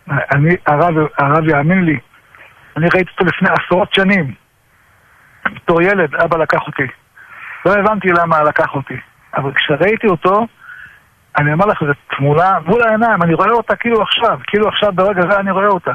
אני, 0.09 0.57
הרב, 0.67 0.95
הרב 1.19 1.49
יאמין 1.49 1.85
לי, 1.85 1.99
אני 2.77 2.87
ראיתי 2.95 3.11
אותו 3.11 3.25
לפני 3.25 3.49
עשרות 3.49 3.95
שנים. 3.95 4.35
בתור 5.55 5.83
ילד, 5.83 6.15
אבא 6.15 6.39
לקח 6.39 6.67
אותי. 6.67 6.87
לא 7.67 7.73
הבנתי 7.73 8.09
למה 8.09 8.43
לקח 8.43 8.75
אותי. 8.75 8.97
אבל 9.37 9.53
כשראיתי 9.55 10.07
אותו, 10.07 10.47
אני 11.39 11.53
אומר 11.53 11.67
לך, 11.67 11.85
זו 11.85 11.93
תמונה 12.17 12.59
מול 12.67 12.83
העיניים, 12.83 13.23
אני 13.23 13.35
רואה 13.35 13.51
אותה 13.51 13.77
כאילו 13.77 14.03
עכשיו, 14.03 14.39
כאילו 14.47 14.69
עכשיו 14.69 14.93
ברגע 14.93 15.23
זה 15.31 15.39
אני 15.39 15.51
רואה 15.51 15.67
אותה. 15.67 15.93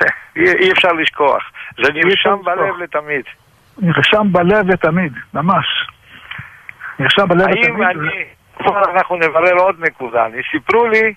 אי 0.36 0.72
אפשר 0.72 0.92
לשכוח. 0.92 1.42
זה 1.84 1.92
נרשם 1.92 2.36
בלב 2.44 2.76
לתמיד. 2.82 3.24
נרשם 3.78 4.32
בלב 4.32 4.70
לתמיד, 4.70 5.12
ממש. 5.34 5.66
נרשם 6.98 7.28
בלב 7.28 7.48
האם 7.48 7.82
אני... 7.82 8.24
אנחנו 8.94 9.16
נברר 9.16 9.54
עוד 9.54 9.76
נקודה. 9.80 10.26
אני 10.26 10.42
סיפרו 10.50 10.86
לי 10.86 11.14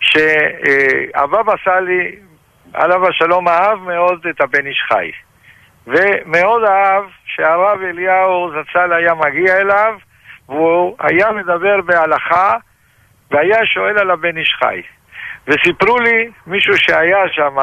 שהבבא 0.00 1.52
סאלי, 1.64 2.16
עליו 2.74 3.08
השלום, 3.08 3.48
אהב 3.48 3.78
מאוד 3.78 4.26
את 4.30 4.40
הבן 4.40 4.66
איש 4.66 4.82
חי. 4.88 5.10
ומאוד 5.86 6.62
אהב 6.64 7.04
שהרב 7.26 7.82
אליהו 7.82 8.50
זצ"ל 8.50 8.92
היה 8.92 9.14
מגיע 9.14 9.56
אליו 9.56 9.94
והוא 10.48 10.96
היה 11.00 11.32
מדבר 11.32 11.80
בהלכה 11.80 12.54
והיה 13.30 13.66
שואל 13.66 13.98
על 13.98 14.10
הבן 14.10 14.36
איש 14.36 14.56
חי. 14.62 14.82
וסיפרו 15.46 15.98
לי, 15.98 16.30
מישהו 16.46 16.76
שהיה 16.76 17.28
שם, 17.28 17.56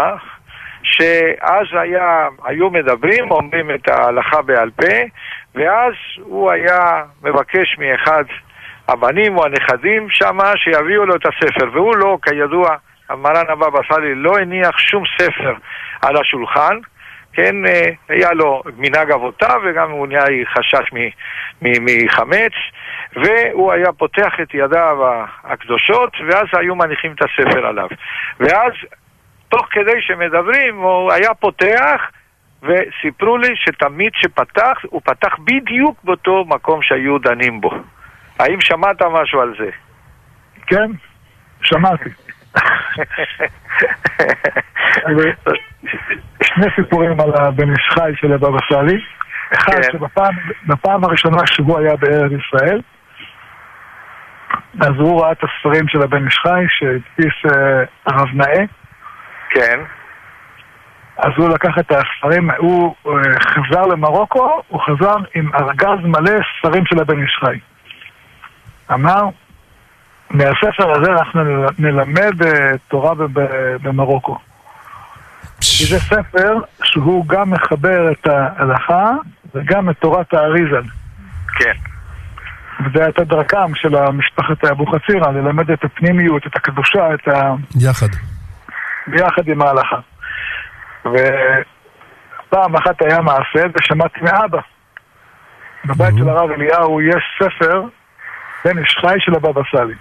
שאז 0.84 1.66
היה, 1.72 2.28
היו 2.44 2.70
מדברים, 2.70 3.32
אומרים 3.32 3.72
את 3.72 3.90
ההלכה 3.90 4.42
בעל 4.42 4.72
פה, 4.72 4.96
ואז 5.56 5.94
הוא 6.22 6.52
היה 6.52 7.04
מבקש 7.24 7.78
מאחד 7.78 8.24
הבנים 8.88 9.38
או 9.38 9.46
הנכדים 9.46 10.08
שמה 10.10 10.52
שיביאו 10.58 11.06
לו 11.06 11.16
את 11.16 11.26
הספר, 11.26 11.70
והוא 11.74 11.96
לא, 11.96 12.18
כידוע, 12.22 12.76
מרן 13.10 13.46
הבבא 13.50 13.80
סאלי 13.90 14.16
לא 14.16 14.38
הניח 14.38 14.78
שום 14.78 15.04
ספר 15.18 15.54
על 16.02 16.18
השולחן, 16.18 16.80
כן, 17.34 17.66
אה, 17.66 17.90
היה 18.10 18.34
לו 18.34 18.62
מנהג 18.78 19.12
אבותיו 19.12 19.62
וגם 19.66 19.92
הוא 19.92 20.08
נהיה 20.08 20.46
חשש 20.46 20.92
מחמץ 21.62 22.54
והוא 23.16 23.72
היה 23.72 23.94
פותח 23.98 24.34
את 24.42 24.54
ידיו 24.54 24.98
הקדושות 25.44 26.12
ואז 26.28 26.46
היו 26.54 26.76
מניחים 26.76 27.12
את 27.12 27.22
הספר 27.22 27.66
עליו. 27.66 27.88
ואז 28.40 28.72
תוך 29.50 29.68
כדי 29.72 30.02
שמדברים 30.02 30.78
הוא 30.78 31.12
היה 31.12 31.34
פותח 31.34 32.02
וסיפרו 32.66 33.38
לי 33.38 33.56
שתמיד 33.56 34.12
שפתח, 34.16 34.78
הוא 34.90 35.02
פתח 35.04 35.36
בדיוק 35.40 36.04
באותו 36.04 36.46
מקום 36.48 36.82
שהיו 36.82 37.18
דנים 37.18 37.62
בו. 37.62 37.72
האם 38.40 38.62
שמעת 38.62 39.02
משהו 39.02 39.42
על 39.42 39.54
זה? 39.60 39.70
כן, 40.68 40.92
שמעתי. 41.62 42.10
שני 46.44 46.66
סיפורים 46.76 47.20
על 47.20 47.34
הבן 47.36 47.72
איש 47.72 47.90
חי 47.94 48.12
של 48.16 48.34
הבבא 48.34 48.58
סאלי. 48.70 49.02
אחד, 49.54 49.74
כן. 49.74 49.82
שבפעם 49.92 51.04
הראשונה 51.04 51.42
שהוא 51.46 51.80
היה 51.80 51.96
בארץ 51.96 52.32
ישראל, 52.32 52.82
אז 54.82 54.92
הוא 54.98 55.22
ראה 55.22 55.32
את 55.32 55.44
הספרים 55.44 55.88
של 55.88 56.02
הבן 56.02 56.26
איש 56.26 56.38
חי 56.38 56.66
שהדפיס 56.70 57.34
אה, 57.46 57.84
הרב 58.06 58.28
נאה. 58.34 58.64
כן. 59.50 59.80
אז 61.18 61.32
הוא 61.38 61.50
לקח 61.50 61.78
את 61.80 61.92
הספרים, 61.92 62.50
הוא 62.58 62.96
אה, 63.08 63.12
חזר 63.40 63.86
למרוקו, 63.86 64.62
הוא 64.68 64.82
חזר 64.82 65.16
עם 65.36 65.50
ארגז 65.56 66.00
מלא 66.04 66.32
ספרים 66.60 66.86
של 66.86 67.00
הבן 67.00 67.22
איש 67.22 67.38
חי. 67.40 67.60
אמר, 68.94 69.24
מהספר 70.30 70.92
הזה 70.92 71.12
אנחנו 71.12 71.42
נלמד 71.80 72.44
אה, 72.44 72.72
תורה 72.88 73.14
במרוקו. 73.82 74.38
כי 75.62 75.86
זה 75.86 76.00
ספר 76.00 76.58
שהוא 76.84 77.26
גם 77.28 77.50
מחבר 77.52 78.12
את 78.12 78.28
ההלכה 78.28 79.12
וגם 79.56 79.90
את 79.90 79.98
תורת 80.00 80.34
האריזל. 80.34 80.84
כן. 81.60 81.74
וזה 82.86 83.04
הייתה 83.04 83.24
דרכם 83.24 83.76
של 83.76 84.12
משפחת 84.12 84.66
אבוחצירא, 84.66 85.32
ללמד 85.32 85.72
את 85.72 85.84
הפנימיות, 85.84 86.48
את 86.48 86.56
הקדושה, 86.56 87.14
את 87.14 87.28
ה... 87.28 87.54
יחד. 87.80 88.08
ביחד 89.08 89.48
עם 89.48 89.62
ההלכה. 89.62 90.00
ופעם 91.06 92.76
אחת 92.76 93.02
היה 93.02 93.22
מעשה 93.22 93.66
ושמעתי 93.76 94.20
מאבא. 94.22 94.60
בבית 95.86 96.14
של 96.18 96.30
הרב 96.30 96.52
אליהו 96.52 97.02
יש 97.02 97.24
ספר, 97.40 97.84
בן 98.66 98.78
איש 98.78 98.98
חי 99.02 99.16
של 99.20 99.36
הבבא 99.36 99.62
סאלי. 99.72 99.94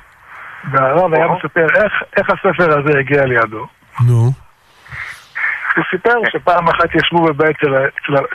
והרב 0.72 1.14
היה 1.14 1.26
מספר 1.28 1.66
איך, 1.74 1.92
איך 2.16 2.30
הספר 2.30 2.78
הזה 2.78 2.98
הגיע 2.98 3.24
לידו. 3.24 3.66
נו. 4.06 4.32
הוא 5.76 5.84
סיפר 5.90 6.14
שפעם 6.32 6.68
אחת 6.68 6.94
ישבו 6.94 7.24
בבית 7.24 7.56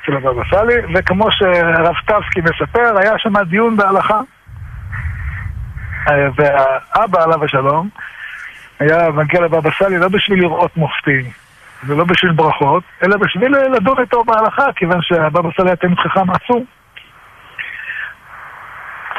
של 0.06 0.16
הבבא 0.16 0.42
סאלי, 0.52 0.76
וכמו 0.96 1.32
שהרב 1.32 1.96
סטבסקי 2.04 2.42
מספר, 2.42 2.98
היה 2.98 3.14
שם 3.18 3.44
דיון 3.50 3.78
בהלכה. 3.78 4.20
והאבא 6.36 7.24
עליו 7.24 7.44
השלום 7.44 7.90
היה 8.80 9.10
מגיע 9.10 9.42
לבבא 9.42 9.70
סאלי 9.80 9.98
לא 9.98 10.08
בשביל 10.08 10.40
לראות 10.40 10.78
מופתים 10.78 11.32
ולא 11.84 12.04
בשביל 12.04 12.32
ברכות, 12.32 12.84
אלא 13.04 13.18
בשביל 13.18 13.56
לדון 13.58 14.00
איתו 14.00 14.24
בהלכה, 14.24 14.66
כיוון 14.76 15.02
שהבבא 15.02 15.50
סאלי 15.58 15.70
היה 15.70 15.76
תמיד 15.76 16.00
חכם 16.00 16.32
עצום. 16.32 16.66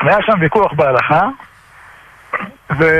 והיה 0.05 0.19
שם 0.23 0.33
ויכוח 0.41 0.73
בהלכה, 0.73 1.29
ואבא 2.71 2.97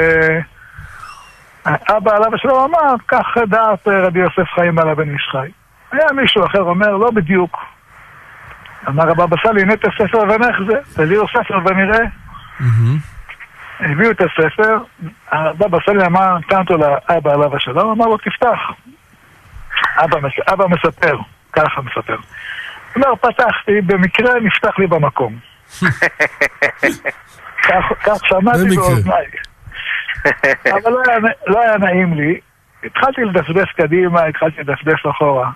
עליו 2.17 2.35
השלום 2.35 2.75
אמר, 2.75 2.95
כך 3.09 3.27
דעת 3.49 3.89
רבי 3.89 4.21
יוסף 4.21 4.53
חיים 4.55 4.79
על 4.79 4.89
הבן 4.89 5.15
איש 5.15 5.29
חי. 5.31 5.49
היה 5.93 6.07
מישהו 6.13 6.47
אחר 6.47 6.63
אומר, 6.63 6.97
לא 6.97 7.11
בדיוק. 7.11 7.59
אמר 8.89 9.11
הבבא 9.11 9.37
סאלי, 9.43 9.63
הנה 9.63 9.75
את 9.75 9.85
הספר 9.85 10.19
ונחזה, 10.19 10.79
תביאו 10.95 11.29
ספר 11.29 11.59
ונראה. 11.65 12.05
הביאו 13.81 14.11
את 14.11 14.21
הספר, 14.21 14.79
הבבא 15.33 15.79
סאלי 15.87 16.07
אמר, 16.07 16.39
נתן 16.39 16.59
אותו 16.59 16.77
לאבא 16.77 17.33
עליו 17.33 17.57
השלום, 17.57 17.91
אמר 17.91 18.07
לו, 18.07 18.17
תפתח. 18.17 18.59
אבא, 19.97 20.21
מס... 20.21 20.33
אבא 20.53 20.67
מספר, 20.67 21.17
ככה 21.53 21.81
מספר. 21.83 22.17
הוא 22.95 23.05
אומר, 23.05 23.17
פתחתי, 23.17 23.81
במקרה 23.81 24.41
נפתח 24.41 24.79
לי 24.79 24.87
במקום. 24.87 25.39
כך 28.05 28.27
שמעתי 28.27 28.77
באוזניי. 28.77 29.27
אבל 30.73 30.93
לא 30.93 31.03
היה, 31.09 31.19
לא 31.47 31.61
היה 31.61 31.79
נעים 31.79 32.15
לי. 32.15 32.41
התחלתי 32.85 33.25
לדפדף 33.25 33.69
קדימה, 33.77 34.25
התחלתי 34.25 34.61
לדפדף 34.61 35.07
אחורה. 35.11 35.51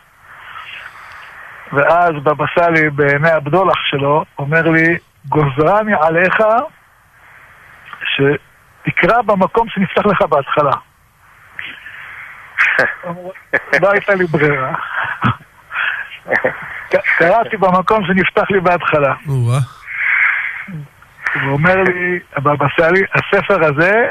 ואז 1.72 2.12
בבא 2.22 2.44
סאלי, 2.54 2.90
בעיני 2.90 3.30
הבדולח 3.30 3.78
שלו, 3.90 4.24
אומר 4.38 4.68
לי, 4.68 4.98
גוזרני 5.28 5.92
עליך 6.00 6.36
שתקרא 8.04 9.22
במקום 9.22 9.68
שנפתח 9.68 10.06
לך 10.06 10.22
בהתחלה. 10.22 10.72
לא 13.82 13.90
הייתה 13.92 14.14
לי 14.14 14.24
ברירה. 14.24 14.74
קראתי 17.18 17.56
במקום 17.56 18.06
שנפתח 18.06 18.50
לי 18.50 18.60
בהתחלה. 18.60 19.14
הוא 21.42 21.52
אומר 21.52 21.82
לי, 21.82 22.18
הבבא 22.36 22.66
סאלי, 22.76 23.02
הספר 23.14 23.64
הזה 23.64 24.10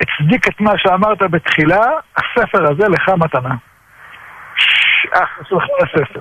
הצדיק 0.00 0.48
את 0.48 0.60
מה 0.60 0.72
שאמרת 0.76 1.22
בתחילה, 1.22 1.84
הספר 2.16 2.64
הזה 2.70 2.88
לך 2.88 3.08
מתנה. 3.08 3.54
שלך 5.48 5.64
הספר. 5.82 6.20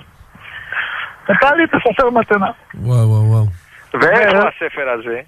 נתן 1.29 1.58
לי 1.58 1.63
את 1.63 1.73
הספר 1.73 2.10
מתנה. 2.10 2.47
וואו 2.73 3.10
וואו 3.10 3.31
וואו. 3.31 3.45
ואיפה 3.93 4.38
הספר 4.38 4.89
הזה? 4.89 5.21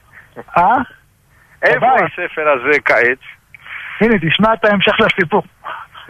אה? 0.57 0.77
איפה 1.63 1.85
הספר 1.95 2.49
הזה 2.49 2.79
כעת? 2.85 3.17
הנה, 4.01 4.15
תשמע 4.21 4.53
את 4.53 4.65
ההמשך 4.65 4.93
לסיפור. 4.99 5.43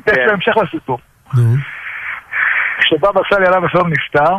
יש 0.08 0.16
כן. 0.16 0.34
המשך 0.34 0.58
לסיפור. 0.58 1.00
כשבבא 2.78 3.22
סאלי 3.30 3.48
עליו 3.48 3.66
השלום 3.66 3.90
נפטר, 3.90 4.36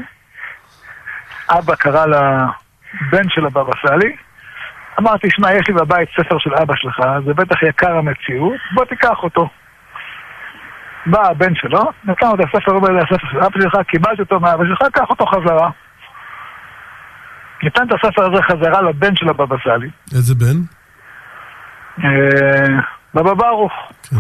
אבא 1.50 1.74
קרא 1.74 2.07
לבן 2.07 3.28
של 3.28 3.46
הבבא 3.46 3.72
סאלי, 3.87 4.16
אמרתי, 4.98 5.28
שמע, 5.31 5.52
יש 5.52 5.68
לי 5.68 5.74
בבית 5.74 6.09
ספר 6.20 6.38
של 6.38 6.54
אבא 6.54 6.74
שלך, 6.76 7.00
זה 7.26 7.35
בטח 7.35 7.62
יקר 7.62 7.96
המציאות, 7.96 8.61
בוא 8.74 8.85
תיקח 8.85 9.22
אותו. 9.22 9.48
בא 11.07 11.28
הבן 11.28 11.54
שלו, 11.54 11.90
נתן 12.04 12.26
לו 12.26 12.35
את 12.35 12.40
הספר, 12.40 12.72
אומר 12.72 12.88
לי, 12.88 12.98
הספר 12.98 13.26
של 13.31 13.38
אבא 13.38 13.61
שלך, 13.61 13.76
קיבלתי 13.88 14.22
אותו 14.22 14.40
מאבא 14.40 14.64
שלך, 14.64 14.83
קח 14.92 15.11
אותו 15.11 15.26
חזרה. 15.26 15.70
ניתן 17.62 17.83
את 17.87 17.92
הספר 17.92 18.24
הזה 18.24 18.42
חזרה 18.42 18.83
לבן 18.83 19.16
של 19.16 19.28
הבבא 19.28 19.57
סאלי. 19.64 19.88
איזה 20.14 20.35
בן? 20.35 20.57
אה, 22.04 22.81
בבא 23.14 23.35
ברוך. 23.35 23.72
כן. 24.11 24.16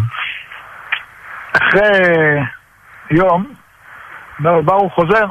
אחרי 1.52 2.40
יום, 3.10 3.54
בבא 4.40 4.60
ברוך 4.60 4.94
חוזר 4.94 5.26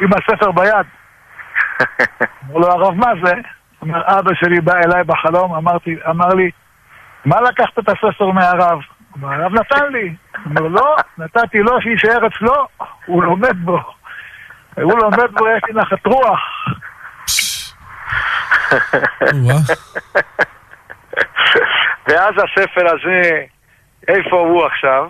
עם 0.00 0.10
הספר 0.12 0.52
ביד. 0.52 0.86
אמר 2.50 2.58
לו 2.58 2.66
הרב, 2.66 2.94
מה 2.94 3.12
זה? 3.24 3.34
אומר, 3.82 4.02
אבא 4.06 4.34
שלי 4.34 4.60
בא 4.60 4.72
אליי 4.84 5.04
בחלום, 5.04 5.54
אמרתי, 5.54 5.96
אמר 6.10 6.28
לי, 6.28 6.50
מה 7.24 7.40
לקחת 7.40 7.78
את 7.78 7.88
הספר 7.88 8.30
מהרב? 8.30 8.78
אמר, 9.18 9.32
הרב 9.32 9.52
נתן 9.52 9.92
לי. 9.92 10.14
אמר, 10.46 10.60
לא, 10.60 10.96
נתתי 11.18 11.58
לו 11.58 11.80
שיישאר 11.80 12.26
אצלו, 12.26 12.66
הוא 13.06 13.22
לומד 13.22 13.64
בו. 13.64 13.80
הוא 14.74 14.98
לומד 14.98 15.30
בו, 15.38 15.48
יש 15.48 15.62
לי 15.68 15.74
נחת 15.74 16.06
רוח. 16.06 16.40
ואז 22.08 22.34
הספר 22.36 22.86
הזה, 22.86 23.44
איפה 24.08 24.36
הוא 24.36 24.66
עכשיו? 24.66 25.08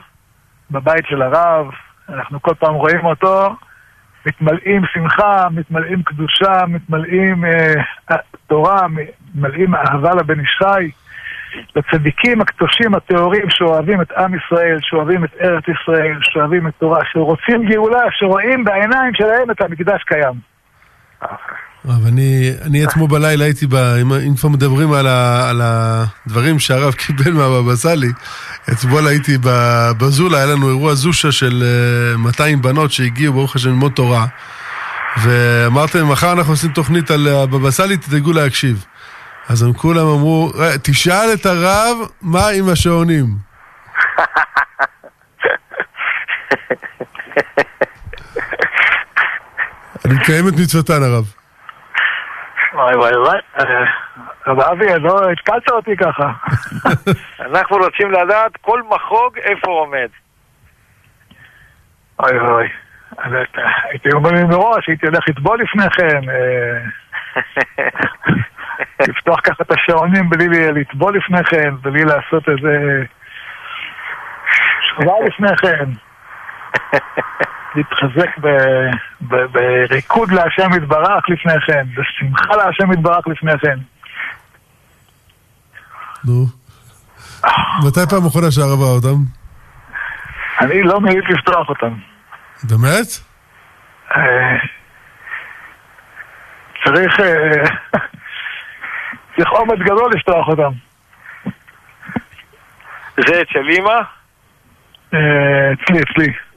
בבית 0.71 1.07
של 1.09 1.23
הרב, 1.23 1.71
אנחנו 2.09 2.43
כל 2.43 2.55
פעם 2.55 2.75
רואים 2.75 3.05
אותו, 3.07 3.57
מתמלאים 4.27 4.83
שמחה, 4.93 5.49
מתמלאים 5.51 6.03
קדושה, 6.03 6.67
מתמלאים 6.69 7.45
אה, 7.45 8.17
תורה, 8.47 8.89
מתמלאים 8.89 9.75
אהבה 9.75 10.15
לבן 10.15 10.41
ישי, 10.41 10.91
לצדיקים 11.77 12.41
הקדושים 12.41 12.95
הטהורים 12.95 13.51
שאוהבים 13.51 14.01
את 14.01 14.13
עם 14.13 14.35
ישראל, 14.35 14.79
שאוהבים 14.81 15.25
את 15.25 15.35
ארץ 15.41 15.65
ישראל, 15.69 16.19
שאוהבים 16.23 16.67
את 16.67 16.73
תורה, 16.79 17.01
שרוצים 17.13 17.65
גאולה, 17.65 18.03
שרואים 18.11 18.65
בעיניים 18.65 19.15
שלהם 19.15 19.51
את 19.51 19.61
המקדש 19.61 20.03
קיים. 20.03 20.35
אבל 21.85 22.07
אני, 22.07 22.51
אני 22.63 22.85
עצמו 22.85 23.09
בלילה 23.09 23.45
הייתי, 23.45 23.67
ב, 23.67 23.75
אם, 23.75 24.13
אם 24.13 24.35
כבר 24.37 24.49
מדברים 24.49 24.93
על, 24.93 25.07
ה, 25.07 25.51
על 25.51 25.61
הדברים 25.65 26.59
שהרב 26.59 26.93
קיבל 26.93 27.33
מהבבא 27.33 27.77
סאלי, 27.77 28.13
אתמול 28.73 29.07
הייתי 29.07 29.39
בזולה, 29.99 30.39
היה 30.39 30.47
לנו 30.47 30.69
אירוע 30.69 30.95
זושה 30.95 31.33
של 31.33 31.65
200 32.19 32.63
בנות 32.63 32.93
שהגיעו, 32.93 33.33
ברוך 33.33 33.57
השם, 33.57 33.69
ללמוד 33.69 33.93
תורה. 33.93 34.27
ואמרתם, 35.23 36.09
מחר 36.09 36.33
אנחנו 36.33 36.53
עושים 36.53 36.73
תוכנית 36.73 37.11
על 37.11 37.29
הבבא 37.29 37.71
סאלי, 37.71 37.97
תדאגו 37.97 38.33
להקשיב. 38.33 38.85
אז 39.49 39.63
הם 39.63 39.73
כולם 39.73 40.07
אמרו, 40.07 40.53
תשאל 40.83 41.33
את 41.35 41.47
הרב 41.47 41.97
מה 42.23 42.49
עם 42.49 42.69
השעונים. 42.69 43.27
אני 50.05 50.15
מקיים 50.15 50.49
את 50.49 50.53
מצוותן, 50.57 51.03
הרב. 51.03 51.38
וואי 52.79 52.97
וואי 52.97 53.17
וואי, 53.17 53.39
רב 54.47 54.61
אבי, 54.61 54.87
לא 54.99 55.31
התקלת 55.31 55.71
אותי 55.71 55.97
ככה. 55.97 56.33
אנחנו 57.51 57.77
רוצים 57.77 58.13
לדעת 58.13 58.57
כל 58.61 58.83
מחוג 58.83 59.39
איפה 59.39 59.71
הוא 59.71 59.81
עומד. 59.81 60.09
אוי 62.23 62.39
אוי. 62.39 62.69
הייתי 63.91 64.09
אומר 64.13 64.31
לי 64.31 64.45
מראש, 64.45 64.89
הייתי 64.89 65.07
הולך 65.07 65.29
לטבול 65.29 65.63
לפני 65.63 65.91
כן. 65.91 66.21
לפתוח 69.09 69.41
ככה 69.41 69.63
את 69.63 69.73
השעונים 69.73 70.31
בלי 70.31 70.73
לטבול 70.73 71.17
לפני 71.17 71.45
כן, 71.45 71.77
בלי 71.83 72.05
לעשות 72.05 72.49
איזה... 72.49 73.05
שכבה 74.83 75.13
לפני 75.27 75.57
כן. 75.57 75.85
להתחזק 77.75 78.31
בריקוד 79.21 80.33
להשם 80.33 80.71
יתברך 80.77 81.29
לפני 81.29 81.61
כן, 81.67 81.87
בשמחה 81.95 82.57
להשם 82.57 82.93
יתברך 82.93 83.27
לפני 83.27 83.53
כן. 83.59 83.79
נו. 86.25 86.47
מתי 87.87 88.01
פעם 88.11 88.27
אחרונה 88.27 88.51
שהרב 88.51 88.81
ראה 88.81 88.91
אותם? 88.91 89.23
אני 90.61 90.83
לא 90.83 91.01
מעיד 91.01 91.25
לפתוח 91.29 91.69
אותם. 91.69 91.95
באמת? 92.63 93.07
אה, 94.17 94.57
צריך... 96.85 97.21
אה, 97.21 97.65
צריך 99.37 99.53
אומץ 99.53 99.79
גדול 99.79 100.13
לפתוח 100.15 100.49
אותם. 100.49 100.73
זה 103.17 103.43
אצל 103.43 103.69
אימא? 103.69 104.01
אה, 105.15 105.73
אצלי, 105.73 106.01
אצלי. 106.03 106.48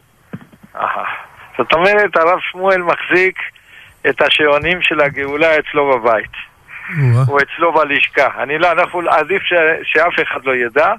זאת 1.57 1.73
אומרת, 1.73 2.17
הרב 2.17 2.39
שמואל 2.51 2.81
מחזיק 2.81 3.39
את 4.10 4.21
השעונים 4.21 4.81
של 4.81 5.01
הגאולה 5.01 5.47
אצלו 5.60 5.91
בבית. 5.91 6.31
הוא 7.27 7.39
אצלו 7.41 7.73
בלשכה. 7.73 8.43
אני 8.43 8.57
לא, 8.57 8.71
אנחנו 8.71 9.01
עדיף 9.10 9.43
ש, 9.43 9.53
שאף 9.84 10.13
אחד 10.23 10.45
לא 10.45 10.55
ידע, 10.55 10.93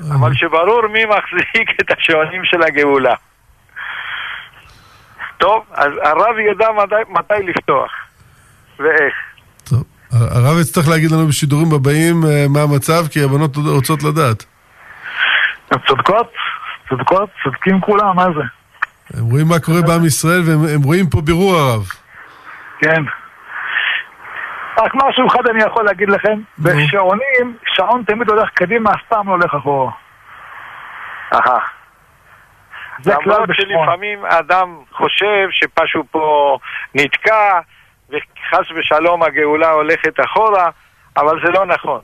אבל 0.00 0.34
שברור 0.34 0.86
מי 0.88 1.04
מחזיק 1.04 1.80
את 1.80 1.98
השעונים 1.98 2.44
של 2.44 2.62
הגאולה. 2.62 3.14
טוב, 5.38 5.64
אז 5.72 5.92
הרב 6.02 6.38
ידע 6.38 6.66
מתי, 6.82 6.94
מתי 7.08 7.46
לפתוח 7.46 7.90
ואיך. 8.78 9.14
טוב, 9.70 9.84
הרב 10.12 10.58
יצטרך 10.60 10.88
להגיד 10.88 11.10
לנו 11.10 11.26
בשידורים 11.26 11.72
הבאים 11.74 12.24
אה, 12.24 12.46
מה 12.48 12.62
המצב, 12.62 13.08
כי 13.12 13.24
הבנות 13.24 13.56
רוצות 13.56 14.02
לדעת. 14.02 14.44
צודקות, 15.86 16.32
צודקות, 16.88 17.30
צודקים 17.44 17.80
כולם, 17.80 18.16
מה 18.16 18.24
זה? 18.24 18.42
הם 19.18 19.24
רואים 19.24 19.48
מה 19.48 19.58
קורה 19.58 19.82
בעם 19.82 20.04
ישראל 20.04 20.40
והם 20.46 20.82
רואים 20.82 21.06
פה 21.10 21.20
בירור 21.20 21.54
הרב. 21.54 21.82
כן. 22.78 23.02
רק 24.78 24.94
משהו 24.94 25.26
אחד 25.26 25.46
אני 25.50 25.62
יכול 25.62 25.84
להגיד 25.84 26.08
לכם, 26.08 26.40
בשעונים, 26.58 27.56
שעון 27.74 28.02
תמיד 28.06 28.28
הולך 28.28 28.48
קדימה, 28.54 28.90
אף 28.90 29.00
פעם 29.08 29.28
לא 29.28 29.32
הולך 29.32 29.54
אחורה. 29.54 29.92
אהה. 31.32 31.58
זה 33.02 33.12
למרות 33.26 33.48
שלפעמים 33.52 34.26
אדם 34.26 34.78
חושב 34.92 35.48
שמשהו 35.50 36.04
פה 36.10 36.58
נתקע 36.94 37.60
וחס 38.08 38.70
ושלום 38.76 39.22
הגאולה 39.22 39.70
הולכת 39.70 40.20
אחורה, 40.20 40.70
אבל 41.16 41.40
זה 41.44 41.50
לא 41.52 41.66
נכון. 41.66 42.00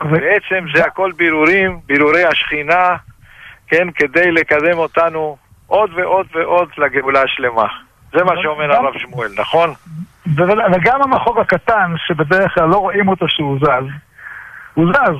בעצם 0.00 0.64
זה 0.74 0.84
הכל 0.84 1.12
בירורים, 1.16 1.80
בירורי 1.86 2.24
השכינה, 2.24 2.96
כן, 3.66 3.90
כדי 3.90 4.32
לקדם 4.32 4.78
אותנו 4.78 5.36
עוד 5.72 5.90
ועוד 5.94 6.26
ועוד 6.34 6.68
לגאולה 6.78 7.22
השלמה. 7.22 7.66
זה 8.12 8.24
מה 8.24 8.32
שאומר 8.42 8.72
הרב 8.72 8.98
שמואל, 8.98 9.30
נכון? 9.38 9.70
וגם 10.72 11.02
המחוג 11.02 11.38
הקטן, 11.38 11.94
שבדרך 12.06 12.54
כלל 12.54 12.68
לא 12.68 12.76
רואים 12.76 13.08
אותו 13.08 13.28
שהוא 13.28 13.58
זז, 13.58 13.86
הוא 14.74 14.86
זז. 14.92 15.16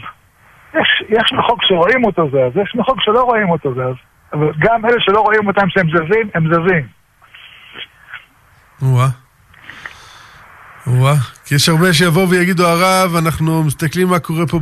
יש, 0.74 1.02
יש 1.08 1.32
מחוג 1.32 1.58
שרואים 1.62 2.04
אותו 2.04 2.28
זז, 2.28 2.56
יש 2.62 2.72
מחוג 2.74 2.96
שלא 3.00 3.22
רואים 3.22 3.50
אותו 3.50 3.72
זז. 3.74 3.96
אבל 4.32 4.52
גם 4.58 4.86
אלה 4.86 4.96
שלא 4.98 5.20
רואים 5.20 5.46
אותם 5.46 5.68
שהם 5.68 5.88
זזים, 5.88 6.28
הם 6.34 6.54
זזים. 6.54 6.86
וואה, 10.86 11.14
כי 11.46 11.54
יש 11.54 11.68
הרבה 11.68 11.92
שיבואו 11.92 12.28
ויגידו, 12.28 12.66
הרב, 12.66 13.16
אנחנו 13.16 13.62
מסתכלים 13.64 14.08
מה 14.08 14.18
קורה 14.18 14.46
פה 14.46 14.60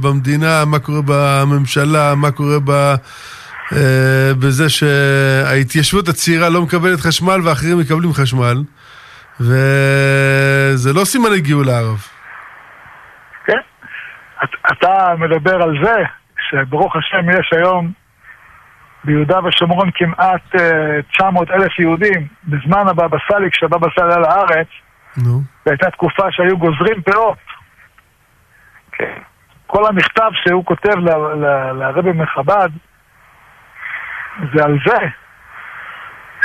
במדינה, 0.00 0.64
מה 0.64 0.78
קורה 0.78 1.00
בממשלה, 1.06 2.14
מה 2.14 2.30
קורה 2.30 2.58
ב... 2.64 2.94
אה, 3.72 4.34
בזה 4.34 4.68
שההתיישבות 4.68 6.08
הצעירה 6.08 6.48
לא 6.48 6.62
מקבלת 6.62 7.00
חשמל 7.00 7.40
ואחרים 7.44 7.78
מקבלים 7.78 8.12
חשמל, 8.12 8.56
וזה 9.40 10.92
לא 10.92 11.04
סימני 11.04 11.40
גאולה 11.40 11.78
הרב. 11.78 11.98
כן. 13.44 13.58
אתה 14.72 15.14
מדבר 15.18 15.62
על 15.62 15.84
זה 15.84 15.96
שברוך 16.50 16.96
השם 16.96 17.30
יש 17.30 17.50
היום 17.52 17.92
ביהודה 19.04 19.38
ושומרון 19.44 19.90
כמעט 19.94 20.54
900 21.12 21.50
אה, 21.50 21.56
אלף 21.56 21.78
יהודים. 21.78 22.26
בזמן 22.44 22.88
הבבא 22.88 23.18
סאלי, 23.28 23.50
כשהבבא 23.50 23.86
סאלי 23.98 24.12
עלה 24.12 24.20
לארץ, 24.20 24.68
נו. 25.16 25.42
והייתה 25.66 25.90
תקופה 25.90 26.22
שהיו 26.30 26.58
גוזרים 26.58 27.02
פאות. 27.02 27.38
כן. 28.92 29.18
כל 29.66 29.86
המכתב 29.86 30.30
שהוא 30.44 30.64
כותב 30.64 30.94
לרבי 31.74 32.12
מחב"ד, 32.12 32.68
זה 34.54 34.64
על 34.64 34.78
זה. 34.86 35.06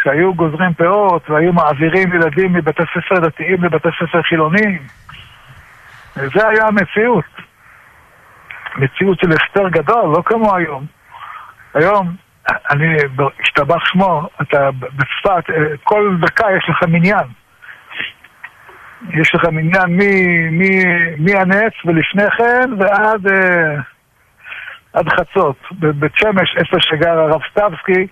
שהיו 0.04 0.34
גוזרים 0.34 0.74
פאות 0.74 1.30
והיו 1.30 1.54
מעבירים 1.54 2.14
ילדים 2.14 2.54
מבתי 2.54 2.84
ספר 2.94 3.20
דתיים 3.20 3.64
לבתי 3.64 3.90
ספר 4.00 4.22
חילוניים. 4.22 4.80
וזה 6.18 6.48
היה 6.48 6.68
המציאות. 6.68 7.26
מציאות 8.78 9.20
של 9.20 9.32
הסתר 9.32 9.70
גדול, 9.70 10.16
לא 10.18 10.22
כמו 10.26 10.56
היום. 10.56 10.86
היום, 11.74 12.16
אני, 12.72 12.98
השתבח 13.40 13.86
שמו, 13.86 14.30
אתה 14.42 14.70
בצפת, 14.72 15.44
כל 15.84 16.18
דקה 16.20 16.48
יש 16.58 16.70
לך 16.70 16.84
מניין. 16.84 17.28
יש 19.10 19.36
לך 19.36 19.46
מניין 19.46 20.00
מהנץ 21.18 21.74
ולפני 21.86 22.32
כן 22.38 22.70
ועד 22.80 23.28
אה, 23.28 23.82
עד 24.96 25.10
חצות. 25.10 25.56
בבית 25.72 26.12
שמש, 26.16 26.56
איפה 26.58 26.78
שגר 26.80 27.20
הרב 27.20 27.42
סטבסקי, 27.52 28.08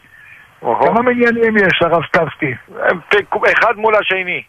כמה 0.61 1.01
מניינים 1.01 1.57
יש, 1.57 1.81
הרב 1.81 2.03
סטבסקי? 2.07 2.53
אחד 3.59 3.73
מול 3.75 3.95
השני. 3.95 4.43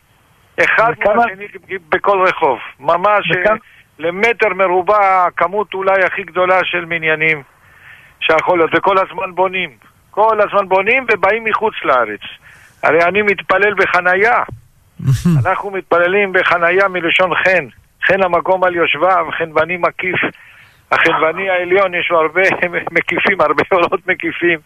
אחד 0.64 0.92
מול 1.04 1.20
השני 1.20 1.46
בכל 1.88 2.26
רחוב. 2.28 2.58
ממש 2.80 3.32
אה, 3.36 3.54
למטר 3.98 4.48
מרובע 4.54 5.24
הכמות 5.26 5.74
אולי 5.74 6.04
הכי 6.04 6.22
גדולה 6.22 6.58
של 6.64 6.84
מניינים 6.84 7.42
שיכול 8.20 8.58
להיות, 8.58 8.70
וכל 8.74 8.96
הזמן 8.98 9.34
בונים. 9.34 9.70
כל 10.10 10.40
הזמן 10.40 10.68
בונים 10.68 11.06
ובאים 11.12 11.44
מחוץ 11.44 11.74
לארץ. 11.84 12.20
הרי 12.82 13.04
אני 13.04 13.22
מתפלל 13.22 13.74
בחנייה. 13.74 14.42
אנחנו 15.46 15.70
מתפללים 15.70 16.32
בחנייה 16.32 16.88
מלשון 16.88 17.34
חן. 17.34 17.66
חן 18.06 18.22
המקום 18.22 18.64
על 18.64 18.74
יושביו, 18.74 19.26
חן 19.38 19.52
בני 19.52 19.76
מקיף 19.76 20.20
החלבני 20.92 21.50
העליון 21.50 21.94
יש 21.94 22.10
לו 22.10 22.20
הרבה 22.20 22.42
מקיפים, 22.96 23.40
הרבה 23.40 23.62
עולות 23.70 24.06
מקיפים 24.06 24.58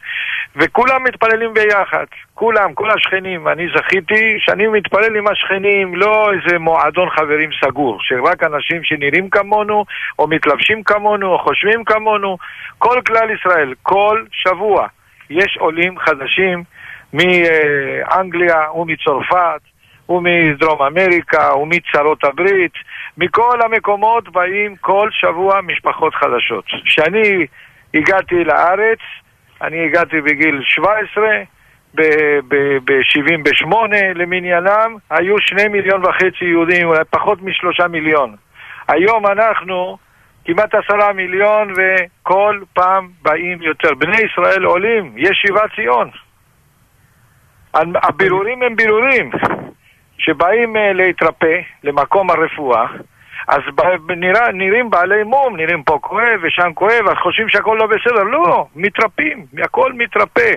וכולם 0.57 1.05
מתפללים 1.05 1.55
ביחד, 1.55 2.05
כולם, 2.35 2.75
כל 2.75 2.91
השכנים. 2.91 3.49
אני 3.49 3.67
זכיתי 3.77 4.37
שאני 4.39 4.67
מתפלל 4.67 5.17
עם 5.17 5.29
השכנים, 5.29 5.97
לא 5.97 6.31
איזה 6.33 6.59
מועדון 6.59 7.11
חברים 7.11 7.51
סגור, 7.65 7.99
שרק 8.01 8.43
אנשים 8.43 8.85
שנראים 8.85 9.31
כמונו, 9.31 9.85
או 10.19 10.29
מתלבשים 10.29 10.83
כמונו, 10.83 11.33
או 11.33 11.39
חושבים 11.39 11.85
כמונו. 11.85 12.39
כל 12.79 13.01
כלל 13.07 13.31
ישראל, 13.31 13.75
כל 13.83 14.25
שבוע 14.33 14.87
יש 15.31 15.57
עולים 15.61 15.99
חדשים 15.99 16.63
מאנגליה 17.13 18.73
ומצרפת 18.75 19.61
ומדרום 20.09 20.83
אמריקה, 20.83 21.55
ומצרות 21.55 22.25
הברית, 22.25 22.73
מכל 23.19 23.63
המקומות 23.63 24.29
באים 24.29 24.77
כל 24.77 25.09
שבוע 25.13 25.61
משפחות 25.61 26.15
חדשות. 26.15 26.65
כשאני 26.85 27.47
הגעתי 27.95 28.45
לארץ, 28.45 28.99
אני 29.63 29.85
הגעתי 29.85 30.21
בגיל 30.21 30.61
17, 30.63 31.25
ב-78 31.95 33.75
למניינם, 34.15 34.97
היו 35.11 35.39
שני 35.41 35.69
מיליון 35.69 36.05
וחצי 36.07 36.45
יהודים, 36.45 36.87
אולי 36.87 37.05
פחות 37.11 37.43
משלושה 37.43 37.89
מיליון. 37.89 38.35
היום 38.89 39.27
אנחנו 39.27 39.99
כמעט 40.45 40.75
עשרה 40.75 41.13
מיליון 41.13 41.73
וכל 41.77 42.61
פעם 42.73 43.09
באים 43.23 43.63
יותר. 43.63 43.95
בני 43.95 44.17
ישראל 44.17 44.65
עולים, 44.65 45.13
יש 45.17 45.39
שיבת 45.47 45.75
ציון. 45.77 46.11
הבירורים 47.75 48.63
הם 48.63 48.77
בירורים 48.77 49.31
שבאים 50.19 50.77
אה, 50.77 50.93
להתרפא 50.93 51.61
למקום 51.85 52.31
הרפואה 52.31 52.87
אז 53.49 53.61
נראה, 54.17 54.53
נראים 54.53 54.91
בעלי 54.91 55.23
מום, 55.23 55.57
נראים 55.57 55.83
פה 55.83 55.99
כואב 56.03 56.41
ושם 56.43 56.73
כואב, 56.75 57.09
אז 57.09 57.17
חושבים 57.23 57.49
שהכל 57.49 57.77
לא 57.81 57.87
בסדר. 57.87 58.23
לא, 58.23 58.67
מתרפאים, 58.77 59.47
הכל 59.65 59.93
מתרפא. 59.93 60.53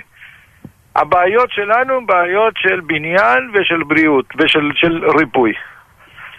הבעיות 0.95 1.51
שלנו 1.51 1.97
הן 1.97 2.05
בעיות 2.05 2.53
של 2.57 2.80
בניין 2.80 3.51
ושל 3.53 3.84
בריאות 3.84 4.26
ושל 4.38 4.72
של 4.76 5.09
ריפוי. 5.20 5.53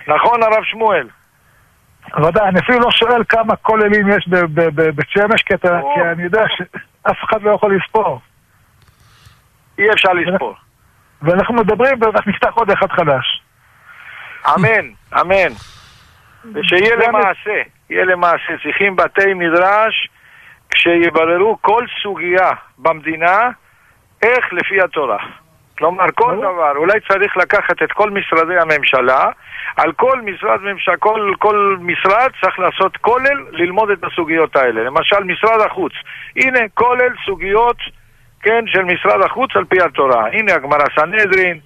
נכון, 0.08 0.42
הרב 0.42 0.64
שמואל? 0.64 1.08
ודאי, 2.24 2.48
אני 2.48 2.60
אפילו 2.60 2.78
לא 2.80 2.90
שואל 2.90 3.22
כמה 3.28 3.56
כוללים 3.56 4.08
יש 4.08 4.28
בבית 4.28 5.08
שמש, 5.08 5.42
כי, 5.42 5.54
כי 5.94 6.00
אני 6.12 6.22
יודע 6.22 6.44
שאף 6.48 7.16
אחד 7.24 7.42
לא 7.42 7.50
יכול 7.50 7.76
לספור. 7.76 8.20
אי 9.78 9.90
אפשר 9.92 10.12
לספור. 10.12 10.54
ואנחנו 11.22 11.54
מדברים 11.54 11.96
ואנחנו 12.00 12.30
נפתח 12.30 12.54
עוד 12.54 12.70
אחד 12.70 12.92
חדש. 12.92 13.42
אמן, 14.54 14.88
אמן. 15.20 15.52
ושיהיה 16.54 16.96
למעשה, 16.96 17.62
יהיה 17.90 18.04
למעשה. 18.04 18.52
צריכים 18.62 18.96
בתי 18.96 19.34
מדרש 19.34 20.08
כשיבררו 20.70 21.58
כל 21.60 21.84
סוגיה 22.02 22.50
במדינה, 22.78 23.50
איך 24.22 24.52
לפי 24.52 24.80
התורה. 24.82 25.18
כלומר, 25.78 26.04
כל 26.14 26.36
דבר, 26.36 26.72
אולי 26.76 27.00
צריך 27.08 27.36
לקחת 27.36 27.82
את 27.82 27.92
כל 27.92 28.10
משרדי 28.10 28.58
הממשלה, 28.58 29.30
על 29.76 29.92
כל 29.92 30.20
משרד 30.20 30.60
ממשלה, 30.60 30.96
כל, 30.96 31.32
כל 31.38 31.76
משרד 31.80 32.30
צריך 32.40 32.58
לעשות 32.58 32.96
כולל 32.96 33.46
ללמוד 33.50 33.90
את 33.90 34.04
הסוגיות 34.04 34.56
האלה. 34.56 34.82
למשל, 34.82 35.24
משרד 35.24 35.60
החוץ. 35.60 35.92
הנה, 36.36 36.60
כולל 36.74 37.12
סוגיות, 37.26 37.76
כן, 38.42 38.64
של 38.66 38.82
משרד 38.82 39.20
החוץ 39.20 39.50
על 39.54 39.64
פי 39.64 39.82
התורה. 39.82 40.26
הנה 40.32 40.54
הגמרא 40.54 40.84
סנהדרין, 40.96 41.58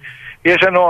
יש 0.45 0.63
לנו... 0.63 0.89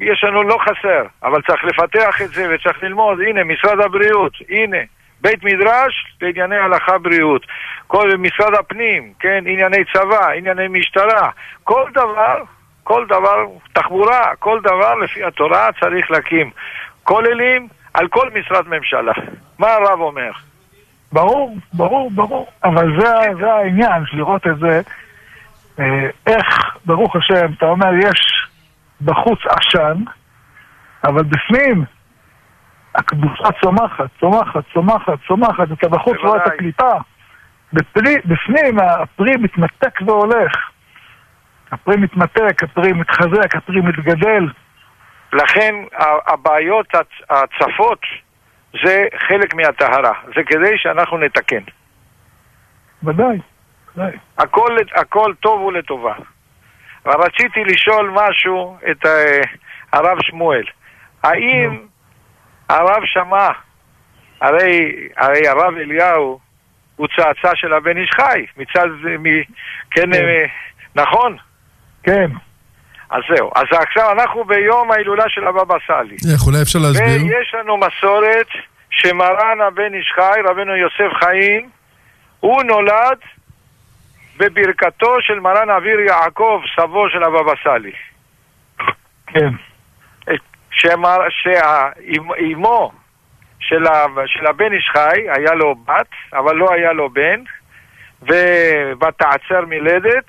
יש 0.00 0.24
לנו 0.24 0.42
לא 0.42 0.58
חסר, 0.60 1.04
אבל 1.22 1.42
צריך 1.42 1.64
לפתח 1.64 2.22
את 2.22 2.28
זה 2.28 2.54
וצריך 2.54 2.82
ללמוד. 2.82 3.20
הנה, 3.20 3.44
משרד 3.44 3.80
הבריאות, 3.80 4.32
הנה, 4.48 4.76
בית 5.20 5.44
מדרש 5.44 6.16
לענייני 6.20 6.56
הלכה 6.56 6.98
בריאות. 6.98 7.46
כל 7.86 8.16
משרד 8.18 8.54
הפנים, 8.54 9.12
כן, 9.20 9.44
ענייני 9.46 9.84
צבא, 9.92 10.30
ענייני 10.30 10.68
משטרה. 10.68 11.30
כל 11.64 11.84
דבר, 11.94 12.42
כל 12.84 13.06
דבר, 13.06 13.46
תחבורה, 13.72 14.36
כל 14.38 14.60
דבר 14.60 14.94
לפי 14.94 15.24
התורה 15.24 15.68
צריך 15.80 16.10
להקים 16.10 16.50
כוללים 17.02 17.68
על 17.94 18.08
כל 18.08 18.30
משרד 18.34 18.68
ממשלה. 18.68 19.12
מה 19.58 19.72
הרב 19.72 20.00
אומר? 20.00 20.30
ברור, 21.12 21.56
ברור, 21.72 22.10
ברור. 22.10 22.46
אבל 22.64 23.00
זה, 23.00 23.08
זה 23.40 23.52
העניין, 23.52 24.04
לראות 24.12 24.46
את 24.46 24.58
זה, 24.58 24.80
אה, 25.78 26.08
איך, 26.26 26.76
ברוך 26.84 27.16
השם, 27.16 27.52
אתה 27.58 27.66
אומר, 27.66 27.94
יש 27.94 28.48
בחוץ 29.00 29.38
עשן, 29.46 30.02
אבל 31.04 31.22
בפנים 31.22 31.84
הקדושה 32.94 33.44
צומחת, 33.60 34.10
צומחת, 34.20 34.64
צומחת, 34.74 35.18
צומחת, 35.28 35.72
אתה 35.72 35.88
בחוץ 35.88 36.16
רואה 36.22 36.36
את 36.36 36.46
הקליפה. 36.46 36.92
בפרי, 37.72 38.16
בפנים 38.24 38.78
הפרי 38.78 39.32
מתמתק 39.36 40.00
והולך. 40.06 40.52
הפרי 41.72 41.96
מתמתק, 41.96 42.62
הפרי 42.62 42.92
מתחזק, 42.92 43.56
הפרי 43.56 43.80
מתגדל. 43.80 44.48
לכן 45.32 45.74
הבעיות 46.26 46.86
הצפות 47.30 48.00
זה 48.84 49.06
חלק 49.28 49.54
מהטהרה, 49.54 50.12
זה 50.26 50.42
כדי 50.46 50.78
שאנחנו 50.78 51.18
נתקן. 51.18 51.62
ודאי, 53.02 53.38
ודאי. 53.94 54.12
הכל, 54.38 54.76
הכל 54.94 55.34
טוב 55.40 55.60
ולטובה. 55.60 56.14
רציתי 57.06 57.64
לשאול 57.64 58.10
משהו 58.14 58.76
את 58.90 59.06
אה, 59.06 59.40
הרב 59.92 60.18
שמואל. 60.22 60.64
האם 61.22 61.86
הרב 62.68 63.04
שמע, 63.04 63.48
הרי, 64.40 65.08
הרי 65.16 65.48
הרב 65.48 65.74
אליהו 65.76 66.38
הוא 66.96 67.08
צאצא 67.16 67.54
של 67.54 67.72
הבן 67.72 67.96
איש 67.96 68.10
חי, 68.10 68.46
מצד, 68.56 68.86
מ, 69.18 69.42
כן, 69.90 70.12
כן. 70.12 70.12
אה, 70.12 70.44
נכון? 70.94 71.36
כן. 72.02 72.30
אז 73.12 73.22
זהו. 73.28 73.50
אז 73.54 73.66
עכשיו 73.70 74.12
אנחנו 74.12 74.44
ביום 74.44 74.92
ההילולה 74.92 75.24
של 75.28 75.46
הבבא 75.46 75.76
סאלי. 75.86 76.16
איך, 76.32 76.46
אולי 76.46 76.62
אפשר 76.62 76.78
להסביר? 76.78 77.06
ויש 77.06 77.54
לנו 77.54 77.76
מסורת 77.76 78.46
שמרן 78.90 79.60
הבן 79.60 79.94
איש 79.94 80.12
חי, 80.14 80.40
רבנו 80.44 80.76
יוסף 80.76 81.24
חיים, 81.24 81.68
הוא 82.40 82.62
נולד 82.62 83.18
בברכתו 84.36 85.16
של 85.20 85.40
מרן 85.40 85.70
אביר 85.70 86.00
יעקב, 86.00 86.60
סבו 86.76 87.10
של 87.10 87.22
הבבא 87.22 87.52
סאלי. 87.64 87.92
כן. 89.26 89.50
שאימו 90.70 92.92
של, 93.60 93.84
של 94.26 94.46
הבן 94.46 94.72
איש 94.72 94.90
חי, 94.92 95.28
היה 95.28 95.54
לו 95.54 95.74
בת, 95.74 96.10
אבל 96.32 96.56
לא 96.56 96.72
היה 96.72 96.92
לו 96.92 97.10
בן, 97.10 97.40
ותעצר 98.22 99.64
מלדת 99.66 100.26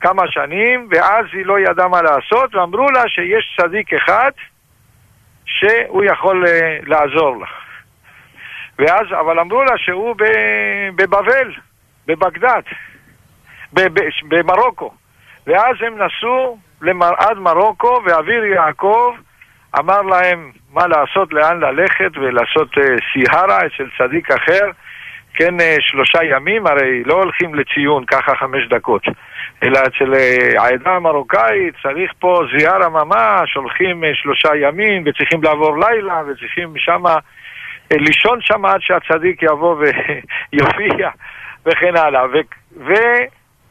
כמה 0.00 0.22
שנים, 0.30 0.88
ואז 0.90 1.26
היא 1.32 1.46
לא 1.46 1.58
ידעה 1.58 1.88
מה 1.88 2.02
לעשות, 2.02 2.54
ואמרו 2.54 2.90
לה 2.90 3.08
שיש 3.08 3.58
צדיק 3.60 3.94
אחד 3.94 4.30
שהוא 5.46 6.04
יכול 6.04 6.44
uh, 6.44 6.48
לעזור 6.86 7.36
לה. 7.36 7.46
ואז, 8.78 9.06
אבל 9.20 9.40
אמרו 9.40 9.64
לה 9.64 9.78
שהוא 9.78 10.14
בבבל, 10.96 11.52
בבגדד. 12.06 12.62
במרוקו. 14.28 14.90
ואז 15.46 15.76
הם 15.80 15.94
נסעו 15.94 16.58
עד 17.18 17.38
מרוקו, 17.38 18.00
ואביר 18.04 18.44
יעקב 18.44 19.14
אמר 19.78 20.02
להם 20.02 20.50
מה 20.72 20.86
לעשות, 20.86 21.32
לאן 21.32 21.60
ללכת, 21.60 22.10
ולעשות 22.16 22.68
סיהרה 23.12 23.58
אצל 23.58 23.88
צדיק 23.98 24.30
אחר. 24.30 24.70
כן, 25.34 25.60
uh, 25.60 25.62
שלושה 25.80 26.24
ימים, 26.24 26.66
הרי 26.66 27.04
לא 27.04 27.14
הולכים 27.14 27.54
לציון 27.54 28.04
ככה 28.04 28.36
חמש 28.36 28.68
דקות, 28.68 29.02
אלא 29.62 29.78
אצל 29.78 30.14
uh, 30.14 30.60
העדה 30.60 30.90
המרוקאית 30.90 31.74
צריך 31.82 32.12
פה 32.18 32.42
זיארה 32.56 32.88
ממש, 32.88 33.54
הולכים 33.54 34.04
uh, 34.04 34.06
שלושה 34.14 34.56
ימים, 34.56 35.02
וצריכים 35.06 35.42
לעבור 35.42 35.78
לילה, 35.78 36.22
וצריכים 36.26 36.72
שמה, 36.76 37.14
uh, 37.14 37.96
לישון 37.96 38.38
שם 38.40 38.64
עד 38.64 38.80
שהצדיק 38.80 39.42
יבוא 39.42 39.76
ויופיע, 39.76 41.08
וכן 41.66 41.96
הלאה. 41.96 42.24
ו- 42.26 42.84
ו- 42.86 43.24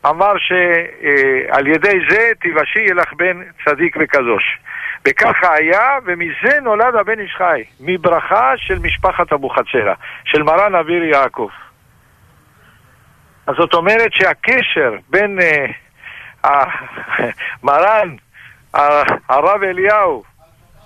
אמר 0.10 0.34
שעל 0.38 1.68
ידי 1.68 2.00
זה 2.10 2.32
תיוושי 2.42 2.86
לך 2.86 3.14
בן 3.14 3.42
צדיק 3.66 3.98
וקדוש. 4.00 4.60
וככה 5.08 5.54
היה, 5.54 5.98
ומזה 6.06 6.60
נולד 6.62 6.96
הבן 6.96 7.20
איש 7.20 7.36
חי, 7.38 7.64
מברכה 7.80 8.54
של 8.58 8.80
משפחת 8.80 9.34
אבוחצירא, 9.34 9.94
של 10.26 10.44
מרן 10.44 10.76
אביר 10.76 11.04
יעקב. 11.04 11.50
אז 13.48 13.56
זאת 13.58 13.74
אומרת 13.74 14.14
שהקשר 14.14 14.94
בין 15.10 15.40
uh, 16.46 16.48
מרן 17.64 18.16
הרב 19.30 19.64
אליהו 19.64 20.24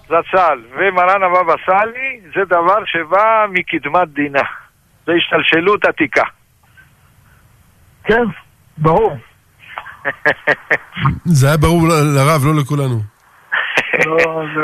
זצ"ל 0.05 0.63
ומרן 0.71 1.23
הבבא 1.23 1.53
סאלי 1.65 2.21
זה 2.35 2.45
דבר 2.45 2.85
שבא 2.85 3.45
מקדמת 3.49 4.07
דינה. 4.07 4.41
זה 5.05 5.11
השתלשלות 5.13 5.85
עתיקה. 5.85 6.23
כן, 8.03 8.23
ברור. 8.77 9.17
זה 11.39 11.47
היה 11.47 11.57
ברור 11.57 11.81
לרב, 11.87 12.41
לא 12.45 12.61
לכולנו. 12.61 12.99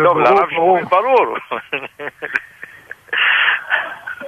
טוב, 0.04 0.18
לרב 0.18 0.50
שמואל 0.50 0.84
ברור. 0.84 1.38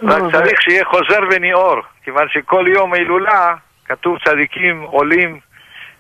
רק 0.04 0.22
צריך 0.32 0.62
שיהיה 0.62 0.86
חוזר 0.86 1.20
וניעור, 1.32 1.82
כיוון 2.04 2.28
שכל 2.30 2.66
יום 2.68 2.94
הילולה 2.94 3.54
כתוב 3.86 4.18
צדיקים 4.26 4.82
עולים, 4.82 5.40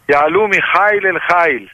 יעלו 0.09 0.47
מחיל 0.47 1.07
אל 1.07 1.19
חיל. 1.19 1.67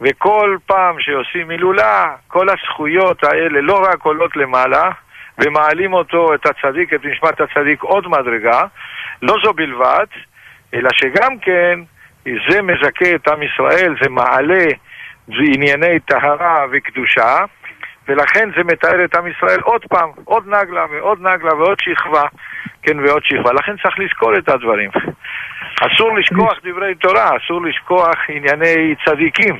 וכל 0.00 0.56
פעם 0.66 1.00
שעושים 1.00 1.50
הילולה, 1.50 2.04
כל 2.28 2.46
הזכויות 2.48 3.24
האלה 3.24 3.60
לא 3.60 3.82
רק 3.82 4.02
עולות 4.02 4.36
למעלה, 4.36 4.90
ומעלים 5.38 5.92
אותו, 5.92 6.34
את 6.34 6.46
הצדיק, 6.46 6.94
את 6.94 7.04
נשמת 7.04 7.40
הצדיק 7.40 7.82
עוד 7.82 8.08
מדרגה, 8.08 8.62
לא 9.22 9.34
זו 9.44 9.52
בלבד, 9.52 10.06
אלא 10.74 10.90
שגם 10.94 11.38
כן 11.38 11.80
זה 12.50 12.62
מזכה 12.62 13.14
את 13.14 13.28
עם 13.28 13.42
ישראל, 13.42 13.94
זה 14.02 14.10
מעלה 14.10 14.64
ענייני 15.28 16.00
טהרה 16.00 16.64
וקדושה, 16.72 17.44
ולכן 18.08 18.50
זה 18.56 18.64
מתאר 18.64 19.04
את 19.04 19.14
עם 19.16 19.26
ישראל 19.26 19.60
עוד 19.60 19.84
פעם, 19.88 20.10
עוד 20.24 20.46
נגלה 20.46 20.84
ועוד 20.90 21.18
נגלה 21.20 21.54
ועוד 21.54 21.78
שכבה, 21.80 22.22
כן, 22.82 23.00
ועוד 23.00 23.24
שכבה. 23.24 23.52
לכן 23.52 23.76
צריך 23.82 23.98
לזכור 23.98 24.38
את 24.38 24.48
הדברים. 24.48 24.90
אסור 25.80 26.18
לשכוח 26.18 26.52
דברי 26.64 26.94
תורה, 26.94 27.28
אסור 27.36 27.62
לשכוח 27.62 28.14
ענייני 28.28 28.94
צדיקים. 29.04 29.58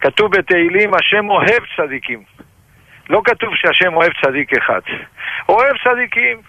כתוב 0.00 0.36
בתהילים, 0.36 0.90
השם 0.94 1.30
אוהב 1.30 1.62
צדיקים. 1.76 2.22
לא 3.10 3.20
כתוב 3.24 3.54
שהשם 3.54 3.94
אוהב 3.94 4.12
צדיק 4.24 4.56
אחד. 4.58 4.80
אוהב 5.48 5.72
צדיקים, 5.84 6.40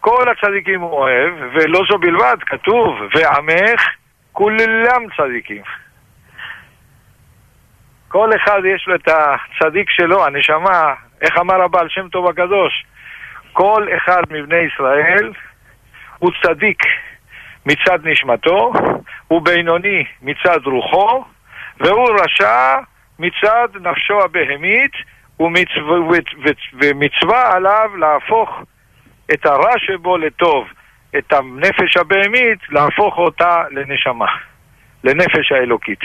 כל 0.00 0.24
הצדיקים 0.28 0.80
הוא 0.80 0.90
אוהב, 0.90 1.34
ולא 1.52 1.80
זו 1.90 1.98
בלבד, 1.98 2.36
כתוב, 2.46 2.98
ועמך 3.14 3.88
כולם 4.32 5.02
צדיקים. 5.16 5.62
כל 8.14 8.30
אחד 8.36 8.60
יש 8.74 8.84
לו 8.86 8.94
את 8.94 9.08
הצדיק 9.08 9.90
שלו, 9.90 10.24
הנשמה, 10.24 10.94
איך 11.22 11.38
אמר 11.38 11.62
הבעל 11.62 11.88
שם 11.88 12.08
טוב 12.08 12.28
הקדוש? 12.28 12.84
כל 13.52 13.86
אחד 13.96 14.22
מבני 14.30 14.56
ישראל 14.56 15.32
הוא 16.18 16.30
צדיק 16.42 16.82
מצד 17.66 17.98
נשמתו, 18.06 18.72
הוא 19.28 19.42
בינוני 19.42 20.04
מצד 20.22 20.66
רוחו, 20.66 21.24
והוא 21.80 22.10
רשע 22.20 22.74
מצד 23.18 23.68
נפשו 23.80 24.20
הבהמית, 24.24 24.92
ומצווה, 26.82 27.52
עליו 27.56 27.90
להפוך 27.98 28.62
את 29.34 29.46
הרע 29.46 29.78
שבו 29.78 30.16
לטוב, 30.16 30.68
את 31.18 31.32
הנפש 31.32 31.96
הבהמית, 31.96 32.58
להפוך 32.70 33.18
אותה 33.18 33.62
לנשמה, 33.70 34.28
לנפש 35.04 35.52
האלוקית. 35.52 36.00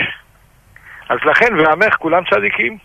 אז 1.10 1.18
לכן, 1.24 1.54
ועמך 1.58 1.94
כולם 1.94 2.22
צדיקים. 2.30 2.78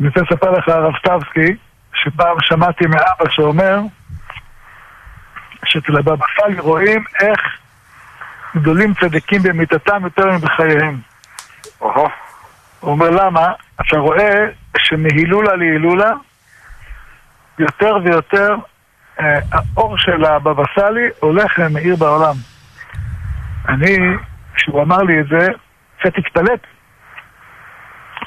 אני 0.00 0.08
רוצה 0.08 0.20
לספר 0.20 0.50
לך, 0.50 0.68
הרב 0.68 0.92
סטבסקי, 0.98 1.56
שפעם 1.94 2.36
שמעתי 2.40 2.86
מאבא 2.86 3.30
שאומר 3.30 3.80
שאצל 5.64 5.96
הבבא 5.98 6.26
סאלי 6.36 6.60
רואים 6.60 7.04
איך 7.20 7.40
גדולים 8.56 8.94
צדיקים 8.94 9.42
במיתתם 9.42 10.04
יותר 10.04 10.30
מבחייהם. 10.30 11.00
אוהו. 11.80 12.08
הוא 12.80 12.90
אומר 12.90 13.10
למה? 13.10 13.52
אתה 13.80 13.96
רואה 13.96 14.46
שמהילולה 14.78 15.56
להילולה 15.56 16.10
יותר 17.58 17.96
ויותר 18.04 18.54
אה, 19.20 19.38
האור 19.52 19.98
של 19.98 20.24
הבבא 20.24 20.62
סאלי 20.74 21.08
הולך 21.20 21.52
ומאיר 21.58 21.96
בעולם. 21.96 22.34
אני, 23.68 23.96
כשהוא 24.54 24.82
אמר 24.82 24.98
לי 24.98 25.20
את 25.20 25.26
זה, 25.26 25.48
קצת 26.04 26.18
התפלאת. 26.18 26.66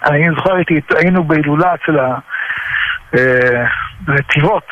אני 0.05 0.29
זוכר, 0.35 0.51
היינו 0.97 1.23
בהילולה 1.23 1.73
אצל 1.73 1.99
הנתיבות, 4.07 4.67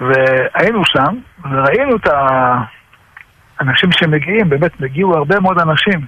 והיינו 0.00 0.84
שם, 0.84 1.14
וראינו 1.50 1.96
את 1.96 2.08
האנשים 3.60 3.92
שמגיעים, 3.92 4.48
באמת, 4.48 4.80
מגיעו 4.80 5.16
הרבה 5.16 5.40
מאוד 5.40 5.58
אנשים. 5.58 6.06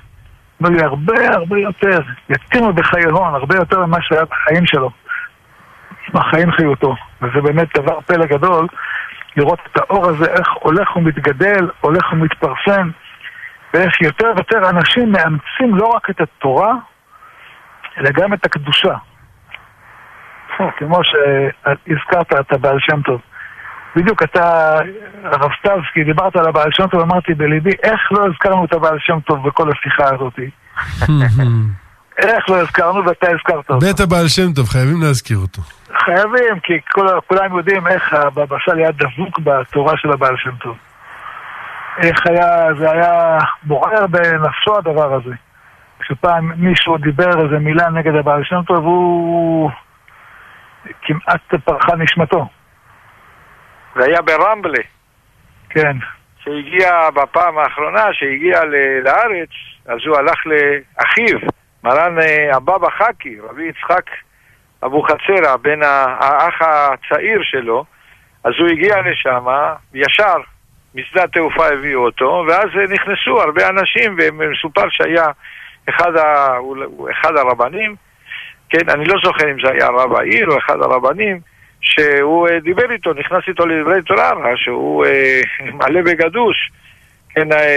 אמר 0.62 0.70
לי, 0.70 0.82
הרבה 0.82 1.14
הרבה 1.32 1.59
יותר, 1.59 2.01
יתימו 2.30 2.72
בחייהון, 2.72 3.34
הרבה 3.34 3.57
יותר 3.57 3.86
ממה 3.86 3.99
שהיה 4.01 4.24
בחיים 4.24 4.66
שלו. 4.66 4.90
בחיים 6.12 6.53
חיותו. 6.53 6.97
וזה 7.22 7.40
באמת 7.42 7.68
דבר 7.78 8.01
פלא 8.01 8.26
גדול, 8.26 8.66
לראות 9.36 9.59
את 9.72 9.76
האור 9.76 10.09
הזה, 10.09 10.24
איך 10.30 10.49
הולך 10.53 10.97
ומתגדל, 10.97 11.68
הולך 11.80 12.12
ומתפרסם. 12.12 12.90
ואיך 13.75 14.01
יותר 14.01 14.27
ויותר 14.37 14.70
אנשים 14.70 15.12
מאמצים 15.12 15.75
לא 15.75 15.87
רק 15.87 16.11
את 16.11 16.20
התורה, 16.20 16.72
אלא 17.99 18.11
גם 18.11 18.35
את 18.35 18.47
הקדושה. 18.47 18.95
כמו 20.77 21.01
שהזכרת 21.05 22.33
את 22.41 22.53
הבעל 22.53 22.77
שם 22.81 23.03
טוב. 23.03 23.20
בדיוק 23.97 24.22
אתה, 24.22 24.79
הרב 25.25 25.51
סטבסקי, 25.59 26.05
דיברת 26.05 26.37
על 26.37 26.49
הבעל 26.49 26.68
שם 26.72 26.87
טוב, 26.87 27.01
אמרתי 27.01 27.35
בליבי, 27.35 27.70
איך 27.83 28.01
לא 28.12 28.27
הזכרנו 28.27 28.64
את 28.64 28.72
הבעל 28.72 28.99
שם 29.01 29.20
טוב 29.20 29.49
בכל 29.49 29.70
השיחה 29.72 30.05
הזאת? 30.14 30.39
איך 32.18 32.51
לא 32.51 32.61
הזכרנו 32.61 33.05
ואתה 33.07 33.27
הזכרת 33.31 33.70
אותו. 33.70 33.79
בית 33.79 34.01
הבעל 34.01 34.29
שם 34.29 34.53
טוב, 34.53 34.68
חייבים 34.68 35.03
להזכיר 35.03 35.39
אותו. 35.39 35.62
חייבים, 36.05 36.61
כי 36.62 36.72
כולם 37.29 37.57
יודעים 37.57 37.87
איך 37.87 38.14
הבבא 38.14 38.57
סאלי 38.66 38.83
היה 38.83 38.91
דבוק 38.93 39.39
בתורה 39.39 39.97
של 39.97 40.12
הבעל 40.12 40.37
שם 40.37 40.57
טוב. 40.62 40.77
איך 42.03 42.26
היה, 42.26 42.74
זה 42.78 42.90
היה 42.90 43.38
בוער 43.62 44.07
בנפשו 44.07 44.78
הדבר 44.78 45.14
הזה. 45.14 45.34
כשפעם 46.01 46.53
מישהו 46.57 46.99
דיבר 46.99 47.45
איזה 47.45 47.59
מילה 47.59 47.88
נגד 47.88 48.14
הבעל 48.14 48.45
שם 48.45 48.62
טוב, 48.66 48.84
הוא 48.84 49.70
כמעט 51.03 51.55
פרחה 51.64 51.97
נשמתו. 51.97 52.49
זה 53.97 54.05
היה 54.05 54.22
ברמבלה. 54.22 54.82
כן. 55.70 55.97
שהגיע 56.45 57.11
בפעם 57.11 57.59
האחרונה, 57.59 58.12
שהגיע 58.12 58.61
לארץ, 59.05 59.51
אז 59.86 59.99
הוא 60.07 60.16
הלך 60.16 60.47
לאחיו, 60.47 61.38
מרן 61.84 62.18
אה, 62.18 62.57
הבבא 62.57 62.90
חכי, 62.90 63.40
רבי 63.40 63.68
יצחק 63.68 64.11
אבוחצירא, 64.84 65.57
בן 65.57 65.82
האח 65.82 66.62
הצעיר 66.62 67.40
שלו, 67.42 67.84
אז 68.45 68.53
הוא 68.59 68.68
הגיע 68.68 68.97
לשם 69.01 69.47
ישר 69.95 70.36
משדה 70.95 71.24
התעופה 71.24 71.66
הביאו 71.66 72.05
אותו, 72.05 72.45
ואז 72.49 72.68
נכנסו 72.90 73.42
הרבה 73.42 73.68
אנשים, 73.68 74.16
ומסופר 74.18 74.88
שהיה 74.90 75.26
אחד, 75.88 76.16
ה... 76.16 76.57
אחד 77.11 77.36
הרבנים, 77.36 77.95
כן, 78.70 78.88
אני 78.88 79.05
לא 79.05 79.14
זוכר 79.24 79.51
אם 79.51 79.57
זה 79.64 79.70
היה 79.70 79.88
רב 79.88 80.14
העיר 80.14 80.51
או 80.51 80.59
אחד 80.59 80.80
הרבנים, 80.80 81.40
שהוא 81.80 82.49
אה, 82.49 82.61
דיבר 82.61 82.92
איתו, 82.92 83.12
נכנס 83.12 83.42
איתו 83.49 83.66
לדברי 83.66 84.03
תורה, 84.03 84.32
שהוא 84.57 85.07
אה, 85.07 85.40
מלא 85.78 86.03
בגדוש, 86.03 86.70
כן, 87.28 87.53
אה, 87.53 87.76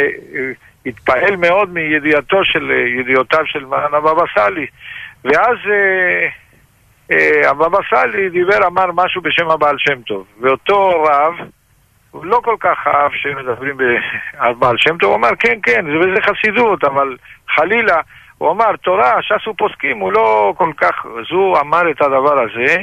התפעל 0.86 1.36
מאוד 1.36 1.74
מידיעתו 1.74 2.44
של, 2.44 2.72
ידיעותיו 3.00 3.46
של 3.46 3.66
מרן 3.66 3.94
הבבא 3.94 4.24
סאלי, 4.36 4.66
ואז 5.26 5.58
הבבא 7.46 7.78
סאלי 7.90 8.30
דיבר, 8.30 8.68
אמר 8.68 8.86
משהו 8.94 9.22
בשם 9.22 9.50
הבעל 9.50 9.76
שם 9.78 10.02
טוב, 10.02 10.26
ואותו 10.42 11.04
רב, 11.04 11.34
הוא 12.18 12.26
לא 12.26 12.42
כל 12.44 12.56
כך 12.60 12.88
אהב 12.88 13.12
שמדברים 13.12 13.78
על 14.38 14.54
בעל 14.54 14.78
שם 14.78 14.98
טוב, 14.98 15.10
הוא 15.10 15.18
אמר 15.18 15.30
כן, 15.40 15.60
כן, 15.64 15.86
זה 16.16 16.22
חסידות, 16.22 16.84
אבל 16.84 17.18
חלילה, 17.56 18.02
הוא 18.38 18.52
אמר, 18.52 18.76
תורה, 18.76 19.22
ש"ס 19.22 19.48
ופוסקים, 19.48 20.00
הוא 20.00 20.14
לא 20.14 20.54
כל 20.58 20.72
כך, 20.78 21.06
אז 21.06 21.26
הוא 21.32 21.58
אמר 21.60 21.92
את 21.92 22.02
הדבר 22.02 22.40
הזה, 22.42 22.76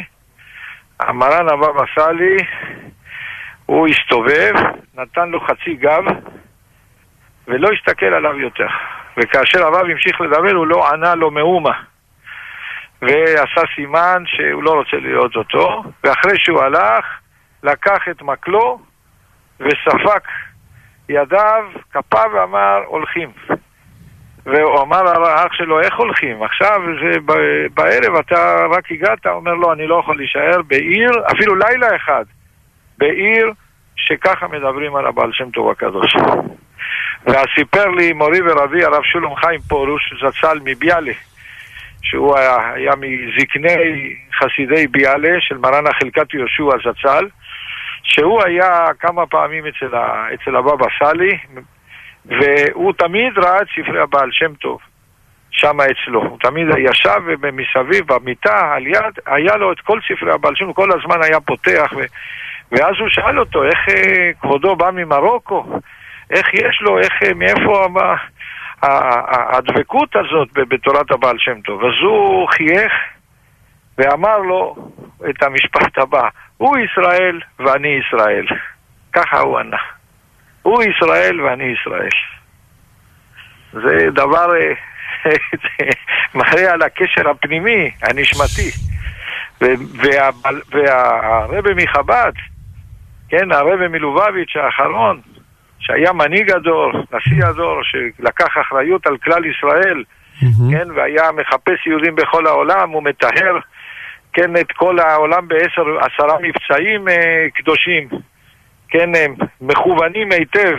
המרן 1.01 1.49
הבבא 1.49 1.83
סאלי, 1.95 2.37
הוא 3.67 3.89
הסתובב, 3.89 4.53
נתן 4.95 5.29
לו 5.29 5.41
חצי 5.41 5.75
גב, 5.75 6.05
ולא 7.49 7.69
הסתכל 7.73 8.07
עליו 8.07 8.41
יותר. 8.41 8.69
וכאשר 9.17 9.63
הרב 9.63 9.91
המשיך 9.91 10.21
לדבר, 10.21 10.53
הוא 10.53 10.67
לא 10.67 10.89
ענה 10.93 11.15
לו 11.15 11.31
מאומה. 11.31 11.83
ועשה 13.03 13.61
סימן 13.75 14.23
שהוא 14.27 14.63
לא 14.63 14.71
רוצה 14.71 14.97
לראות 14.97 15.37
אותו, 15.37 15.83
ואחרי 16.05 16.39
שהוא 16.39 16.63
הלך, 16.63 17.05
לקח 17.63 18.09
את 18.11 18.23
מקלו 18.23 18.79
וספק 19.61 20.29
ידיו, 21.09 21.65
כפיו 21.93 22.31
ואמר, 22.35 22.83
הולכים. 22.87 23.31
והוא 24.47 24.83
אמר 24.83 25.03
לאח 25.03 25.53
שלו, 25.53 25.81
איך 25.81 25.95
הולכים? 25.97 26.43
עכשיו 26.43 26.81
זה 27.03 27.21
בערב, 27.75 28.17
אתה 28.17 28.67
רק 28.71 28.93
הגעת? 28.93 29.27
אומר 29.27 29.55
לא, 29.55 29.73
אני 29.73 29.87
לא 29.87 30.01
יכול 30.01 30.17
להישאר 30.17 30.63
בעיר, 30.63 31.11
אפילו 31.33 31.55
לילה 31.55 31.97
אחד, 31.97 32.25
בעיר 32.99 33.53
שככה 33.97 34.49
מדברים 34.49 34.97
על 34.97 35.07
הבעל 35.07 35.33
שם 35.33 35.51
טוב 35.51 35.71
הקדוש. 35.71 36.17
ואז 37.27 37.47
סיפר 37.55 37.91
לי 37.91 38.13
מורי 38.13 38.41
ורבי 38.43 38.85
הרב 38.85 39.03
שולם 39.03 39.35
חיים 39.37 39.61
פורוש, 39.61 40.15
זצ"ל 40.23 40.59
מביאלה, 40.65 41.13
שהוא 42.03 42.39
היה, 42.39 42.73
היה 42.75 42.93
מזקני 42.97 44.17
חסידי 44.39 44.87
ביאלה 44.87 45.41
של 45.41 45.57
מרן 45.59 45.87
החלקת 45.87 46.35
יהושע 46.35 46.91
זצ"ל, 46.91 47.27
שהוא 48.05 48.43
היה 48.45 48.87
כמה 48.99 49.27
פעמים 49.27 49.65
אצל, 49.67 49.95
ה, 49.95 50.27
אצל 50.35 50.57
הבבא 50.57 50.87
סאלי, 50.99 51.39
והוא 52.25 52.93
תמיד 52.93 53.39
ראה 53.39 53.63
את 53.63 53.67
ספרי 53.77 54.01
הבעל 54.01 54.29
שם 54.33 54.55
טוב, 54.55 54.79
שם 55.51 55.77
אצלו. 55.81 56.23
הוא 56.23 56.39
תמיד 56.41 56.67
ישב 56.79 57.21
ומסביב, 57.27 58.13
במיטה, 58.13 58.73
על 58.75 58.87
יד, 58.87 59.19
היה 59.27 59.57
לו 59.57 59.73
את 59.73 59.81
כל 59.81 59.99
ספרי 60.09 60.33
הבעל 60.33 60.55
שם, 60.55 60.73
כל 60.73 60.89
הזמן 60.93 61.23
היה 61.23 61.41
פותח, 61.41 61.93
ו... 61.97 62.01
ואז 62.73 62.95
הוא 63.01 63.09
שאל 63.09 63.41
אותו, 63.41 63.65
איך 63.65 63.89
אה, 63.89 64.31
כבודו 64.41 64.77
בא 64.77 64.91
ממרוקו? 64.91 65.65
איך 66.31 66.55
יש 66.55 66.79
לו, 66.81 66.99
איך, 66.99 67.13
אה, 67.23 67.35
מאיפה 67.35 67.87
הדבקות 69.53 70.17
הזאת 70.17 70.49
בתורת 70.55 71.11
הבעל 71.11 71.37
שם 71.39 71.61
טוב? 71.61 71.85
אז 71.85 71.93
הוא 72.03 72.49
חייך 72.49 72.93
ואמר 73.99 74.39
לו 74.39 74.77
את 75.31 75.43
המשפט 75.43 75.99
הבא, 75.99 76.29
הוא 76.57 76.77
ישראל 76.79 77.41
ואני 77.59 77.89
ישראל. 77.89 78.47
ככה 79.13 79.41
הוא 79.41 79.59
ענה. 79.59 79.77
הוא 80.63 80.83
ישראל 80.83 81.41
ואני 81.41 81.65
ישראל. 81.65 82.09
זה 83.73 84.11
דבר, 84.11 84.57
אה, 84.57 84.73
מראה 86.35 86.73
על 86.73 86.83
הקשר 86.83 87.31
הפנימי, 87.31 87.91
הנשמתי. 88.03 88.71
והרבה 90.71 91.75
מחב"ד, 91.77 92.33
כן, 93.29 93.53
הרבה 93.53 93.89
מלובביץ' 93.89 94.57
האחרון, 94.57 95.21
שהיה 95.79 96.13
מנהיג 96.13 96.51
הדור, 96.51 96.93
נשיא 96.93 97.45
הדור, 97.45 97.81
שלקח 97.83 98.59
אחריות 98.61 99.07
על 99.07 99.17
כלל 99.17 99.45
ישראל, 99.45 100.05
כן, 100.71 100.91
והיה 100.97 101.33
מחפש 101.33 101.87
יהודים 101.87 102.15
בכל 102.15 102.47
העולם, 102.47 102.91
הוא 102.91 103.03
מטהר, 103.03 103.59
כן, 104.35 104.57
את 104.57 104.73
כל 104.73 104.99
העולם 104.99 105.49
בעשר, 105.49 105.83
עשרה 105.99 106.37
מבצעים 106.43 107.09
אה, 107.09 107.47
קדושים, 107.55 108.09
כן, 108.89 109.15
אה, 109.15 109.27
מכוונים 109.61 110.33
היטב, 110.33 110.77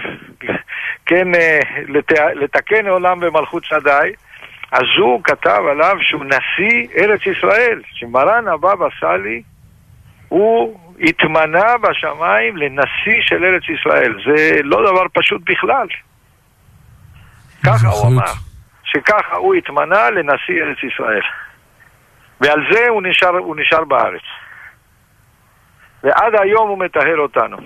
כן, 1.06 1.36
אה, 1.36 1.60
לת, 1.88 2.12
לתקן 2.36 2.88
עולם 2.88 3.20
במלכות 3.20 3.66
שדי. 3.66 4.12
אז 4.72 4.84
הוא 4.98 5.24
כתב 5.24 5.62
עליו 5.72 5.96
שהוא 6.02 6.26
נשיא 6.26 6.88
ארץ 6.98 7.22
ישראל, 7.26 7.82
שמרן 7.92 8.48
הבבא 8.48 8.88
סאלי 9.00 9.42
הוא 10.30 10.80
התמנה 11.00 11.78
בשמיים 11.78 12.58
לנשיא 12.58 13.22
של 13.22 13.44
ארץ 13.44 13.64
ישראל. 13.70 14.14
זה 14.26 14.60
לא 14.64 14.92
דבר 14.92 15.06
פשוט 15.14 15.42
בכלל. 15.46 15.88
ככה 17.66 17.88
הוא 17.88 18.08
אמר, 18.08 18.32
שככה 18.84 19.36
הוא 19.36 19.56
התמנה 19.56 20.10
לנשיא 20.10 20.64
ארץ 20.64 20.78
ישראל. 20.84 21.22
ועל 22.42 22.60
זה 22.72 22.88
הוא 22.90 23.02
נשאר, 23.04 23.38
הוא 23.38 23.56
נשאר 23.56 23.84
בארץ. 23.84 24.22
ועד 26.04 26.34
היום 26.42 26.70
הוא 26.70 26.80
מטהר 26.80 27.18
אותנו. 27.18 27.58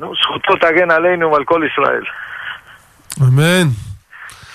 נו, 0.00 0.12
זכותו 0.22 0.56
תגן 0.56 0.90
עלינו 0.90 1.32
ועל 1.32 1.44
כל 1.44 1.62
ישראל. 1.72 2.04
אמן. 3.22 3.68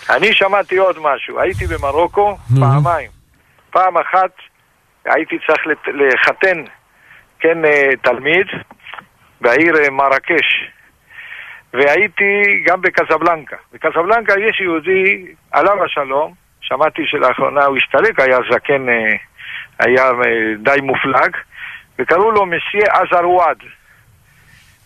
אני 0.10 0.34
שמעתי 0.34 0.78
עוד 0.78 0.96
משהו, 1.02 1.40
הייתי 1.40 1.66
במרוקו 1.68 2.38
פעמיים. 2.60 3.12
פעם 3.70 3.98
אחת 3.98 4.32
הייתי 5.06 5.38
צריך 5.48 5.62
לחתן, 5.88 6.64
כן, 7.40 7.66
אה, 7.66 7.90
תלמיד 8.02 8.48
בעיר 9.42 9.76
אה, 9.78 9.90
מרקש. 9.90 10.70
והייתי 11.74 12.64
גם 12.66 12.82
בקזבלנקה. 12.82 13.56
בקזבלנקה 13.74 14.34
יש 14.40 14.60
יהודי, 14.60 15.26
עליו 15.52 15.84
השלום, 15.84 16.34
שמעתי 16.70 17.02
שלאחרונה 17.06 17.66
הוא 17.66 17.78
השתלק, 17.78 18.20
היה 18.20 18.38
זקן, 18.52 18.90
אה, 18.90 19.16
היה 19.80 20.12
די 20.58 20.82
מופלג, 20.82 21.36
וקראו 22.00 22.32
לו 22.32 22.46
מסיה 22.46 22.86
עזרוואד. 22.92 23.58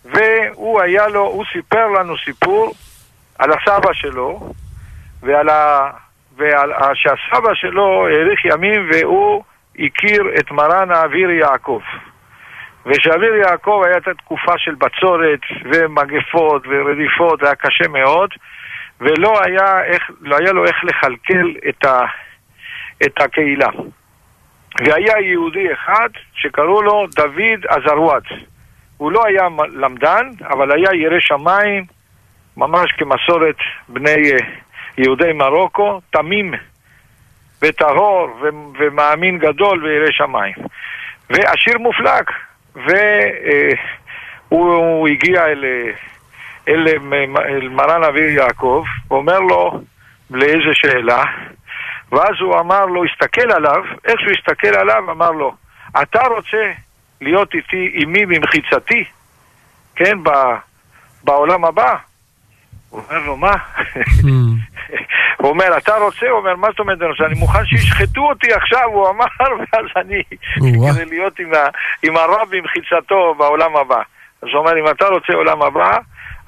והוא 0.06 0.82
היה 0.82 1.08
לו, 1.08 1.22
הוא 1.22 1.46
סיפר 1.54 1.88
לנו 1.88 2.18
סיפור 2.18 2.74
על 3.40 3.50
הסבא 3.52 3.94
שלו, 3.94 4.54
ועל 5.24 5.50
ה... 5.50 5.90
ועל 6.38 6.72
שהסבא 6.94 7.54
שלו 7.54 8.08
האריך 8.08 8.46
ימים 8.46 8.90
והוא 8.92 9.44
הכיר 9.80 10.24
את 10.40 10.52
מרן 10.52 10.92
האוויר 10.92 11.30
יעקב. 11.30 11.82
ושאוויר 12.86 13.36
יעקב 13.36 13.82
הייתה 13.86 14.14
תקופה 14.14 14.54
של 14.58 14.76
בצורת 14.76 15.40
ומגפות 15.66 16.64
ורדיפות, 16.68 17.44
היה 17.44 17.56
קשה 17.56 17.88
מאוד, 17.90 18.30
ולא 19.04 19.40
היה, 19.46 19.84
איך, 19.84 20.12
לא 20.22 20.38
היה 20.38 20.52
לו 20.52 20.66
איך 20.66 20.84
לכלכל 20.84 21.54
את, 21.70 21.86
ה, 21.86 22.00
את 23.06 23.22
הקהילה. 23.22 23.70
והיה 24.80 25.20
יהודי 25.20 25.74
אחד 25.74 26.10
שקראו 26.34 26.82
לו 26.82 27.06
דוד 27.16 27.66
עזרוואט. 27.68 28.24
הוא 28.98 29.12
לא 29.12 29.26
היה 29.26 29.48
למדן, 29.74 30.30
אבל 30.44 30.72
היה 30.72 30.94
ירא 30.94 31.20
שמיים, 31.20 31.86
ממש 32.58 32.92
כמסורת 32.92 33.56
בני 33.88 34.32
אה, 34.32 34.38
יהודי 34.98 35.34
מרוקו, 35.34 36.02
תמים 36.10 36.54
וטהור 37.62 38.30
ומאמין 38.80 39.38
גדול 39.38 39.84
וירא 39.84 40.12
שמיים. 40.12 40.54
ועשיר 41.30 41.78
מופלג. 41.78 42.24
והוא 44.50 45.08
הגיע 45.08 45.46
אל, 45.46 45.66
אל, 46.68 46.88
אל 47.46 47.70
מרן 47.70 48.04
אבי 48.04 48.32
יעקב, 48.32 48.84
ואומר 49.12 49.40
לו 49.40 49.82
לאיזה 50.30 50.74
שאלה, 50.74 51.24
ואז 52.12 52.36
הוא 52.40 52.60
אמר 52.60 52.86
לו, 52.86 53.04
הסתכל 53.06 53.52
עליו, 53.52 53.84
איך 54.06 54.20
שהוא 54.20 54.32
הסתכל 54.32 54.68
עליו, 54.68 55.12
אמר 55.12 55.32
לו, 55.32 55.56
אתה 56.02 56.22
רוצה 56.28 56.72
להיות 57.22 57.54
איתי, 57.54 57.90
עימי 57.94 58.26
במחיצתי, 58.26 59.04
כן, 59.96 60.18
בעולם 61.24 61.66
הבא? 61.66 61.96
הוא 62.90 63.02
אומר 63.02 63.20
לו, 63.26 63.38
מה? 63.38 63.54
Hmm. 63.54 64.28
הוא 65.40 65.50
אומר, 65.50 65.78
אתה 65.78 65.96
רוצה? 65.96 66.30
הוא 66.30 66.40
אומר, 66.40 66.56
מה 66.56 66.68
זאת 66.72 66.80
אומרת? 66.80 66.98
אני 67.26 67.40
מוכן 67.40 67.66
שישחטו 67.66 68.22
אותי 68.30 68.54
עכשיו, 68.54 68.90
הוא 68.94 69.10
אמר, 69.10 69.26
ואז 69.60 69.86
אני, 69.96 70.24
כדי 70.94 71.06
להיות 71.06 71.40
עם, 71.40 71.54
ה, 71.54 71.68
עם 72.04 72.18
הרב 72.18 72.48
במחיצתו 72.50 73.36
בעולם 73.38 73.76
הבא. 73.76 74.02
אז 74.42 74.48
הוא 74.54 74.60
אומר, 74.60 74.80
אם 74.80 74.88
אתה 74.88 75.08
רוצה 75.08 75.34
עולם 75.34 75.62
הבא, 75.62 75.98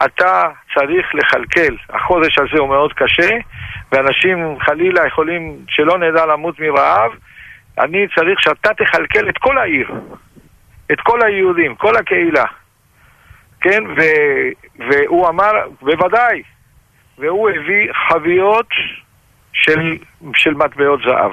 אתה 0.05 0.43
צריך 0.73 1.15
לכלכל. 1.15 1.75
החודש 1.89 2.37
הזה 2.37 2.59
הוא 2.59 2.69
מאוד 2.69 2.93
קשה, 2.93 3.29
ואנשים 3.91 4.59
חלילה 4.59 5.07
יכולים 5.07 5.57
שלא 5.69 5.97
נדע 5.97 6.25
למות 6.25 6.59
מרעב. 6.59 7.11
אני 7.79 8.07
צריך 8.15 8.41
שאתה 8.41 8.73
תכלכל 8.73 9.29
את 9.29 9.37
כל 9.37 9.57
העיר, 9.57 9.91
את 10.91 11.01
כל 11.01 11.19
היהודים, 11.25 11.75
כל 11.75 11.95
הקהילה. 11.95 12.45
כן, 13.61 13.83
ו, 13.97 14.01
והוא 14.89 15.29
אמר, 15.29 15.51
בוודאי, 15.81 16.43
והוא 17.17 17.49
הביא 17.49 17.93
חביות 18.09 18.67
של, 19.53 19.97
של 20.35 20.53
מטבעות 20.53 20.99
זהב. 21.05 21.31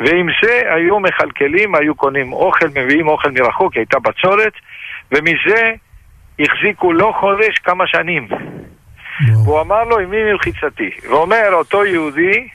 ועם 0.00 0.26
זה 0.42 0.62
היו 0.74 1.00
מכלכלים, 1.00 1.74
היו 1.74 1.94
קונים 1.94 2.32
אוכל, 2.32 2.66
מביאים 2.66 3.08
אוכל 3.08 3.30
מרחוק, 3.30 3.72
כי 3.72 3.78
הייתה 3.78 3.98
בצורת, 3.98 4.52
ומזה 5.12 5.72
החזיקו 6.38 6.92
לא 6.92 7.12
חודש, 7.20 7.58
כמה 7.58 7.86
שנים. 7.86 8.28
והוא 9.44 9.60
אמר 9.60 9.84
לו, 9.84 10.00
אמי 10.00 10.22
מלחיצתי. 10.22 10.90
ואומר 11.08 11.48
אותו 11.52 11.84
יהודי, 11.84 12.48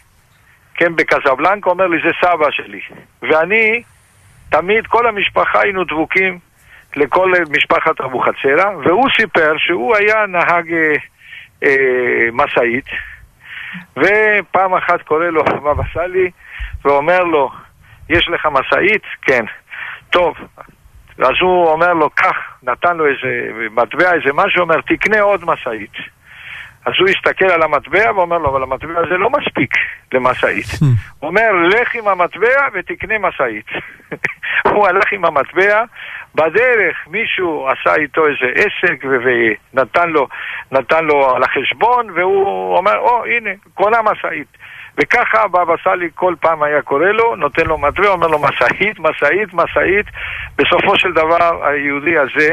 כן, 0.74 0.96
בקזבלנקה, 0.96 1.70
אומר 1.70 1.88
לי, 1.88 1.98
זה 2.04 2.10
סבא 2.22 2.52
שלי. 2.52 2.82
ואני, 3.22 3.84
תמיד, 4.50 4.88
כל 4.88 5.08
המשפחה 5.08 5.62
היינו 5.62 5.84
דבוקים 5.84 6.40
לכל 6.96 7.32
משפחת 7.50 8.02
אבוחצירא, 8.02 8.76
והוא 8.84 9.10
סיפר 9.18 9.54
שהוא 9.58 9.96
היה 9.96 10.26
נהג 10.26 10.74
אה, 10.74 10.94
אה, 11.64 12.30
משאית, 12.34 12.86
ופעם 13.98 14.74
אחת 14.74 15.02
קורא 15.02 15.26
לו 15.26 15.44
בבא 15.64 15.84
סאלי 15.94 16.32
ואומר 16.86 17.24
לו, 17.24 17.52
יש 18.10 18.30
לך 18.30 18.48
משאית? 18.52 19.04
כן. 19.22 19.46
טוב. 20.10 20.36
אז 21.20 21.34
הוא 21.42 21.68
אומר 21.68 21.94
לו, 21.94 22.10
קח, 22.10 22.38
נתן 22.64 22.98
לו 22.98 23.06
איזה 23.06 23.52
מטבע, 23.72 24.14
איזה 24.14 24.34
משהו, 24.34 24.62
אומר, 24.62 24.82
תקנה 24.82 25.22
עוד 25.22 25.46
משאית. 25.46 25.94
אז 26.86 26.94
הוא 27.00 27.10
הסתכל 27.10 27.46
על 27.46 27.62
המטבע 27.62 28.12
ואומר 28.16 28.38
לו, 28.38 28.50
אבל 28.50 28.64
המטבע 28.64 29.00
הזה 29.00 29.18
לא 29.18 29.30
מספיק 29.30 29.74
למשאית. 30.14 30.66
הוא 31.20 31.28
אומר, 31.30 31.52
לך 31.52 31.96
עם 31.96 32.08
המטבע 32.08 32.68
ותקנה 32.74 33.20
משאית. 33.20 33.66
הוא 34.74 34.88
הלך 34.88 35.14
עם 35.14 35.26
המטבע, 35.26 35.84
בדרך 36.36 37.08
מישהו 37.08 37.68
עשה 37.68 37.96
איתו 37.96 38.28
איזה 38.28 38.54
עסק 38.56 39.04
ונתן 39.04 40.10
לו, 40.10 40.28
נתן 40.72 41.06
לו 41.06 41.36
על 41.36 41.44
החשבון, 41.44 42.10
והוא 42.10 42.78
אומר, 42.78 42.98
או, 42.98 43.24
oh, 43.24 43.28
הנה, 43.28 43.50
קונה 43.74 44.02
משאית. 44.02 44.58
וככה 45.02 45.42
הבבא 45.44 45.74
סאלי 45.84 46.10
כל 46.16 46.36
פעם 46.40 46.64
היה 46.64 46.82
קורא 46.82 47.06
לו, 47.06 47.36
נותן 47.36 47.66
לו 47.66 47.78
מטבע, 47.78 48.08
אומר 48.08 48.28
לו 48.28 48.40
משאית, 48.40 49.00
משאית, 49.00 49.54
משאית. 49.54 50.06
בסופו 50.56 51.00
של 51.00 51.12
דבר 51.12 51.66
היהודי 51.66 52.18
הזה 52.18 52.50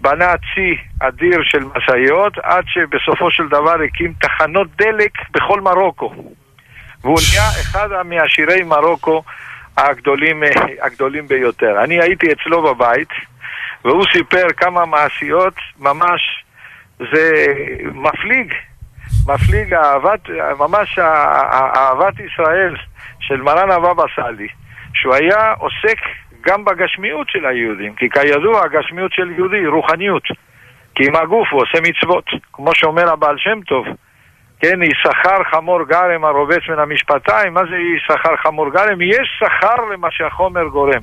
בנה 0.00 0.32
צי 0.54 0.76
אדיר 1.00 1.42
של 1.42 1.64
משאיות, 1.76 2.38
עד 2.42 2.64
שבסופו 2.66 3.30
של 3.30 3.48
דבר 3.48 3.82
הקים 3.82 4.12
תחנות 4.20 4.68
דלק 4.76 5.10
בכל 5.30 5.60
מרוקו. 5.60 6.14
והוא 7.02 7.18
נהיה 7.30 7.48
אחד 7.48 7.88
מעשירי 8.04 8.62
מרוקו 8.62 9.22
הגדולים, 9.76 10.42
הגדולים 10.82 11.28
ביותר. 11.28 11.84
אני 11.84 12.00
הייתי 12.02 12.26
אצלו 12.32 12.62
בבית, 12.62 13.08
והוא 13.84 14.04
סיפר 14.12 14.46
כמה 14.56 14.86
מעשיות, 14.86 15.54
ממש, 15.78 16.44
זה 16.98 17.32
מפליג, 17.92 18.52
מפליג 19.28 19.74
אהבת, 19.74 20.28
ממש 20.58 20.98
אהבת 20.98 22.14
ישראל 22.20 22.76
של 23.20 23.42
מרן 23.42 23.70
הבבא 23.70 24.04
סאלי, 24.16 24.48
שהוא 24.94 25.14
היה 25.14 25.52
עוסק 25.58 25.98
גם 26.40 26.64
בגשמיות 26.64 27.30
של 27.30 27.46
היהודים, 27.46 27.94
כי 27.94 28.10
כידוע 28.10 28.64
הגשמיות 28.64 29.12
של 29.12 29.30
יהודי 29.30 29.56
היא 29.56 29.68
רוחניות, 29.68 30.22
כי 30.94 31.06
עם 31.06 31.16
הגוף 31.16 31.48
הוא 31.52 31.62
עושה 31.62 31.78
מצוות, 31.82 32.24
כמו 32.52 32.74
שאומר 32.74 33.12
הבעל 33.12 33.38
שם 33.38 33.60
טוב, 33.66 33.86
כן, 34.60 34.82
יששכר 34.82 35.44
חמור 35.50 35.84
גרם 35.84 36.24
הרובץ 36.24 36.68
מן 36.68 36.78
המשפטיים, 36.78 37.54
מה 37.54 37.60
זה 37.70 37.76
יששכר 37.76 38.36
חמור 38.36 38.70
גרם? 38.70 39.00
יש 39.00 39.28
שכר 39.38 39.84
למה 39.92 40.08
שהחומר 40.10 40.64
גורם. 40.64 41.02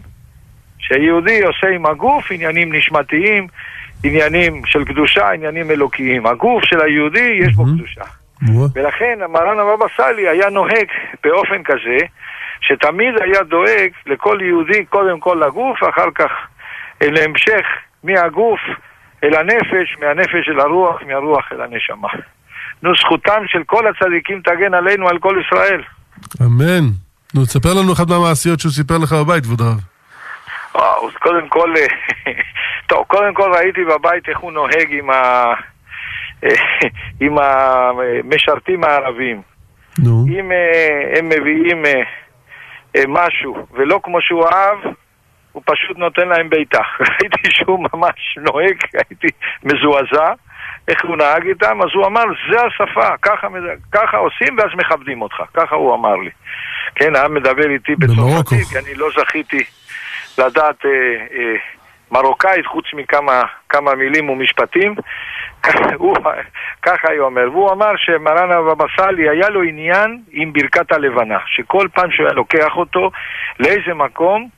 שיהודי 0.80 1.43
עושה 1.43 1.68
עם 1.68 1.86
הגוף 1.86 2.32
עניינים 2.32 2.74
נשמתיים, 2.74 3.47
עניינים 4.04 4.62
של 4.66 4.86
קדושה, 4.86 5.32
עניינים 5.32 5.72
אלוקיים. 5.72 6.26
הגוף 6.26 6.64
של 6.64 6.82
היהודי 6.82 7.39
יש 7.43 7.54
בו 7.54 7.64
קדושה. 7.64 8.04
וואו. 8.47 8.68
ולכן 8.76 9.20
מרן 9.30 9.60
הבבא 9.60 9.86
סאלי 9.97 10.28
היה 10.28 10.49
נוהג 10.49 10.88
באופן 11.24 11.64
כזה, 11.64 11.97
שתמיד 12.62 13.14
היה 13.22 13.43
דואג 13.43 13.89
לכל 14.06 14.39
יהודי 14.41 14.86
קודם 14.86 15.20
כל 15.20 15.41
לגוף, 15.45 15.80
אחר 15.89 16.12
כך 16.16 16.32
להמשך 17.02 17.66
מהגוף 18.04 18.60
אל 19.24 19.36
הנפש, 19.36 19.97
מהנפש 19.99 20.49
אל 20.49 20.60
הרוח, 20.60 21.02
מהרוח 21.08 21.52
אל 21.52 21.62
הנשמה. 21.62 22.08
נו, 22.84 22.95
זכותם 22.95 23.43
של 23.47 23.64
כל 23.66 23.84
הצדיקים 23.88 24.41
תגן 24.41 24.74
עלינו, 24.74 25.10
על 25.10 25.20
כל 25.20 25.41
ישראל. 25.45 25.82
אמן. 26.41 26.88
נו, 27.34 27.45
תספר 27.45 27.74
לנו 27.74 27.93
אחת 27.93 28.08
מהמעשיות 28.08 28.60
שהוא 28.60 28.72
סיפר 28.72 28.97
לך 28.97 29.14
בבית, 29.14 29.43
כבוד 29.43 29.62
הרב. 29.62 29.80
וואו, 30.76 31.10
אז 31.10 31.14
קודם 31.16 31.49
כל, 31.49 31.74
אה, 31.78 31.86
טוב, 32.92 33.04
קודם 33.08 33.34
כל 33.34 33.52
ראיתי 33.54 33.84
בבית 33.84 34.30
איך 34.30 34.39
הוא 34.39 34.52
נוהג 34.52 34.88
עם, 34.89 35.10
ה... 35.10 35.54
עם 37.24 37.36
המשרתים 37.38 38.84
הערבים. 38.84 39.42
נו. 40.00 40.26
אם 40.30 40.52
אה, 40.52 41.20
הם 41.20 41.30
מביאים 41.30 41.86
אה, 41.86 42.02
אה, 42.96 43.04
משהו 43.08 43.68
ולא 43.72 44.00
כמו 44.04 44.22
שהוא 44.22 44.46
אהב, 44.46 44.78
הוא 45.52 45.64
פשוט 45.66 45.98
נותן 45.98 46.28
להם 46.28 46.50
בעיטה. 46.50 46.82
ראיתי 47.10 47.52
שהוא 47.52 47.88
ממש 47.94 48.38
נוהג, 48.38 48.78
הייתי 48.94 49.28
מזועזע 49.64 50.34
איך 50.88 51.06
הוא 51.06 51.18
נהג 51.18 51.48
איתם, 51.48 51.82
אז 51.82 51.89
הוא 51.94 52.06
אמר, 52.06 52.24
זה 52.52 52.58
השפה, 52.62 53.18
ככה, 53.22 53.48
ככה 53.92 54.18
עושים 54.18 54.58
ואז 54.58 54.70
מכבדים 54.78 55.22
אותך, 55.22 55.42
ככה 55.54 55.76
הוא 55.76 55.96
אמר 55.96 56.16
לי. 56.16 56.32
כן, 56.96 57.16
היה 57.16 57.28
מדבר 57.28 57.70
איתי. 57.70 57.96
בצרפתית, 57.96 58.68
כי 58.68 58.78
אני 58.78 58.96
לא 58.96 59.10
זכיתי 59.20 59.64
לדעת 60.38 60.86
אה, 60.86 60.92
אה, 61.38 61.56
מרוקאית 62.12 62.66
חוץ 62.66 62.86
מכמה 62.93 63.41
כמה 63.70 63.95
מילים 63.95 64.30
ומשפטים. 64.30 64.95
הוא, 65.97 66.18
ככה 66.82 67.07
הוא 67.18 67.26
אומר, 67.26 67.51
והוא 67.51 67.72
אמר 67.72 67.91
שמרן 67.97 68.51
הבבא 68.51 68.86
סאלי 68.97 69.30
היה 69.30 69.49
לו 69.49 69.62
עניין 69.64 70.22
עם 70.32 70.53
ברכת 70.53 70.91
הלבנה, 70.91 71.38
שכל 71.45 71.88
פעם 71.93 72.12
שהוא 72.12 72.26
היה 72.26 72.34
לוקח 72.34 72.78
אותו 72.78 73.12
לאיזה 73.59 73.93
מקום, 73.93 74.49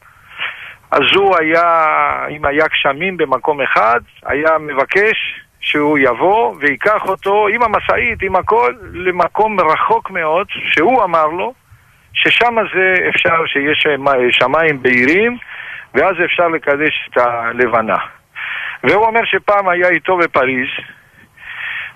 אז 0.91 1.01
הוא 1.15 1.35
היה, 1.39 1.85
אם 2.29 2.45
היה 2.45 2.65
גשמים 2.67 3.17
במקום 3.17 3.61
אחד, 3.61 3.99
היה 4.25 4.57
מבקש 4.59 5.39
שהוא 5.59 5.97
יבוא 5.97 6.55
ויקח 6.59 7.01
אותו 7.05 7.47
עם 7.47 7.63
המשאית, 7.63 8.23
עם 8.23 8.35
הכל, 8.35 8.73
למקום 8.93 9.59
רחוק 9.59 10.11
מאוד, 10.11 10.47
שהוא 10.49 11.03
אמר 11.03 11.27
לו, 11.27 11.53
ששם 12.13 12.55
זה 12.75 12.95
אפשר 13.09 13.45
שיש 13.45 13.79
שמ- 13.87 14.31
שמיים 14.31 14.81
בהירים, 14.81 15.37
ואז 15.93 16.15
אפשר 16.25 16.47
לקדש 16.47 17.09
את 17.11 17.17
הלבנה. 17.17 17.97
והוא 18.83 19.05
אומר 19.05 19.21
שפעם 19.25 19.69
היה 19.69 19.89
איתו 19.89 20.17
בפריז, 20.17 20.67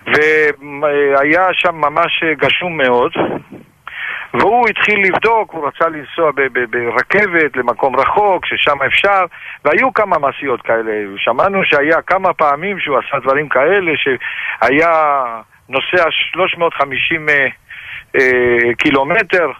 והיה 0.05 1.47
שם 1.53 1.75
ממש 1.75 2.23
גשום 2.37 2.77
מאוד, 2.77 3.11
והוא 4.33 4.69
התחיל 4.69 4.99
לבדוק, 5.05 5.51
הוא 5.51 5.67
רצה 5.67 5.89
לנסוע 5.89 6.31
ברכבת 6.69 7.57
למקום 7.57 7.95
רחוק, 7.95 8.45
ששם 8.45 8.81
אפשר, 8.87 9.25
והיו 9.65 9.93
כמה 9.93 10.17
מעשיות 10.17 10.61
כאלה. 10.61 10.91
שמענו 11.17 11.65
שהיה 11.65 12.01
כמה 12.01 12.33
פעמים 12.33 12.79
שהוא 12.79 12.97
עשה 12.97 13.19
דברים 13.19 13.49
כאלה, 13.49 13.91
שהיה 13.95 15.23
נוסע 15.69 16.11
350 16.11 17.29
אה, 17.29 17.47
אה, 18.15 18.73
קילומטר, 18.77 19.51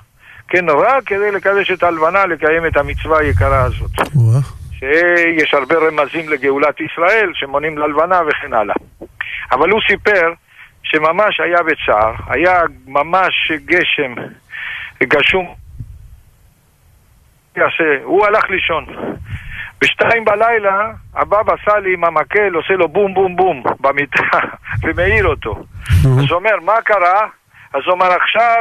כן, 0.47 0.69
רק 0.69 1.03
כדי 1.05 1.31
לקדש 1.31 1.71
את 1.71 1.83
הלבנה, 1.83 2.25
לקיים 2.25 2.65
את 2.65 2.77
המצווה 2.77 3.19
היקרה 3.19 3.63
הזאת. 3.63 3.91
שיש 4.71 5.53
הרבה 5.53 5.75
רמזים 5.75 6.29
לגאולת 6.29 6.79
ישראל, 6.81 7.31
שמונים 7.33 7.77
ללבנה 7.77 8.21
וכן 8.27 8.53
הלאה. 8.53 8.75
אבל 9.51 9.69
הוא 9.69 9.81
סיפר 9.87 10.33
שממש 10.83 11.39
היה 11.39 11.57
בצער, 11.63 12.13
היה 12.27 12.61
ממש 12.87 13.51
גשם 13.65 14.13
גשום. 15.03 15.55
הוא 18.03 18.25
הלך 18.25 18.49
לישון. 18.49 18.85
בשתיים 19.81 20.25
בלילה, 20.25 20.91
הבבא 21.15 21.53
סאלי 21.65 21.93
עם 21.93 22.03
המקל 22.03 22.53
עושה 22.53 22.73
לו 22.73 22.87
בום 22.87 23.13
בום 23.13 23.35
בום 23.35 23.63
במיטה 23.79 24.37
ומעיר 24.83 25.27
אותו. 25.27 25.63
אז 26.03 26.29
הוא 26.29 26.39
אומר, 26.39 26.59
מה 26.61 26.81
קרה? 26.85 27.27
אז 27.73 27.81
הוא 27.85 27.93
אומר, 27.93 28.11
עכשיו 28.11 28.57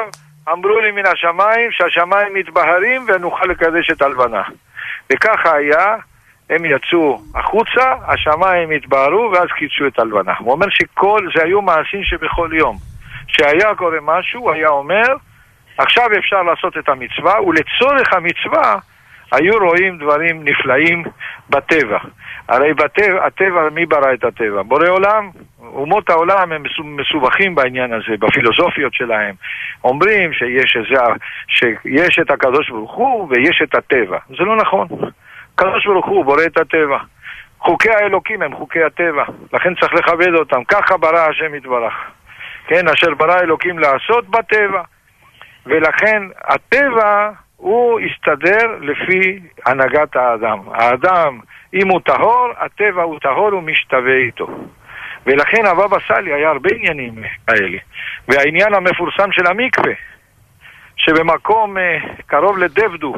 אמרו 0.53 0.81
לי 0.81 0.91
מן 0.91 1.07
השמיים 1.07 1.71
שהשמיים 1.73 2.35
מתבהרים 2.35 3.07
ונוכל 3.09 3.47
לקדש 3.47 3.91
את 3.91 4.03
הלבנה. 4.03 4.43
וככה 5.13 5.57
היה, 5.57 5.97
הם 6.51 6.65
יצאו 6.65 7.23
החוצה, 7.35 7.95
השמיים 8.07 8.71
התבהרו 8.71 9.31
ואז 9.33 9.49
קידשו 9.59 9.87
את 9.87 9.99
הלבנה. 9.99 10.33
הוא 10.39 10.53
אומר 10.53 10.67
שכל, 10.71 11.29
זה 11.37 11.45
היו 11.45 11.63
מעשים 11.63 12.05
שבכל 12.05 12.51
יום. 12.53 12.77
שהיה 13.27 13.75
קורה 13.75 13.99
משהו, 14.03 14.41
הוא 14.41 14.53
היה 14.53 14.69
אומר, 14.69 15.15
עכשיו 15.79 16.07
אפשר 16.19 16.43
לעשות 16.43 16.79
את 16.79 16.89
המצווה, 16.89 17.43
ולצורך 17.43 18.13
המצווה 18.13 18.79
היו 19.33 19.59
רואים 19.59 19.99
דברים 19.99 20.45
נפלאים 20.45 21.03
בטבע. 21.51 21.99
הרי 22.49 22.75
בטבע, 22.75 23.27
הטבע, 23.27 23.71
מי 23.71 23.87
ברא 23.87 24.15
את 24.15 24.25
הטבע? 24.25 24.63
בורא 24.63 24.89
עולם. 24.89 25.31
אומות 25.75 26.11
העולם 26.11 26.53
הם 26.53 26.63
מסו- 26.63 26.85
מסובכים 26.85 27.55
בעניין 27.55 27.93
הזה, 27.93 28.17
בפילוסופיות 28.19 28.95
שלהם. 28.95 29.35
אומרים 29.85 30.33
שיש, 30.33 30.77
איזה, 30.77 31.03
שיש 31.49 32.19
את 32.19 32.31
הקדוש 32.31 32.71
ברוך 32.71 32.95
הוא 32.95 33.29
ויש 33.31 33.63
את 33.63 33.75
הטבע. 33.75 34.19
זה 34.29 34.45
לא 34.45 34.57
נכון. 34.57 34.89
הקדוש 35.55 35.87
ברוך 35.87 36.07
הוא 36.07 36.25
בורא 36.25 36.43
את 36.47 36.59
הטבע. 36.59 36.99
חוקי 37.59 37.91
האלוקים 37.91 38.43
הם 38.43 38.55
חוקי 38.55 38.83
הטבע, 38.83 39.25
לכן 39.53 39.75
צריך 39.75 39.95
לכבד 39.95 40.35
אותם. 40.35 40.65
ככה 40.65 40.97
ברא 40.97 41.19
השם 41.19 41.55
יתברך. 41.55 41.95
כן, 42.67 42.89
אשר 42.89 43.15
ברא 43.15 43.41
אלוקים 43.41 43.79
לעשות 43.79 44.29
בטבע. 44.29 44.83
ולכן 45.67 46.23
הטבע 46.45 47.31
הוא 47.57 48.01
יסתדר 48.01 48.67
לפי 48.81 49.41
הנהגת 49.67 50.17
האדם. 50.17 50.59
האדם, 50.73 51.39
אם 51.77 51.89
הוא 51.89 52.01
טהור, 52.05 52.49
הטבע 52.59 53.03
הוא 53.03 53.19
טהור 53.19 53.55
ומשתווה 53.55 54.17
איתו. 54.17 54.47
ולכן 55.27 55.67
הבבא 55.67 55.97
סאלי 56.09 56.33
היה 56.33 56.49
הרבה 56.49 56.71
עניינים 56.75 57.15
כאלה. 57.47 57.79
והעניין 58.29 58.75
המפורסם 58.75 59.33
של 59.33 59.47
המקווה, 59.47 59.93
שבמקום 60.97 61.79
אה, 61.79 61.99
קרוב 62.27 62.59
לדבדו, 62.59 63.15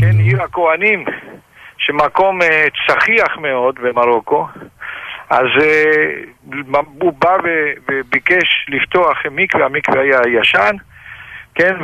כן, 0.00 0.18
עיר 0.18 0.42
הכוהנים, 0.42 1.04
שמקום 1.78 2.42
אה, 2.42 2.64
צחיח 2.86 3.36
מאוד 3.38 3.74
במרוקו, 3.82 4.46
אז 5.30 5.46
אה, 5.62 6.74
הוא 7.00 7.12
בא 7.12 7.36
וביקש 7.88 8.66
לפתוח 8.68 9.18
מקווה, 9.30 9.64
המקווה 9.64 10.00
היה 10.00 10.20
ישן, 10.40 10.76
כן, 11.54 11.74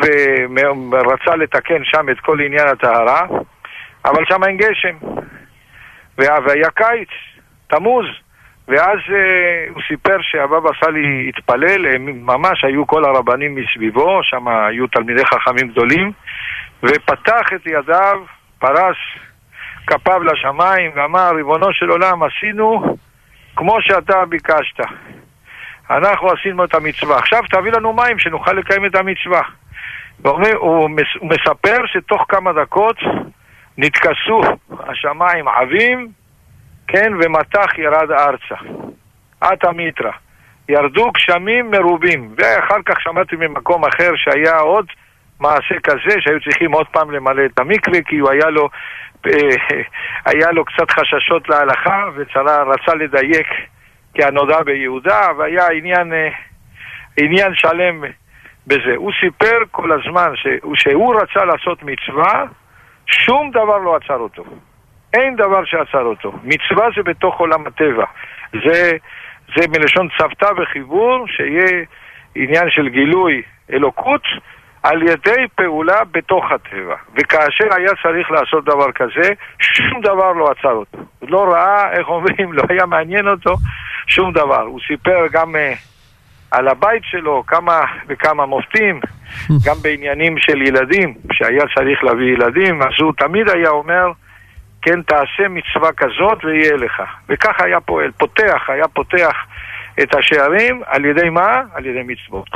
ורצה 0.92 1.36
לתקן 1.36 1.84
שם 1.84 2.06
את 2.10 2.20
כל 2.20 2.40
עניין 2.40 2.68
הטהרה, 2.68 3.26
אבל 4.04 4.24
שם 4.28 4.44
אין 4.44 4.56
גשם. 4.56 4.96
וה- 6.18 6.38
והיה 6.46 6.70
קיץ, 6.70 7.08
תמוז, 7.66 8.06
ואז 8.68 8.98
אה, 9.12 9.66
הוא 9.74 9.82
סיפר 9.88 10.16
שהבבא 10.20 10.70
סאלי 10.80 11.28
התפלל, 11.28 11.86
הם 11.94 12.26
ממש 12.26 12.64
היו 12.64 12.86
כל 12.86 13.04
הרבנים 13.04 13.54
מסביבו, 13.54 14.20
שם 14.22 14.48
היו 14.48 14.86
תלמידי 14.86 15.24
חכמים 15.24 15.68
גדולים, 15.68 16.12
ופתח 16.82 17.52
את 17.54 17.66
ידיו, 17.66 18.22
פרס 18.58 18.96
כפיו 19.86 20.22
לשמיים, 20.22 20.90
ואמר, 20.94 21.30
ריבונו 21.34 21.72
של 21.72 21.88
עולם, 21.90 22.22
עשינו 22.22 22.96
כמו 23.56 23.76
שאתה 23.80 24.24
ביקשת. 24.24 24.80
אנחנו 25.90 26.28
עשינו 26.30 26.64
את 26.64 26.74
המצווה. 26.74 27.18
עכשיו 27.18 27.42
תביא 27.50 27.72
לנו 27.72 27.92
מים 27.92 28.18
שנוכל 28.18 28.52
לקיים 28.52 28.86
את 28.86 28.94
המצווה. 28.94 29.42
הוא 30.54 30.90
מספר 31.22 31.86
שתוך 31.86 32.24
כמה 32.28 32.52
דקות 32.52 32.96
נתכסו 33.78 34.40
השמיים 34.70 35.48
עבים, 35.48 36.08
כן, 36.88 37.12
ומטח 37.20 37.78
ירד 37.78 38.10
ארצה. 38.10 38.54
עטה 39.40 39.72
מיתרא. 39.72 40.10
ירדו 40.68 41.10
גשמים 41.10 41.70
מרובים. 41.70 42.34
ואחר 42.36 42.82
כך 42.86 43.00
שמעתי 43.00 43.36
ממקום 43.36 43.84
אחר 43.84 44.10
שהיה 44.16 44.58
עוד 44.58 44.86
מעשה 45.40 45.74
כזה, 45.82 46.20
שהיו 46.20 46.40
צריכים 46.40 46.72
עוד 46.72 46.86
פעם 46.86 47.10
למלא 47.10 47.44
את 47.44 47.58
המקווה, 47.58 48.02
כי 48.02 48.18
הוא 48.18 48.30
היה 48.30 48.50
לו, 48.50 48.68
אה, 49.26 49.82
היה 50.26 50.50
לו 50.52 50.64
קצת 50.64 50.90
חששות 50.90 51.48
להלכה, 51.48 52.08
ורצה 52.14 52.94
לדייק 52.94 53.46
כי 54.14 54.24
הנודע 54.24 54.62
ביהודה, 54.62 55.20
והיה 55.38 55.68
עניין, 55.68 56.12
אה, 56.12 56.28
עניין 57.16 57.54
שלם 57.54 58.04
בזה. 58.66 58.94
הוא 58.96 59.12
סיפר 59.20 59.58
כל 59.70 59.92
הזמן 59.92 60.32
שהוא, 60.34 60.74
שהוא 60.76 61.14
רצה 61.14 61.44
לעשות 61.44 61.82
מצווה, 61.82 62.44
שום 63.06 63.50
דבר 63.50 63.78
לא 63.78 63.96
עצר 63.96 64.18
אותו. 64.18 64.44
אין 65.14 65.36
דבר 65.36 65.64
שעצר 65.64 66.02
אותו. 66.02 66.32
מצווה 66.44 66.86
זה 66.96 67.02
בתוך 67.02 67.40
עולם 67.40 67.66
הטבע. 67.66 68.04
זה, 68.52 68.90
זה 69.56 69.68
מלשון 69.68 70.08
צוותא 70.18 70.48
וחיבור, 70.56 71.26
שיהיה 71.28 71.84
עניין 72.34 72.70
של 72.70 72.88
גילוי 72.88 73.42
אלוקות 73.72 74.22
על 74.82 75.02
ידי 75.02 75.46
פעולה 75.54 76.04
בתוך 76.10 76.44
הטבע. 76.52 76.96
וכאשר 77.14 77.74
היה 77.76 77.90
צריך 78.02 78.30
לעשות 78.30 78.64
דבר 78.64 78.92
כזה, 78.92 79.34
שום 79.60 80.00
דבר 80.00 80.32
לא 80.32 80.50
עצר 80.50 80.72
אותו. 80.72 80.98
לא 81.22 81.52
ראה, 81.52 81.92
איך 81.92 82.08
אומרים, 82.08 82.52
לא 82.56 82.62
היה 82.68 82.86
מעניין 82.86 83.28
אותו 83.28 83.54
שום 84.06 84.32
דבר. 84.32 84.60
הוא 84.60 84.80
סיפר 84.86 85.26
גם 85.32 85.54
uh, 85.54 85.93
על 86.54 86.68
הבית 86.68 87.02
שלו 87.04 87.42
כמה 87.46 87.80
וכמה 88.08 88.46
מופתים, 88.46 89.00
גם 89.66 89.76
בעניינים 89.82 90.38
של 90.38 90.62
ילדים, 90.62 91.14
שהיה 91.32 91.64
צריך 91.74 92.04
להביא 92.04 92.32
ילדים, 92.32 92.82
אז 92.82 92.92
הוא 93.00 93.12
תמיד 93.18 93.48
היה 93.48 93.68
אומר, 93.68 94.12
כן, 94.82 95.02
תעשה 95.02 95.48
מצווה 95.50 95.92
כזאת 95.92 96.44
ויהיה 96.44 96.76
לך. 96.76 97.02
וכך 97.28 97.60
היה 97.60 97.80
פועל, 97.80 98.10
פותח, 98.10 98.62
היה 98.68 98.88
פותח 98.88 99.36
את 100.02 100.14
השערים, 100.14 100.82
על 100.86 101.04
ידי 101.04 101.30
מה? 101.30 101.62
על 101.74 101.86
ידי 101.86 102.02
מצוות. 102.02 102.48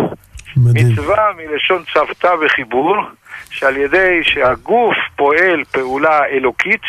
מדהים. 0.56 0.92
מצווה 0.92 1.30
מלשון 1.36 1.82
צוותא 1.92 2.34
וחיבור, 2.40 2.96
שעל 3.50 3.76
ידי 3.76 4.20
שהגוף 4.22 4.96
פועל 5.16 5.64
פעולה 5.72 6.26
אלוקית, 6.26 6.82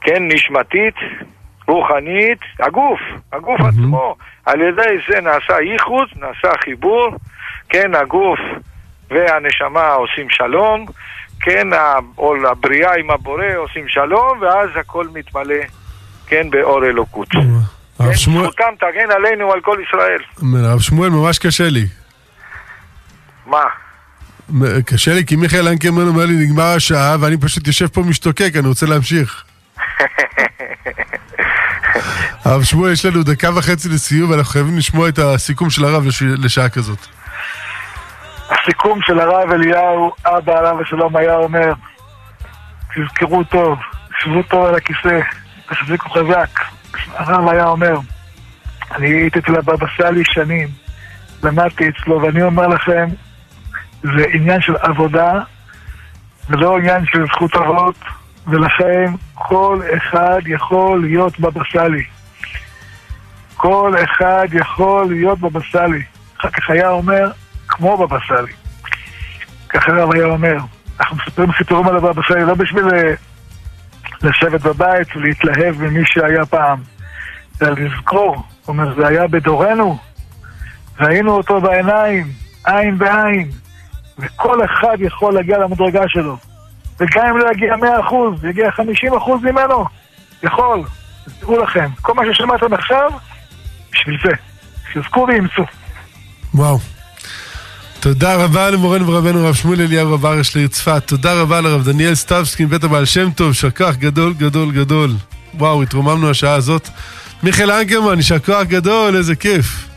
כן, 0.00 0.28
נשמתית, 0.28 0.94
רוחנית, 1.68 2.38
הגוף, 2.60 3.00
הגוף 3.32 3.60
מהמם. 3.60 3.68
עצמו, 3.68 4.16
על 4.46 4.60
ידי 4.60 4.98
זה 5.08 5.20
נעשה 5.20 5.60
ייחוד, 5.72 6.08
נעשה 6.16 6.58
חיבור, 6.64 7.10
כן, 7.68 7.94
הגוף 7.94 8.38
והנשמה 9.10 9.88
עושים 9.88 10.30
שלום, 10.30 10.86
כן, 11.40 11.68
או 12.18 12.34
הבריאה 12.50 12.94
עם 12.98 13.10
הבורא 13.10 13.44
עושים 13.56 13.88
שלום, 13.88 14.38
ואז 14.40 14.68
הכל 14.80 15.06
מתמלא, 15.14 15.64
כן, 16.26 16.50
באור 16.50 16.86
אלוקות. 16.86 17.28
הרב 17.34 18.10
כן, 18.10 18.16
שמואל, 18.16 18.44
זכותם 18.44 18.74
תגן 18.76 19.10
עלינו, 19.10 19.52
על 19.52 19.60
כל 19.60 19.78
ישראל. 19.88 20.20
הרב 20.64 20.80
שמואל, 20.80 21.10
ממש 21.10 21.38
קשה 21.38 21.68
לי. 21.68 21.86
מה? 23.46 23.64
קשה 24.84 25.14
לי 25.14 25.26
כי 25.26 25.36
מיכאל 25.36 25.68
אנקרמן 25.68 26.08
אומר 26.08 26.26
לי 26.26 26.34
נגמר 26.46 26.74
השעה 26.76 27.16
ואני 27.20 27.36
פשוט 27.40 27.66
יושב 27.66 27.86
פה 27.86 28.00
משתוקק, 28.00 28.52
אני 28.58 28.68
רוצה 28.68 28.86
להמשיך. 28.86 29.44
הרב 32.44 32.62
שמואל, 32.62 32.92
יש 32.92 33.04
לנו 33.04 33.22
דקה 33.22 33.50
וחצי 33.56 33.88
לסיום 33.88 34.30
ואנחנו 34.30 34.52
חייבים 34.52 34.78
לשמוע 34.78 35.08
את 35.08 35.18
הסיכום 35.18 35.70
של 35.70 35.84
הרב 35.84 36.06
לש... 36.06 36.22
לשעה 36.22 36.68
כזאת. 36.68 36.98
הסיכום 38.50 39.00
של 39.02 39.20
הרב 39.20 39.50
אליהו, 39.52 40.12
אבא 40.26 40.58
עליו 40.58 40.80
השלום 40.80 41.16
היה 41.16 41.36
אומר, 41.36 41.72
תזכרו 42.94 43.44
טוב, 43.44 43.78
שבו 44.20 44.42
טוב 44.42 44.66
על 44.66 44.74
הכיסא, 44.74 45.20
תחזיקו 45.68 46.10
חזק. 46.10 46.60
הרב 47.14 47.48
היה 47.48 47.66
אומר, 47.66 47.98
אני 48.94 49.08
הייתי 49.08 49.38
אצל 49.38 49.56
הבבא 49.56 49.86
סאלי 49.96 50.22
שנים, 50.24 50.68
למדתי 51.42 51.84
אצלו, 51.88 52.22
ואני 52.22 52.42
אומר 52.42 52.66
לכם, 52.66 53.08
זה 54.02 54.24
עניין 54.32 54.60
של 54.60 54.76
עבודה, 54.76 55.32
ולא 56.48 56.78
עניין 56.78 57.06
של 57.06 57.24
זכות 57.26 57.54
אבות, 57.54 57.96
ולכן 58.48 59.12
כל 59.34 59.80
אחד 59.96 60.40
יכול 60.46 61.00
להיות 61.00 61.40
בבא 61.40 61.60
סאלי. 61.72 62.04
כל 63.56 63.94
אחד 64.04 64.46
יכול 64.52 65.08
להיות 65.08 65.38
בבא 65.38 65.60
סאלי. 65.72 66.02
אחר 66.40 66.50
כך 66.50 66.70
היה 66.70 66.90
אומר, 66.90 67.30
כמו 67.68 67.96
בבא 67.96 68.18
סאלי. 68.28 68.52
ככה 69.68 69.92
הרב 69.92 70.14
היה 70.14 70.24
אומר. 70.26 70.56
אנחנו 71.00 71.16
מספרים 71.16 71.50
סיפורים 71.58 71.88
על 71.88 71.96
הבבא 71.96 72.22
סאלי 72.28 72.44
לא 72.44 72.54
בשביל 72.54 72.84
אה, 72.94 73.14
לשבת 74.22 74.60
בבית 74.60 75.16
ולהתלהב 75.16 75.82
ממי 75.82 76.02
שהיה 76.06 76.46
פעם, 76.46 76.78
אלא 77.62 77.70
לזכור, 77.70 78.34
הוא 78.34 78.42
אומר, 78.68 78.94
זה 78.94 79.08
היה 79.08 79.26
בדורנו, 79.28 79.98
ראינו 81.00 81.32
אותו 81.32 81.60
בעיניים, 81.60 82.26
עין 82.64 82.98
בעין, 82.98 83.50
וכל 84.18 84.64
אחד 84.64 84.96
יכול 85.00 85.34
להגיע 85.34 85.58
למדרגה 85.58 86.02
שלו. 86.08 86.36
וגם 87.00 87.26
אם 87.26 87.36
לא 87.36 87.50
יגיע 87.52 87.74
100%, 87.74 88.48
יגיע 88.48 88.68
50% 88.70 89.30
ממנו, 89.42 89.84
יכול. 90.42 90.82
תדעו 91.38 91.62
לכם, 91.62 91.88
כל 92.02 92.14
מה 92.14 92.22
ששמעתם 92.32 92.74
עכשיו, 92.74 93.10
בשביל 93.92 94.18
זה. 94.24 94.32
שיזכו 94.92 95.26
וימצאו. 95.28 95.64
וואו. 96.54 96.78
תודה 98.00 98.34
רבה 98.34 98.70
למורנו 98.70 99.06
ורבנו 99.06 99.46
הרב 99.46 99.54
שמואל 99.54 99.80
אליהו 99.80 100.14
רב 100.14 100.26
ארש 100.26 100.56
לעיר 100.56 100.68
צפת. 100.68 101.02
תודה 101.06 101.34
רבה 101.34 101.60
לרב 101.60 101.84
דניאל 101.84 102.14
סטבסקי 102.14 102.64
מבית 102.64 102.84
הבעל 102.84 103.04
שם 103.04 103.30
טוב, 103.30 103.52
כוח 103.76 103.94
גדול 103.94 104.34
גדול 104.34 104.72
גדול. 104.72 105.10
וואו, 105.54 105.82
התרוממנו 105.82 106.30
השעה 106.30 106.54
הזאת. 106.54 106.88
מיכאל 107.42 107.70
אנקרמן, 107.70 108.16
יישר 108.16 108.38
כוח 108.38 108.62
גדול, 108.62 109.16
איזה 109.16 109.36
כיף. 109.36 109.87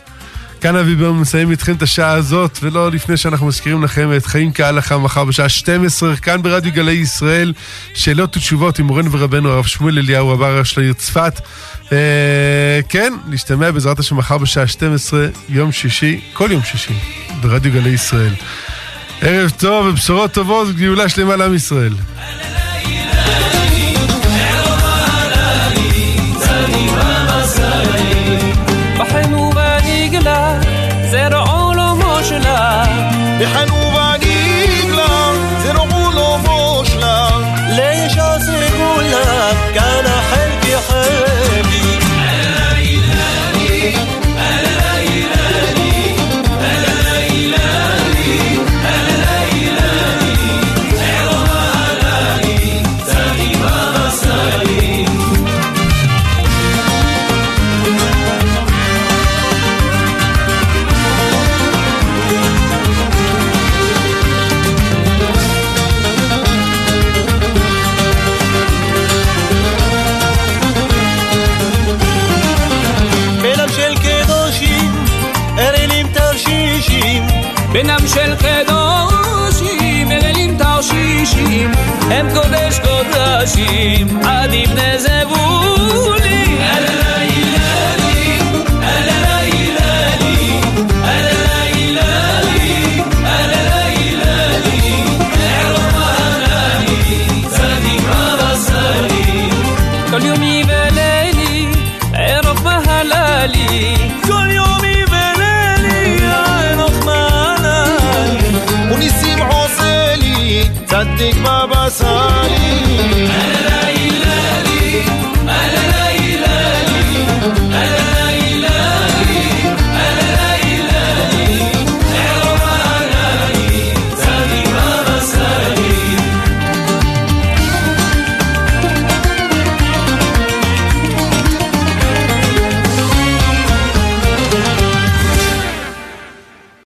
כאן 0.62 0.76
אביבר 0.76 1.12
מסיים 1.12 1.52
איתכם 1.52 1.74
את 1.74 1.82
השעה 1.82 2.12
הזאת, 2.12 2.60
ולא 2.62 2.92
לפני 2.92 3.18
שאנחנו 3.18 3.48
מזכירים 3.48 3.84
לכם 3.84 4.10
את 4.18 4.26
חיים 4.26 4.54
כהלכה 4.54 4.98
מחר 4.98 5.26
בשעה 5.26 5.50
12, 5.50 6.16
כאן 6.16 6.42
ברדיו 6.42 6.72
גלי 6.72 6.92
ישראל, 6.92 7.54
שאלות 7.94 8.38
ותשובות 8.38 8.80
עם 8.80 8.86
מורנו 8.86 9.12
ורבנו 9.12 9.50
הרב 9.50 9.66
שמואל 9.66 9.98
אליהו 9.98 10.30
רב 10.30 10.42
ארש 10.42 10.78
לעיר 10.78 10.94
צפת. 10.94 11.42
אה, 11.92 12.80
כן, 12.90 13.14
נשתמע 13.28 13.72
בעזרת 13.72 14.00
השם 14.00 14.18
מחר 14.18 14.38
בשעה 14.38 14.68
12, 14.68 15.28
יום 15.50 15.72
שישי, 15.72 16.22
כל 16.34 16.50
יום 16.52 16.64
שישי, 16.64 16.94
ברדיו 17.42 17.72
גלי 17.72 17.90
ישראל. 17.90 18.34
ערב 19.22 19.50
טוב 19.50 19.86
ובשורות 19.86 20.32
טובות 20.32 20.68
וגאולה 20.70 21.10
שלמה 21.10 21.36
לעם 21.36 21.54
ישראל. 21.54 21.94